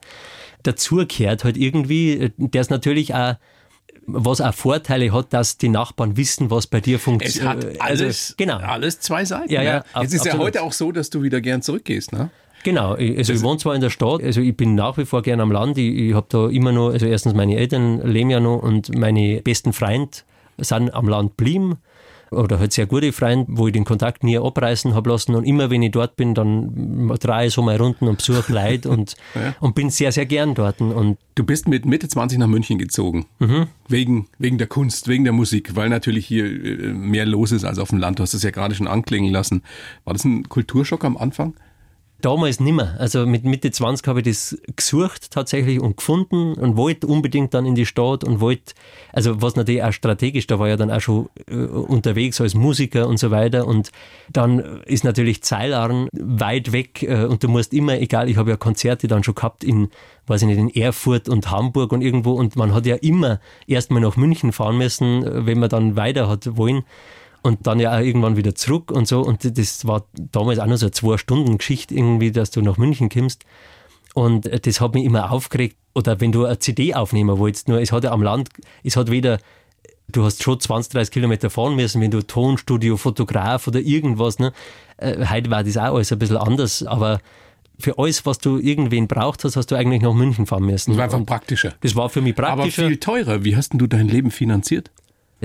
dazugehört 0.63 1.43
halt 1.43 1.57
irgendwie, 1.57 2.31
der 2.37 2.61
ist 2.61 2.71
natürlich 2.71 3.13
auch 3.13 3.35
was 4.05 4.41
auch 4.41 4.53
Vorteile 4.53 5.11
hat, 5.11 5.33
dass 5.33 5.57
die 5.57 5.69
Nachbarn 5.69 6.17
wissen, 6.17 6.51
was 6.51 6.67
bei 6.67 6.81
dir 6.81 6.99
funktioniert. 6.99 7.63
Es 7.63 7.67
hat 7.67 7.75
äh, 7.75 7.79
also, 7.79 8.03
alles, 8.03 8.29
also, 8.29 8.33
genau. 8.37 8.57
alles 8.57 8.99
zwei 8.99 9.25
Seiten. 9.25 9.51
Ja, 9.51 9.61
ja, 9.61 9.83
ja. 9.95 10.01
Jetzt 10.01 10.13
ist 10.13 10.21
absolut. 10.21 10.25
ja 10.25 10.45
heute 10.45 10.63
auch 10.63 10.73
so, 10.73 10.91
dass 10.91 11.09
du 11.09 11.21
wieder 11.21 11.41
gern 11.41 11.61
zurückgehst, 11.61 12.11
ne? 12.13 12.29
Genau, 12.63 12.93
also 12.93 13.33
ich 13.33 13.41
wohne 13.41 13.57
zwar 13.57 13.75
in 13.75 13.81
der 13.81 13.89
Stadt, 13.89 14.23
also 14.23 14.39
ich 14.39 14.55
bin 14.55 14.73
nach 14.73 14.97
wie 14.97 15.03
vor 15.03 15.21
gern 15.21 15.41
am 15.41 15.51
Land. 15.51 15.77
Ich, 15.77 15.95
ich 15.95 16.13
habe 16.13 16.27
da 16.29 16.47
immer 16.47 16.71
noch, 16.71 16.91
also 16.91 17.05
erstens 17.05 17.33
meine 17.33 17.57
Eltern 17.57 17.99
leben 18.09 18.29
ja 18.29 18.39
noch 18.39 18.59
und 18.59 18.95
meine 18.95 19.41
besten 19.41 19.73
Freunde 19.73 20.19
sind 20.57 20.93
am 20.93 21.09
Land 21.09 21.35
blieben 21.35 21.77
oder 22.33 22.59
halt 22.59 22.73
sehr 22.73 22.85
gute 22.85 23.11
Freunde, 23.11 23.45
wo 23.49 23.67
ich 23.67 23.73
den 23.73 23.85
Kontakt 23.85 24.23
nie 24.23 24.37
abreißen 24.37 24.93
habe 24.93 25.09
lassen. 25.09 25.35
Und 25.35 25.43
immer 25.43 25.69
wenn 25.69 25.81
ich 25.81 25.91
dort 25.91 26.15
bin, 26.15 26.33
dann 26.33 27.07
drehe 27.19 27.47
ich 27.47 27.53
so 27.53 27.61
mal 27.61 27.77
Runden 27.77 28.07
und 28.07 28.17
besuche 28.17 28.51
Leute 28.53 28.89
und, 28.89 29.15
ja. 29.35 29.55
und 29.59 29.75
bin 29.75 29.89
sehr, 29.89 30.11
sehr 30.11 30.25
gern 30.25 30.55
dort. 30.55 30.81
Und 30.81 31.17
du 31.35 31.43
bist 31.43 31.67
mit 31.67 31.85
Mitte 31.85 32.07
20 32.07 32.39
nach 32.39 32.47
München 32.47 32.77
gezogen. 32.77 33.25
Mhm. 33.39 33.67
Wegen, 33.87 34.27
wegen 34.39 34.57
der 34.57 34.67
Kunst, 34.67 35.07
wegen 35.07 35.23
der 35.23 35.33
Musik, 35.33 35.75
weil 35.75 35.89
natürlich 35.89 36.25
hier 36.25 36.45
äh, 36.45 36.93
mehr 36.93 37.25
los 37.25 37.51
ist 37.51 37.65
als 37.65 37.79
auf 37.79 37.89
dem 37.89 37.99
Land. 37.99 38.19
Du 38.19 38.23
hast 38.23 38.33
es 38.33 38.43
ja 38.43 38.51
gerade 38.51 38.75
schon 38.75 38.87
anklingen 38.87 39.31
lassen. 39.31 39.63
War 40.05 40.13
das 40.13 40.25
ein 40.25 40.47
Kulturschock 40.49 41.03
am 41.05 41.17
Anfang? 41.17 41.53
Damals 42.23 42.61
nimmer. 42.61 42.95
Also 42.99 43.25
mit 43.25 43.43
Mitte 43.43 43.69
20 43.69 44.07
habe 44.07 44.21
ich 44.21 44.25
das 44.25 44.57
gesucht 44.77 45.29
tatsächlich 45.31 45.81
und 45.81 45.97
gefunden 45.97 46.53
und 46.53 46.77
wollte 46.77 47.05
unbedingt 47.05 47.53
dann 47.53 47.65
in 47.65 47.75
die 47.75 47.85
Stadt 47.85 48.23
und 48.23 48.39
wollte, 48.39 48.75
also 49.11 49.41
was 49.41 49.57
natürlich 49.57 49.83
auch 49.83 49.91
strategisch, 49.91 50.47
da 50.47 50.57
war 50.57 50.69
ja 50.69 50.77
dann 50.77 50.89
auch 50.89 51.01
schon 51.01 51.27
äh, 51.49 51.55
unterwegs 51.55 52.39
als 52.39 52.53
Musiker 52.53 53.09
und 53.09 53.17
so 53.17 53.29
weiter 53.29 53.67
und 53.67 53.91
dann 54.31 54.59
ist 54.85 55.03
natürlich 55.03 55.43
Zeilarn 55.43 56.07
weit 56.13 56.71
weg 56.71 57.03
äh, 57.03 57.25
und 57.25 57.43
du 57.43 57.49
musst 57.49 57.73
immer, 57.73 57.99
egal, 57.99 58.29
ich 58.29 58.37
habe 58.37 58.51
ja 58.51 58.55
Konzerte 58.55 59.09
dann 59.09 59.25
schon 59.25 59.35
gehabt 59.35 59.65
in, 59.65 59.89
weiß 60.27 60.43
ich 60.43 60.47
nicht, 60.47 60.59
in 60.59 60.69
Erfurt 60.69 61.27
und 61.27 61.51
Hamburg 61.51 61.91
und 61.91 62.01
irgendwo 62.01 62.31
und 62.31 62.55
man 62.55 62.73
hat 62.73 62.85
ja 62.85 62.95
immer 62.95 63.41
erstmal 63.67 63.99
nach 63.99 64.15
München 64.15 64.53
fahren 64.53 64.77
müssen, 64.77 65.25
äh, 65.25 65.45
wenn 65.45 65.59
man 65.59 65.67
dann 65.67 65.97
weiter 65.97 66.29
hat 66.29 66.55
wollen 66.55 66.85
und 67.43 67.67
dann 67.67 67.79
ja 67.79 67.95
auch 67.95 68.01
irgendwann 68.01 68.37
wieder 68.37 68.55
zurück 68.55 68.89
und 68.89 69.07
so. 69.07 69.21
Und 69.21 69.57
das 69.57 69.85
war 69.85 70.05
damals 70.13 70.59
auch 70.59 70.65
noch 70.65 70.77
so 70.77 70.85
eine 70.85 70.91
Zwei-Stunden-Geschichte 70.91 71.93
irgendwie, 71.93 72.31
dass 72.31 72.51
du 72.51 72.61
nach 72.61 72.77
München 72.77 73.09
kommst. 73.09 73.43
Und 74.13 74.49
das 74.65 74.79
hat 74.79 74.93
mich 74.93 75.03
immer 75.03 75.31
aufgeregt. 75.31 75.75
Oder 75.93 76.21
wenn 76.21 76.31
du 76.31 76.45
eine 76.45 76.57
CD 76.59 76.95
aufnehmen 76.95 77.37
wolltest, 77.37 77.67
nur 77.67 77.81
es 77.81 77.91
hat 77.91 78.05
ja 78.05 78.11
am 78.11 78.23
Land, 78.23 78.49
es 78.83 78.95
hat 78.95 79.11
weder, 79.11 79.39
du 80.07 80.23
hast 80.23 80.41
schon 80.41 80.59
20, 80.59 80.93
30 80.93 81.13
Kilometer 81.13 81.49
fahren 81.49 81.75
müssen, 81.75 82.01
wenn 82.01 82.11
du 82.11 82.25
Tonstudio, 82.25 82.95
Fotograf 82.95 83.67
oder 83.67 83.81
irgendwas, 83.81 84.39
ne? 84.39 84.53
Äh, 84.97 85.25
heute 85.27 85.51
war 85.51 85.63
das 85.63 85.77
auch 85.77 85.95
alles 85.95 86.11
ein 86.11 86.19
bisschen 86.19 86.37
anders, 86.37 86.83
aber 86.83 87.19
für 87.77 87.99
alles, 87.99 88.25
was 88.25 88.37
du 88.37 88.57
irgendwen 88.57 89.07
braucht 89.07 89.43
hast, 89.43 89.57
hast 89.57 89.69
du 89.69 89.75
eigentlich 89.75 90.01
nach 90.01 90.13
München 90.13 90.45
fahren 90.45 90.63
müssen. 90.63 90.91
Das 90.91 90.97
war 90.97 91.05
einfach 91.05 91.25
praktischer. 91.25 91.73
Das 91.81 91.95
war 91.95 92.09
für 92.09 92.21
mich 92.21 92.35
praktischer. 92.35 92.83
Aber 92.83 92.89
viel 92.89 92.99
teurer. 92.99 93.43
Wie 93.43 93.55
hast 93.55 93.73
denn 93.73 93.79
du 93.79 93.87
dein 93.87 94.07
Leben 94.07 94.31
finanziert? 94.31 94.91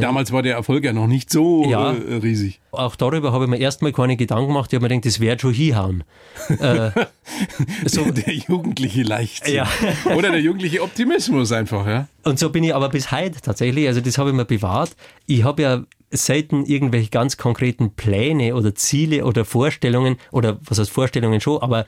Damals 0.00 0.32
war 0.32 0.42
der 0.42 0.54
Erfolg 0.54 0.84
ja 0.84 0.92
noch 0.92 1.06
nicht 1.06 1.30
so 1.30 1.64
ja, 1.68 1.92
äh, 1.92 2.14
riesig. 2.16 2.60
Auch 2.70 2.96
darüber 2.96 3.32
habe 3.32 3.44
ich 3.44 3.50
mir 3.50 3.58
erstmal 3.58 3.92
keine 3.92 4.16
Gedanken 4.16 4.48
gemacht. 4.48 4.72
Ich 4.72 4.76
habe 4.76 4.84
mir 4.84 4.88
gedacht, 4.88 5.06
das 5.06 5.20
wird 5.20 5.40
schon 5.40 5.52
hinhauen. 5.52 6.04
äh, 6.60 6.90
so. 7.84 8.10
Der 8.10 8.34
jugendliche 8.34 9.02
Leichtsinn. 9.02 9.54
Ja. 9.54 9.68
Oder 10.16 10.30
der 10.30 10.40
jugendliche 10.40 10.82
Optimismus 10.82 11.52
einfach, 11.52 11.86
ja. 11.86 12.08
Und 12.24 12.38
so 12.38 12.50
bin 12.50 12.64
ich 12.64 12.74
aber 12.74 12.88
bis 12.88 13.10
heute 13.10 13.40
tatsächlich. 13.40 13.86
Also 13.86 14.00
das 14.00 14.18
habe 14.18 14.30
ich 14.30 14.36
mir 14.36 14.44
bewahrt. 14.44 14.96
Ich 15.26 15.44
habe 15.44 15.62
ja 15.62 15.82
selten 16.10 16.64
irgendwelche 16.64 17.10
ganz 17.10 17.36
konkreten 17.36 17.90
Pläne 17.90 18.54
oder 18.54 18.74
Ziele 18.74 19.24
oder 19.24 19.44
Vorstellungen 19.44 20.16
oder 20.30 20.58
was 20.64 20.78
heißt 20.78 20.90
Vorstellungen 20.90 21.40
schon, 21.40 21.60
aber 21.60 21.86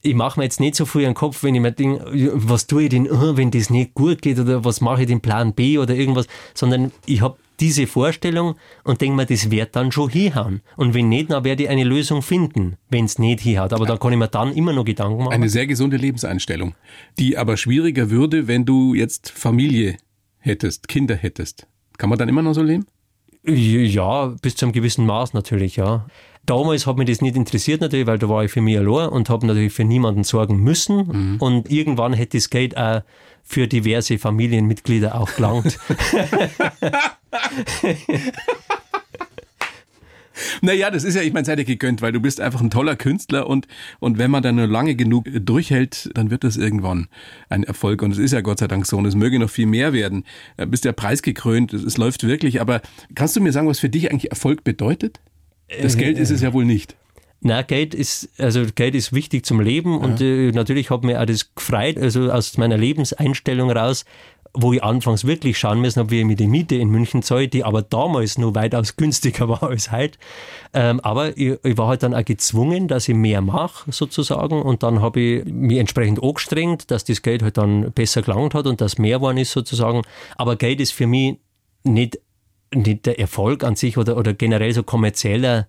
ich 0.00 0.14
mache 0.14 0.38
mir 0.38 0.44
jetzt 0.44 0.60
nicht 0.60 0.76
so 0.76 0.86
früh 0.86 1.04
einen 1.04 1.14
Kopf, 1.14 1.42
wenn 1.42 1.54
ich 1.54 1.60
mir 1.60 1.72
denke, 1.72 2.02
was 2.34 2.66
tue 2.66 2.84
ich 2.84 2.88
denn, 2.90 3.10
oh, 3.10 3.36
wenn 3.36 3.50
das 3.50 3.68
nicht 3.68 3.94
gut 3.94 4.22
geht 4.22 4.38
oder 4.38 4.64
was 4.64 4.80
mache 4.80 5.02
ich 5.02 5.08
den 5.08 5.20
Plan 5.20 5.54
B 5.54 5.78
oder 5.78 5.94
irgendwas, 5.94 6.26
sondern 6.54 6.92
ich 7.04 7.20
habe 7.20 7.36
diese 7.60 7.86
Vorstellung 7.86 8.54
und 8.84 9.00
denke 9.00 9.16
mir, 9.16 9.26
das 9.26 9.50
wird 9.50 9.74
dann 9.76 9.92
schon 9.92 10.10
hinhauen. 10.10 10.62
Und 10.76 10.94
wenn 10.94 11.08
nicht, 11.08 11.30
dann 11.30 11.44
werde 11.44 11.64
ich 11.64 11.68
eine 11.68 11.84
Lösung 11.84 12.22
finden, 12.22 12.76
wenn 12.88 13.04
es 13.04 13.18
nicht 13.18 13.40
hinhaut. 13.40 13.72
Aber 13.72 13.86
dann 13.86 13.98
kann 13.98 14.12
ich 14.12 14.18
mir 14.18 14.28
dann 14.28 14.52
immer 14.52 14.72
noch 14.72 14.84
Gedanken 14.84 15.24
machen. 15.24 15.32
Eine 15.32 15.48
sehr 15.48 15.66
gesunde 15.66 15.96
Lebenseinstellung, 15.96 16.74
die 17.18 17.36
aber 17.36 17.56
schwieriger 17.56 18.10
würde, 18.10 18.46
wenn 18.46 18.64
du 18.64 18.94
jetzt 18.94 19.30
Familie 19.30 19.96
hättest, 20.38 20.88
Kinder 20.88 21.14
hättest. 21.14 21.66
Kann 21.96 22.10
man 22.10 22.18
dann 22.18 22.28
immer 22.28 22.42
noch 22.42 22.54
so 22.54 22.62
leben? 22.62 22.86
Ja, 23.44 24.34
bis 24.42 24.56
zu 24.56 24.66
einem 24.66 24.72
gewissen 24.72 25.06
Maß 25.06 25.34
natürlich, 25.34 25.76
ja. 25.76 26.06
Damals 26.44 26.86
hat 26.86 26.96
mich 26.96 27.08
das 27.08 27.20
nicht 27.20 27.36
interessiert 27.36 27.82
natürlich, 27.82 28.06
weil 28.06 28.18
da 28.18 28.28
war 28.28 28.44
ich 28.44 28.50
für 28.50 28.62
mich 28.62 28.78
allein 28.78 29.10
und 29.10 29.28
habe 29.28 29.46
natürlich 29.46 29.72
für 29.72 29.84
niemanden 29.84 30.24
sorgen 30.24 30.62
müssen. 30.62 31.06
Mhm. 31.06 31.36
Und 31.40 31.70
irgendwann 31.70 32.14
hätte 32.14 32.38
das 32.38 32.48
Geld 32.48 32.76
auch 32.76 33.02
für 33.42 33.66
diverse 33.66 34.18
Familienmitglieder 34.18 35.14
auch 35.14 35.34
gelangt. 35.34 35.78
Naja, 40.62 40.90
das 40.90 41.04
ist 41.04 41.14
ja, 41.14 41.22
ich 41.22 41.32
meine, 41.32 41.44
seid 41.44 41.58
ihr 41.58 41.64
gegönnt, 41.64 42.02
weil 42.02 42.12
du 42.12 42.20
bist 42.20 42.40
einfach 42.40 42.60
ein 42.60 42.70
toller 42.70 42.96
Künstler 42.96 43.46
und, 43.46 43.66
und 44.00 44.18
wenn 44.18 44.30
man 44.30 44.42
dann 44.42 44.56
nur 44.56 44.66
lange 44.66 44.94
genug 44.94 45.26
durchhält, 45.32 46.10
dann 46.14 46.30
wird 46.30 46.44
das 46.44 46.56
irgendwann 46.56 47.08
ein 47.48 47.64
Erfolg. 47.64 48.02
Und 48.02 48.12
es 48.12 48.18
ist 48.18 48.32
ja 48.32 48.40
Gott 48.40 48.58
sei 48.58 48.68
Dank 48.68 48.86
so 48.86 48.96
und 48.96 49.06
es 49.06 49.14
möge 49.14 49.38
noch 49.38 49.50
viel 49.50 49.66
mehr 49.66 49.92
werden. 49.92 50.24
Du 50.56 50.66
bist 50.66 50.84
ja 50.84 50.92
preisgekrönt, 50.92 51.72
es 51.72 51.96
läuft 51.96 52.24
wirklich. 52.24 52.60
Aber 52.60 52.80
kannst 53.14 53.36
du 53.36 53.40
mir 53.40 53.52
sagen, 53.52 53.68
was 53.68 53.78
für 53.78 53.88
dich 53.88 54.10
eigentlich 54.10 54.30
Erfolg 54.30 54.64
bedeutet? 54.64 55.20
Das 55.82 55.94
äh, 55.94 55.98
Geld 55.98 56.18
ist 56.18 56.30
es 56.30 56.40
ja 56.40 56.52
wohl 56.52 56.64
nicht. 56.64 56.96
Na, 57.40 57.62
Geld 57.62 57.94
ist, 57.94 58.30
also 58.38 58.64
Geld 58.74 58.96
ist 58.96 59.12
wichtig 59.12 59.46
zum 59.46 59.60
Leben 59.60 59.96
und 59.96 60.20
äh, 60.20 60.50
natürlich 60.50 60.90
hat 60.90 61.04
mir 61.04 61.20
auch 61.20 61.26
das 61.26 61.54
gefreut, 61.54 61.96
also 61.96 62.32
aus 62.32 62.58
meiner 62.58 62.76
Lebenseinstellung 62.76 63.70
raus, 63.70 64.04
wo 64.54 64.72
ich 64.72 64.82
anfangs 64.82 65.24
wirklich 65.24 65.58
schauen 65.58 65.80
müssen 65.80 66.00
habe, 66.00 66.10
wie 66.10 66.20
ich 66.20 66.24
mir 66.24 66.36
die 66.36 66.46
Miete 66.46 66.74
in 66.76 66.88
München 66.88 67.22
zahle, 67.22 67.48
die 67.48 67.64
aber 67.64 67.82
damals 67.82 68.38
noch 68.38 68.54
weitaus 68.54 68.96
günstiger 68.96 69.48
war 69.48 69.62
als 69.62 69.92
heute. 69.92 70.18
Ähm, 70.74 71.00
aber 71.00 71.36
ich, 71.36 71.58
ich, 71.62 71.78
war 71.78 71.88
halt 71.88 72.02
dann 72.02 72.14
auch 72.14 72.24
gezwungen, 72.24 72.88
dass 72.88 73.08
ich 73.08 73.14
mehr 73.14 73.40
mache, 73.40 73.90
sozusagen. 73.92 74.62
Und 74.62 74.82
dann 74.82 75.00
habe 75.00 75.20
ich 75.20 75.44
mich 75.44 75.78
entsprechend 75.78 76.22
angestrengt, 76.22 76.90
dass 76.90 77.04
das 77.04 77.22
Geld 77.22 77.42
halt 77.42 77.56
dann 77.56 77.92
besser 77.92 78.22
gelangt 78.22 78.54
hat 78.54 78.66
und 78.66 78.80
dass 78.80 78.98
mehr 78.98 79.18
geworden 79.18 79.38
ist, 79.38 79.52
sozusagen. 79.52 80.02
Aber 80.36 80.56
Geld 80.56 80.80
ist 80.80 80.92
für 80.92 81.06
mich 81.06 81.38
nicht, 81.84 82.18
nicht 82.74 83.06
der 83.06 83.18
Erfolg 83.18 83.64
an 83.64 83.76
sich 83.76 83.96
oder, 83.96 84.16
oder 84.16 84.34
generell 84.34 84.72
so 84.72 84.82
kommerzieller 84.82 85.66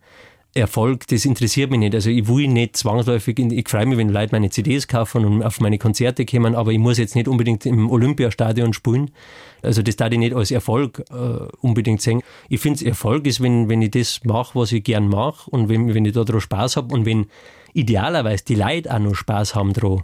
Erfolg, 0.55 1.05
das 1.07 1.25
interessiert 1.25 1.69
mich 1.69 1.79
nicht. 1.79 1.93
Also 1.93 2.09
ich 2.09 2.27
will 2.27 2.47
nicht 2.47 2.75
zwangsläufig, 2.75 3.37
ich 3.37 3.69
freue 3.69 3.85
mich, 3.85 3.97
wenn 3.97 4.09
Leute 4.09 4.31
meine 4.31 4.49
CDs 4.49 4.87
kaufen 4.87 5.23
und 5.23 5.43
auf 5.43 5.59
meine 5.59 5.77
Konzerte 5.77 6.25
kommen, 6.25 6.55
aber 6.55 6.71
ich 6.71 6.79
muss 6.79 6.97
jetzt 6.97 7.15
nicht 7.15 7.27
unbedingt 7.27 7.65
im 7.65 7.89
Olympiastadion 7.89 8.73
spielen. 8.73 9.11
Also 9.61 9.83
das 9.83 9.95
darf 9.95 10.11
ich 10.11 10.17
nicht 10.17 10.33
als 10.33 10.49
Erfolg 10.49 11.03
äh, 11.11 11.13
unbedingt 11.61 12.01
sehen. 12.01 12.21
Ich 12.49 12.61
finde, 12.61 12.85
Erfolg 12.85 13.27
ist, 13.27 13.41
wenn, 13.41 13.69
wenn 13.69 13.81
ich 13.81 13.91
das 13.91 14.21
mache, 14.23 14.57
was 14.57 14.71
ich 14.71 14.83
gern 14.83 15.07
mache 15.07 15.49
und 15.51 15.69
wenn, 15.69 15.93
wenn 15.93 16.05
ich 16.05 16.13
da 16.13 16.23
drauf 16.23 16.41
Spaß 16.41 16.77
habe 16.77 16.95
und 16.95 17.05
wenn 17.05 17.27
idealerweise 17.73 18.43
die 18.45 18.55
Leute 18.55 18.93
auch 18.93 18.99
noch 18.99 19.15
Spaß 19.15 19.53
haben 19.53 19.73
drauf 19.73 20.01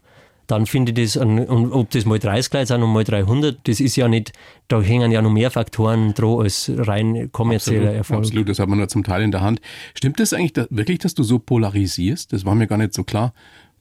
dann 0.47 0.65
finde 0.65 0.91
ich 0.91 1.13
das, 1.13 1.17
und 1.21 1.39
ob 1.71 1.89
das 1.91 2.05
mal 2.05 2.19
30 2.19 2.53
Leute 2.53 2.65
sind 2.67 2.83
und 2.83 2.91
mal 2.91 3.03
300, 3.03 3.67
das 3.67 3.79
ist 3.79 3.95
ja 3.95 4.07
nicht, 4.07 4.33
da 4.67 4.81
hängen 4.81 5.11
ja 5.11 5.21
noch 5.21 5.31
mehr 5.31 5.51
Faktoren 5.51 6.13
dran 6.13 6.39
als 6.39 6.71
rein 6.75 7.29
kommerzieller 7.31 7.79
absolut, 7.79 7.97
Erfolg. 7.97 8.19
Absolut, 8.19 8.49
das 8.49 8.59
hat 8.59 8.69
man 8.69 8.77
nur 8.77 8.87
zum 8.87 9.03
Teil 9.03 9.23
in 9.23 9.31
der 9.31 9.41
Hand. 9.41 9.61
Stimmt 9.93 10.19
das 10.19 10.33
eigentlich 10.33 10.53
dass, 10.53 10.67
wirklich, 10.69 10.99
dass 10.99 11.13
du 11.13 11.23
so 11.23 11.39
polarisierst? 11.39 12.33
Das 12.33 12.45
war 12.45 12.55
mir 12.55 12.67
gar 12.67 12.77
nicht 12.77 12.93
so 12.93 13.03
klar 13.03 13.33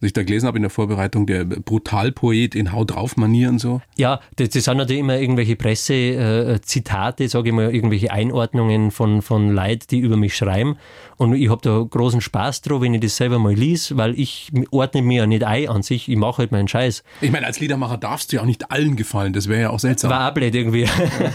was 0.04 0.08
ich 0.08 0.12
da 0.12 0.22
gelesen 0.22 0.46
habe 0.46 0.58
in 0.58 0.62
der 0.62 0.70
Vorbereitung, 0.70 1.26
der 1.26 1.44
Brutalpoet 1.44 2.54
in 2.54 2.72
Hau 2.72 2.84
drauf 2.84 3.16
Manier 3.16 3.48
und 3.48 3.58
so. 3.58 3.80
Ja, 3.96 4.20
das, 4.36 4.50
das 4.50 4.64
sind 4.64 4.76
natürlich 4.76 5.00
immer 5.00 5.18
irgendwelche 5.18 5.56
Pressezitate, 5.56 7.24
äh, 7.24 7.28
sage 7.28 7.48
ich 7.48 7.54
mal, 7.54 7.74
irgendwelche 7.74 8.12
Einordnungen 8.12 8.90
von, 8.90 9.22
von 9.22 9.54
Leuten, 9.54 9.86
die 9.90 10.00
über 10.00 10.16
mich 10.16 10.36
schreiben. 10.36 10.76
Und 11.16 11.34
ich 11.34 11.48
habe 11.48 11.62
da 11.62 11.82
großen 11.88 12.20
Spaß 12.20 12.62
drauf, 12.62 12.82
wenn 12.82 12.92
ich 12.92 13.00
das 13.00 13.16
selber 13.16 13.38
mal 13.38 13.54
lies, 13.54 13.96
weil 13.96 14.18
ich 14.18 14.50
ordne 14.70 15.00
mir 15.02 15.22
ja 15.22 15.26
nicht 15.26 15.44
ein 15.44 15.68
an 15.68 15.82
sich, 15.82 16.08
ich 16.08 16.16
mache 16.16 16.38
halt 16.38 16.52
meinen 16.52 16.68
Scheiß. 16.68 17.04
Ich 17.20 17.30
meine, 17.30 17.46
als 17.46 17.60
Liedermacher 17.60 17.96
darfst 17.96 18.32
du 18.32 18.36
ja 18.36 18.42
auch 18.42 18.46
nicht 18.46 18.70
allen 18.70 18.96
gefallen, 18.96 19.32
das 19.32 19.48
wäre 19.48 19.62
ja 19.62 19.70
auch 19.70 19.78
seltsam. 19.78 20.10
War 20.10 20.28
auch 20.28 20.34
blöd 20.34 20.54
irgendwie. 20.54 20.86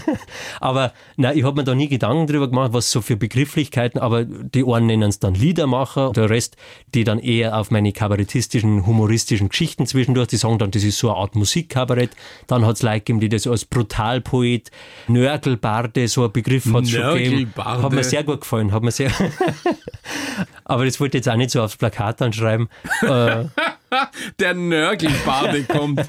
Aber 0.60 0.92
nein, 1.16 1.36
ich 1.36 1.44
habe 1.44 1.56
mir 1.56 1.64
da 1.64 1.74
nie 1.74 1.88
Gedanken 1.88 2.26
drüber 2.26 2.48
gemacht, 2.48 2.72
was 2.72 2.90
so 2.90 3.00
für 3.00 3.16
Begrifflichkeiten, 3.16 3.98
aber 4.00 4.24
die 4.24 4.64
einen 4.64 4.86
nennen 4.86 5.08
es 5.08 5.18
dann 5.18 5.34
Liedermacher, 5.34 6.12
der 6.12 6.28
Rest, 6.28 6.56
die 6.94 7.04
dann 7.04 7.18
eher 7.18 7.58
auf 7.58 7.70
meine 7.70 7.92
kabarettistischen, 7.92 8.59
humoristischen 8.62 9.48
Geschichten 9.48 9.86
zwischendurch, 9.86 10.28
die 10.28 10.36
sagen 10.36 10.58
dann, 10.58 10.70
das 10.70 10.84
ist 10.84 10.98
so 10.98 11.10
eine 11.10 11.18
Art 11.18 11.34
Musikkabarett. 11.34 12.10
Dann 12.46 12.66
hat 12.66 12.76
es 12.76 12.82
Leute 12.82 13.00
gegeben, 13.00 13.20
die 13.20 13.28
das 13.28 13.46
als 13.46 13.64
Brutalpoet, 13.64 14.70
Nörgelbarde, 15.08 16.08
so 16.08 16.24
ein 16.24 16.32
Begriff 16.32 16.66
hat 16.66 16.84
es 16.84 16.90
schon 16.90 17.14
gegeben. 17.14 17.52
Hat 17.56 17.92
mir 17.92 18.04
sehr 18.04 18.24
gut 18.24 18.40
gefallen, 18.42 18.72
hat 18.72 18.82
mir 18.82 18.90
sehr... 18.90 19.10
Aber 20.64 20.84
das 20.84 21.00
wollte 21.00 21.18
ich 21.18 21.24
jetzt 21.24 21.32
auch 21.32 21.36
nicht 21.36 21.50
so 21.50 21.62
aufs 21.62 21.76
Plakat 21.76 22.22
anschreiben. 22.22 22.68
Äh, 23.02 23.44
Der 24.38 24.54
Nörgelbade 24.54 25.64
kommt. 25.64 26.08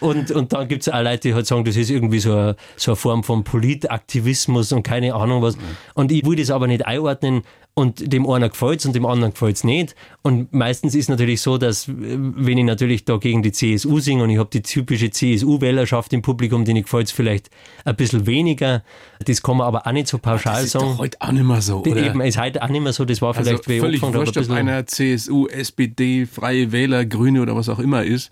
Und, 0.00 0.30
und 0.30 0.52
dann 0.52 0.68
gibt 0.68 0.82
es 0.82 0.88
auch 0.88 1.02
Leute, 1.02 1.28
die 1.28 1.34
halt 1.34 1.46
sagen, 1.46 1.64
das 1.64 1.76
ist 1.76 1.90
irgendwie 1.90 2.20
so 2.20 2.32
eine, 2.32 2.56
so 2.76 2.92
eine 2.92 2.96
Form 2.96 3.24
von 3.24 3.44
Politaktivismus 3.44 4.72
und 4.72 4.82
keine 4.82 5.14
Ahnung 5.14 5.42
was. 5.42 5.56
Und 5.94 6.12
ich 6.12 6.24
will 6.24 6.36
das 6.36 6.50
aber 6.50 6.66
nicht 6.66 6.86
einordnen, 6.86 7.42
und 7.76 8.12
dem 8.12 8.28
einen 8.28 8.48
gefällt 8.48 8.80
es 8.80 8.86
und 8.86 8.94
dem 8.94 9.04
anderen 9.04 9.32
gefällt 9.32 9.56
es 9.56 9.64
nicht. 9.64 9.96
Und 10.22 10.52
meistens 10.52 10.94
ist 10.94 11.08
natürlich 11.08 11.40
so, 11.40 11.58
dass 11.58 11.88
wenn 11.88 12.56
ich 12.56 12.64
natürlich 12.64 13.04
da 13.04 13.16
gegen 13.16 13.42
die 13.42 13.50
CSU 13.50 13.98
singe 13.98 14.22
und 14.22 14.30
ich 14.30 14.38
habe 14.38 14.48
die 14.48 14.62
typische 14.62 15.10
CSU-Wählerschaft 15.10 16.12
im 16.12 16.22
Publikum, 16.22 16.64
denen 16.64 16.84
gefällt 16.84 17.08
es 17.08 17.12
vielleicht 17.12 17.50
ein 17.84 17.96
bisschen 17.96 18.26
weniger. 18.26 18.84
Das 19.24 19.42
kann 19.42 19.56
man 19.56 19.66
aber 19.66 19.88
auch 19.88 19.92
nicht 19.92 20.06
so 20.06 20.18
pauschal 20.18 20.54
das 20.54 20.64
ist 20.66 20.70
sagen. 20.72 20.84
Doch 20.84 20.98
heute 20.98 21.20
auch 21.20 21.32
nicht 21.32 21.44
mehr 21.44 21.60
so, 21.60 21.80
oder? 21.80 21.96
Eben, 21.96 22.20
ist 22.20 22.40
heute 22.40 22.62
auch 22.62 22.68
nicht 22.68 22.82
mehr 22.82 22.92
so. 22.92 23.04
Das 23.04 23.20
war 23.20 23.34
vielleicht 23.34 23.68
also 23.68 23.80
völlig 23.80 24.02
wurscht, 24.02 24.36
ob 24.38 24.50
einer 24.50 24.86
CSU, 24.86 25.48
SPD, 25.48 26.26
Freie 26.26 26.70
Wähler, 26.70 27.04
Grüne 27.04 27.42
oder 27.42 27.56
was 27.56 27.68
auch 27.68 27.80
immer 27.80 28.04
ist. 28.04 28.30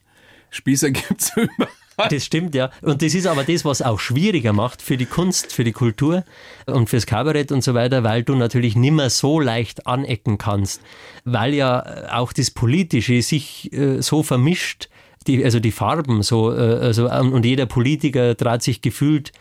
Spießer 0.52 0.90
gibt 0.92 1.20
es 1.20 1.36
immer. 1.36 1.68
Das 2.08 2.24
stimmt, 2.24 2.54
ja. 2.54 2.70
Und 2.80 3.02
das 3.02 3.14
ist 3.14 3.26
aber 3.26 3.44
das, 3.44 3.64
was 3.64 3.82
auch 3.82 4.00
schwieriger 4.00 4.52
macht 4.52 4.80
für 4.80 4.96
die 4.96 5.06
Kunst, 5.06 5.52
für 5.52 5.64
die 5.64 5.72
Kultur 5.72 6.24
und 6.66 6.88
fürs 6.88 7.06
Kabarett 7.06 7.52
und 7.52 7.62
so 7.62 7.74
weiter, 7.74 8.02
weil 8.02 8.22
du 8.22 8.34
natürlich 8.34 8.76
nimmer 8.76 9.10
so 9.10 9.40
leicht 9.40 9.86
anecken 9.86 10.38
kannst, 10.38 10.80
weil 11.24 11.54
ja 11.54 12.08
auch 12.12 12.32
das 12.32 12.50
Politische 12.50 13.20
sich 13.22 13.72
äh, 13.72 14.00
so 14.00 14.22
vermischt, 14.22 14.88
die, 15.26 15.44
also 15.44 15.60
die 15.60 15.70
Farben 15.70 16.22
so, 16.22 16.52
äh, 16.52 16.56
also, 16.56 17.10
und 17.10 17.44
jeder 17.44 17.66
Politiker 17.66 18.36
trat 18.36 18.62
sich 18.62 18.80
gefühlt 18.80 19.32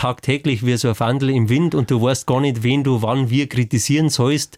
tagtäglich 0.00 0.64
wie 0.64 0.78
so 0.78 0.88
ein 0.88 0.98
Wandel 0.98 1.28
im 1.28 1.50
Wind 1.50 1.74
und 1.74 1.90
du 1.90 2.00
weißt 2.00 2.26
gar 2.26 2.40
nicht, 2.40 2.62
wen 2.62 2.82
du 2.82 3.02
wann 3.02 3.28
wir 3.28 3.50
kritisieren 3.50 4.08
sollst. 4.08 4.56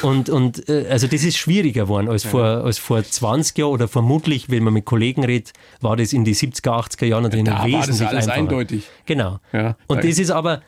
Und, 0.00 0.30
und 0.30 0.66
äh, 0.70 0.86
also 0.88 1.06
das 1.06 1.24
ist 1.24 1.36
schwieriger 1.36 1.82
geworden 1.82 2.08
als, 2.08 2.24
ja. 2.24 2.30
vor, 2.30 2.44
als 2.44 2.78
vor 2.78 3.04
20 3.04 3.58
Jahren 3.58 3.72
oder 3.72 3.86
vermutlich, 3.86 4.48
wenn 4.48 4.64
man 4.64 4.72
mit 4.72 4.86
Kollegen 4.86 5.24
redet, 5.24 5.52
war 5.82 5.96
das 5.96 6.14
in 6.14 6.24
die 6.24 6.34
70er, 6.34 6.70
80er 6.70 7.04
Jahren 7.04 7.24
natürlich 7.24 7.46
ja, 7.46 7.58
da 7.58 7.64
wesentlich 7.66 7.84
war 7.84 7.90
das 7.90 8.00
alles 8.00 8.28
einfacher. 8.28 8.38
eindeutig. 8.38 8.84
Genau. 9.04 9.40
Ja, 9.52 9.76
und 9.88 10.04
das 10.04 10.18
ist 10.18 10.30
aber 10.30 10.62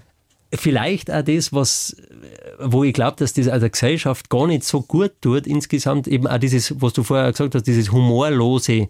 vielleicht 0.53 1.11
auch 1.11 1.23
das, 1.23 1.53
was, 1.55 1.97
wo 2.59 2.85
ich 2.85 2.93
glaube, 2.93 3.17
dass 3.19 3.33
das 3.33 3.49
auch 3.49 3.59
der 3.59 3.71
Gesellschaft 3.71 4.29
gar 4.29 4.47
nicht 4.47 4.65
so 4.65 4.83
gut 4.83 5.13
tut, 5.23 5.47
insgesamt 5.47 6.07
eben 6.09 6.27
auch 6.27 6.39
dieses, 6.39 6.75
was 6.83 6.93
du 6.93 7.03
vorher 7.05 7.31
gesagt 7.31 7.55
hast, 7.55 7.67
dieses 7.67 7.91
humorlose, 7.91 8.89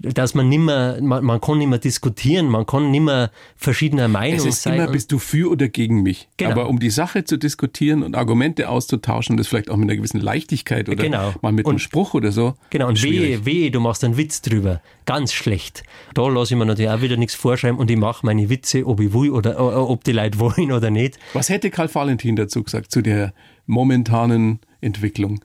dass 0.00 0.34
man 0.34 0.48
nimmer, 0.48 1.00
man, 1.00 1.24
man 1.24 1.40
kann 1.40 1.58
nicht 1.58 1.68
mehr 1.68 1.78
diskutieren, 1.78 2.48
man 2.48 2.66
kann 2.66 2.90
nicht 2.90 3.00
mehr 3.00 3.30
verschiedener 3.56 4.06
Meinung 4.06 4.38
sein. 4.38 4.48
Es 4.48 4.56
ist 4.56 4.62
sein 4.62 4.74
immer, 4.74 4.88
bist 4.88 5.10
du 5.10 5.18
für 5.18 5.50
oder 5.50 5.68
gegen 5.68 6.02
mich. 6.02 6.28
Genau. 6.36 6.52
Aber 6.52 6.68
um 6.68 6.78
die 6.78 6.90
Sache 6.90 7.24
zu 7.24 7.36
diskutieren 7.36 8.02
und 8.02 8.14
Argumente 8.14 8.68
auszutauschen, 8.68 9.36
das 9.36 9.48
vielleicht 9.48 9.70
auch 9.70 9.76
mit 9.76 9.88
einer 9.88 9.96
gewissen 9.96 10.20
Leichtigkeit 10.20 10.88
oder 10.88 11.02
genau. 11.02 11.34
mal 11.42 11.52
mit 11.52 11.66
und, 11.66 11.72
einem 11.72 11.78
Spruch 11.80 12.14
oder 12.14 12.30
so. 12.30 12.54
Genau, 12.70 12.88
und 12.88 13.02
wehe, 13.02 13.44
wehe, 13.44 13.70
du 13.70 13.80
machst 13.80 14.04
einen 14.04 14.16
Witz 14.16 14.40
drüber. 14.40 14.80
Ganz 15.04 15.32
schlecht. 15.32 15.82
Da 16.14 16.28
lasse 16.28 16.54
ich 16.54 16.58
mir 16.58 16.66
natürlich 16.66 16.90
auch 16.90 17.02
wieder 17.02 17.16
nichts 17.16 17.34
vorschreiben 17.34 17.78
und 17.78 17.90
ich 17.90 17.96
mache 17.96 18.24
meine 18.24 18.48
Witze, 18.48 18.86
ob 18.86 19.00
ich 19.00 19.12
will 19.12 19.30
oder 19.30 19.58
ob 19.88 20.04
die 20.04 20.12
Leute 20.12 20.38
wollen 20.38 20.70
oder 20.70 20.90
nicht. 20.90 21.18
Was 21.32 21.48
hätte 21.48 21.70
Karl 21.70 21.92
Valentin 21.92 22.36
dazu 22.36 22.62
gesagt, 22.62 22.92
zu 22.92 23.02
der 23.02 23.32
momentanen 23.66 24.60
Entwicklung? 24.80 25.40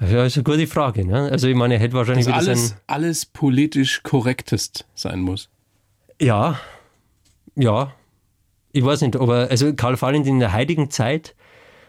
Ja, 0.00 0.24
ist 0.24 0.36
eine 0.36 0.44
gute 0.44 0.66
Frage. 0.66 1.04
Ne? 1.06 1.30
Also 1.30 1.46
ich 1.48 1.54
meine, 1.54 1.74
er 1.74 1.80
hätte 1.80 1.94
wahrscheinlich 1.94 2.26
Dass 2.26 2.42
wieder 2.42 2.50
alles, 2.50 2.68
sein... 2.68 2.78
alles 2.86 3.26
politisch 3.26 4.02
korrektest 4.02 4.86
sein 4.94 5.20
muss. 5.20 5.48
Ja, 6.20 6.58
ja. 7.54 7.92
Ich 8.72 8.84
weiß 8.84 9.02
nicht, 9.02 9.16
aber 9.16 9.48
also 9.50 9.74
Karl 9.74 10.00
Valentin 10.00 10.34
in 10.34 10.40
der 10.40 10.54
heutigen 10.54 10.90
Zeit, 10.90 11.34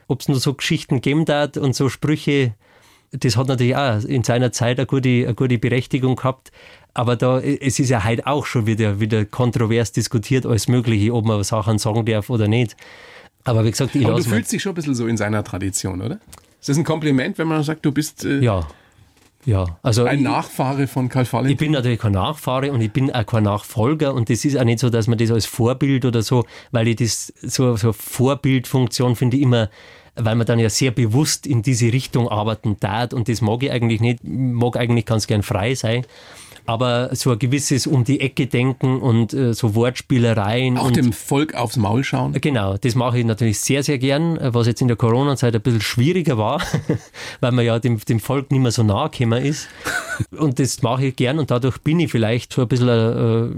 ob 0.07 0.21
es 0.21 0.27
nur 0.27 0.39
so 0.39 0.53
Geschichten 0.53 0.95
gegeben 0.95 1.25
hat 1.27 1.57
und 1.57 1.75
so 1.75 1.89
Sprüche, 1.89 2.55
das 3.11 3.37
hat 3.37 3.47
natürlich 3.47 3.75
auch 3.75 4.03
in 4.03 4.23
seiner 4.23 4.51
Zeit 4.51 4.79
eine 4.79 4.87
gute, 4.87 5.09
eine 5.09 5.35
gute 5.35 5.57
Berechtigung 5.57 6.15
gehabt. 6.15 6.51
Aber 6.93 7.15
da, 7.15 7.39
es 7.39 7.79
ist 7.79 7.89
ja 7.89 8.03
heute 8.03 8.25
auch 8.27 8.45
schon 8.45 8.65
wieder, 8.65 8.99
wieder 8.99 9.25
kontrovers 9.25 9.91
diskutiert, 9.91 10.45
alles 10.45 10.67
Mögliche, 10.67 11.13
ob 11.13 11.25
man 11.25 11.43
Sachen 11.43 11.77
sagen 11.77 12.05
darf 12.05 12.29
oder 12.29 12.47
nicht. 12.47 12.75
Aber 13.43 13.63
wie 13.63 13.71
gesagt, 13.71 13.95
ich 13.95 14.05
Aber 14.05 14.17
du 14.17 14.23
fühlst 14.23 14.51
dich 14.51 14.61
schon 14.61 14.73
ein 14.73 14.75
bisschen 14.75 14.95
so 14.95 15.07
in 15.07 15.17
seiner 15.17 15.43
Tradition, 15.43 16.01
oder? 16.01 16.19
Ist 16.61 16.69
das 16.69 16.77
ein 16.77 16.83
Kompliment, 16.83 17.39
wenn 17.39 17.47
man 17.47 17.63
sagt, 17.63 17.83
du 17.85 17.91
bist 17.91 18.23
äh, 18.23 18.39
ja. 18.39 18.67
Ja, 19.43 19.79
also 19.81 20.03
ein 20.03 20.21
Nachfahre 20.21 20.85
von 20.85 21.09
Karl 21.09 21.25
Valentin? 21.25 21.53
Ich 21.53 21.57
bin 21.57 21.71
natürlich 21.71 21.97
kein 21.97 22.11
Nachfahre 22.11 22.71
und 22.71 22.79
ich 22.79 22.91
bin 22.91 23.11
auch 23.11 23.25
kein 23.25 23.41
Nachfolger 23.41 24.13
und 24.13 24.29
das 24.29 24.45
ist 24.45 24.55
auch 24.55 24.63
nicht 24.63 24.77
so, 24.77 24.91
dass 24.91 25.07
man 25.07 25.17
das 25.17 25.31
als 25.31 25.47
Vorbild 25.47 26.05
oder 26.05 26.21
so, 26.21 26.45
weil 26.69 26.87
ich 26.87 26.97
das 26.97 27.33
so, 27.41 27.75
so 27.75 27.91
Vorbildfunktion 27.91 29.15
finde 29.15 29.37
ich 29.37 29.43
immer, 29.43 29.71
weil 30.15 30.35
man 30.35 30.45
dann 30.45 30.59
ja 30.59 30.69
sehr 30.69 30.91
bewusst 30.91 31.47
in 31.47 31.63
diese 31.63 31.91
Richtung 31.91 32.29
arbeiten 32.29 32.77
darf 32.79 33.13
und 33.13 33.29
das 33.29 33.41
mag 33.41 33.63
ich 33.63 33.71
eigentlich 33.71 33.99
nicht, 33.99 34.19
mag 34.23 34.77
eigentlich 34.77 35.07
ganz 35.07 35.25
gern 35.25 35.41
frei 35.41 35.73
sein 35.73 36.05
aber 36.65 37.15
so 37.15 37.31
ein 37.31 37.39
gewisses 37.39 37.87
um 37.87 38.03
die 38.03 38.19
Ecke 38.19 38.47
denken 38.47 38.99
und 38.99 39.33
äh, 39.33 39.53
so 39.53 39.75
Wortspielereien. 39.75 40.77
Auch 40.77 40.87
und, 40.87 40.95
dem 40.95 41.13
Volk 41.13 41.55
aufs 41.55 41.77
Maul 41.77 42.03
schauen? 42.03 42.33
Genau, 42.33 42.77
das 42.77 42.95
mache 42.95 43.19
ich 43.19 43.25
natürlich 43.25 43.59
sehr, 43.59 43.83
sehr 43.83 43.97
gern, 43.97 44.37
was 44.41 44.67
jetzt 44.67 44.81
in 44.81 44.87
der 44.87 44.97
Corona-Zeit 44.97 45.55
ein 45.55 45.61
bisschen 45.61 45.81
schwieriger 45.81 46.37
war, 46.37 46.61
weil 47.39 47.51
man 47.51 47.65
ja 47.65 47.79
dem, 47.79 47.99
dem 47.99 48.19
Volk 48.19 48.51
nicht 48.51 48.61
mehr 48.61 48.71
so 48.71 48.83
nahe 48.83 49.09
gekommen 49.09 49.43
ist. 49.43 49.67
Und 50.37 50.59
das 50.59 50.81
mache 50.81 51.07
ich 51.07 51.15
gern 51.15 51.39
und 51.39 51.51
dadurch 51.51 51.79
bin 51.79 51.99
ich 51.99 52.11
vielleicht 52.11 52.53
so 52.53 52.61
ein 52.61 52.67
bisschen 52.67 52.89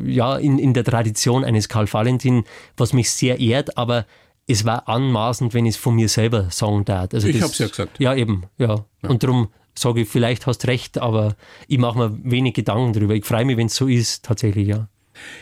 äh, 0.05 0.11
ja, 0.11 0.37
in, 0.37 0.59
in 0.59 0.73
der 0.73 0.83
Tradition 0.83 1.43
eines 1.43 1.69
Karl 1.69 1.91
Valentin, 1.91 2.43
was 2.77 2.93
mich 2.93 3.11
sehr 3.11 3.39
ehrt, 3.39 3.77
aber 3.77 4.05
es 4.47 4.65
war 4.65 4.87
anmaßend, 4.89 5.53
wenn 5.53 5.65
ich 5.65 5.75
es 5.75 5.81
von 5.81 5.95
mir 5.95 6.09
selber 6.09 6.47
sagen 6.49 6.83
darf. 6.85 7.13
Also 7.13 7.27
ich 7.27 7.41
habe 7.41 7.51
es 7.51 7.57
ja 7.59 7.67
gesagt. 7.67 7.99
Ja, 7.99 8.13
eben. 8.13 8.43
Ja. 8.57 8.85
ja. 9.01 9.09
Und 9.09 9.23
darum 9.23 9.49
sage 9.77 10.01
ich, 10.01 10.09
vielleicht 10.09 10.45
hast 10.47 10.67
recht, 10.67 10.97
aber 10.97 11.35
ich 11.67 11.77
mache 11.77 11.97
mir 11.97 12.17
wenig 12.23 12.53
Gedanken 12.53 12.93
darüber. 12.93 13.15
Ich 13.15 13.25
freue 13.25 13.45
mich, 13.45 13.57
wenn 13.57 13.67
es 13.67 13.75
so 13.75 13.87
ist, 13.87 14.23
tatsächlich, 14.23 14.67
ja. 14.67 14.87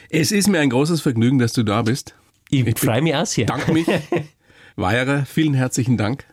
Es 0.09 0.32
ist 0.32 0.47
mir 0.47 0.59
ein 0.59 0.69
großes 0.69 1.01
Vergnügen, 1.01 1.39
dass 1.39 1.53
du 1.53 1.63
da 1.63 1.82
bist. 1.82 2.15
Ich, 2.49 2.67
ich 2.67 2.77
freue 2.77 3.01
mich 3.01 3.15
auch 3.15 3.25
sehr. 3.25 3.45
Danke 3.45 3.71
mich. 3.71 3.88
Weierer, 4.75 5.25
vielen 5.25 5.53
herzlichen 5.53 5.97
Dank. 5.97 6.25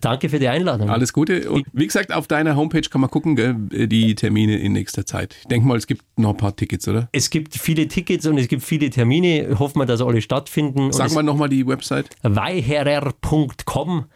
Danke 0.00 0.28
für 0.28 0.40
die 0.40 0.48
Einladung. 0.48 0.90
Alles 0.90 1.12
Gute. 1.12 1.48
Und 1.50 1.64
wie 1.72 1.86
gesagt, 1.86 2.12
auf 2.12 2.26
deiner 2.26 2.56
Homepage 2.56 2.82
kann 2.82 3.00
man 3.00 3.08
gucken, 3.08 3.36
gell, 3.36 3.54
die 3.86 4.16
Termine 4.16 4.58
in 4.58 4.72
nächster 4.72 5.06
Zeit. 5.06 5.36
Ich 5.40 5.46
denke 5.46 5.68
mal, 5.68 5.76
es 5.76 5.86
gibt 5.86 6.02
noch 6.18 6.30
ein 6.30 6.36
paar 6.36 6.56
Tickets, 6.56 6.88
oder? 6.88 7.08
Es 7.12 7.30
gibt 7.30 7.54
viele 7.54 7.86
Tickets 7.86 8.26
und 8.26 8.36
es 8.38 8.48
gibt 8.48 8.64
viele 8.64 8.90
Termine. 8.90 9.58
Hoffen 9.58 9.78
wir, 9.78 9.86
dass 9.86 10.00
alle 10.00 10.20
stattfinden. 10.22 10.92
Sag 10.92 11.12
mal 11.12 11.22
nochmal 11.22 11.48
die 11.48 11.66
Website. 11.66 12.08
weiherer.com. 12.22 14.06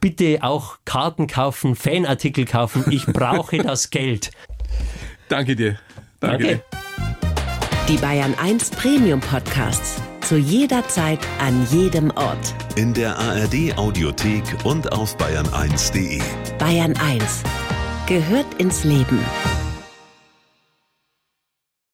Bitte 0.00 0.38
auch 0.42 0.78
Karten 0.84 1.26
kaufen, 1.26 1.74
Fanartikel 1.74 2.44
kaufen. 2.44 2.84
Ich 2.90 3.06
brauche 3.06 3.58
das 3.62 3.90
Geld. 3.90 4.30
Danke 5.28 5.56
dir. 5.56 5.78
Danke. 6.20 6.44
Danke. 6.46 6.62
Die 7.88 7.96
Bayern 7.96 8.34
1 8.40 8.70
Premium 8.70 9.20
Podcasts. 9.20 10.00
Zu 10.20 10.36
jeder 10.36 10.86
Zeit, 10.88 11.20
an 11.40 11.66
jedem 11.70 12.10
Ort. 12.10 12.54
In 12.76 12.92
der 12.92 13.18
ARD 13.18 13.76
Audiothek 13.78 14.44
und 14.64 14.92
auf 14.92 15.16
bayern1.de. 15.16 16.20
Bayern 16.58 16.94
1 16.98 17.42
gehört 18.06 18.46
ins 18.58 18.84
Leben. 18.84 19.18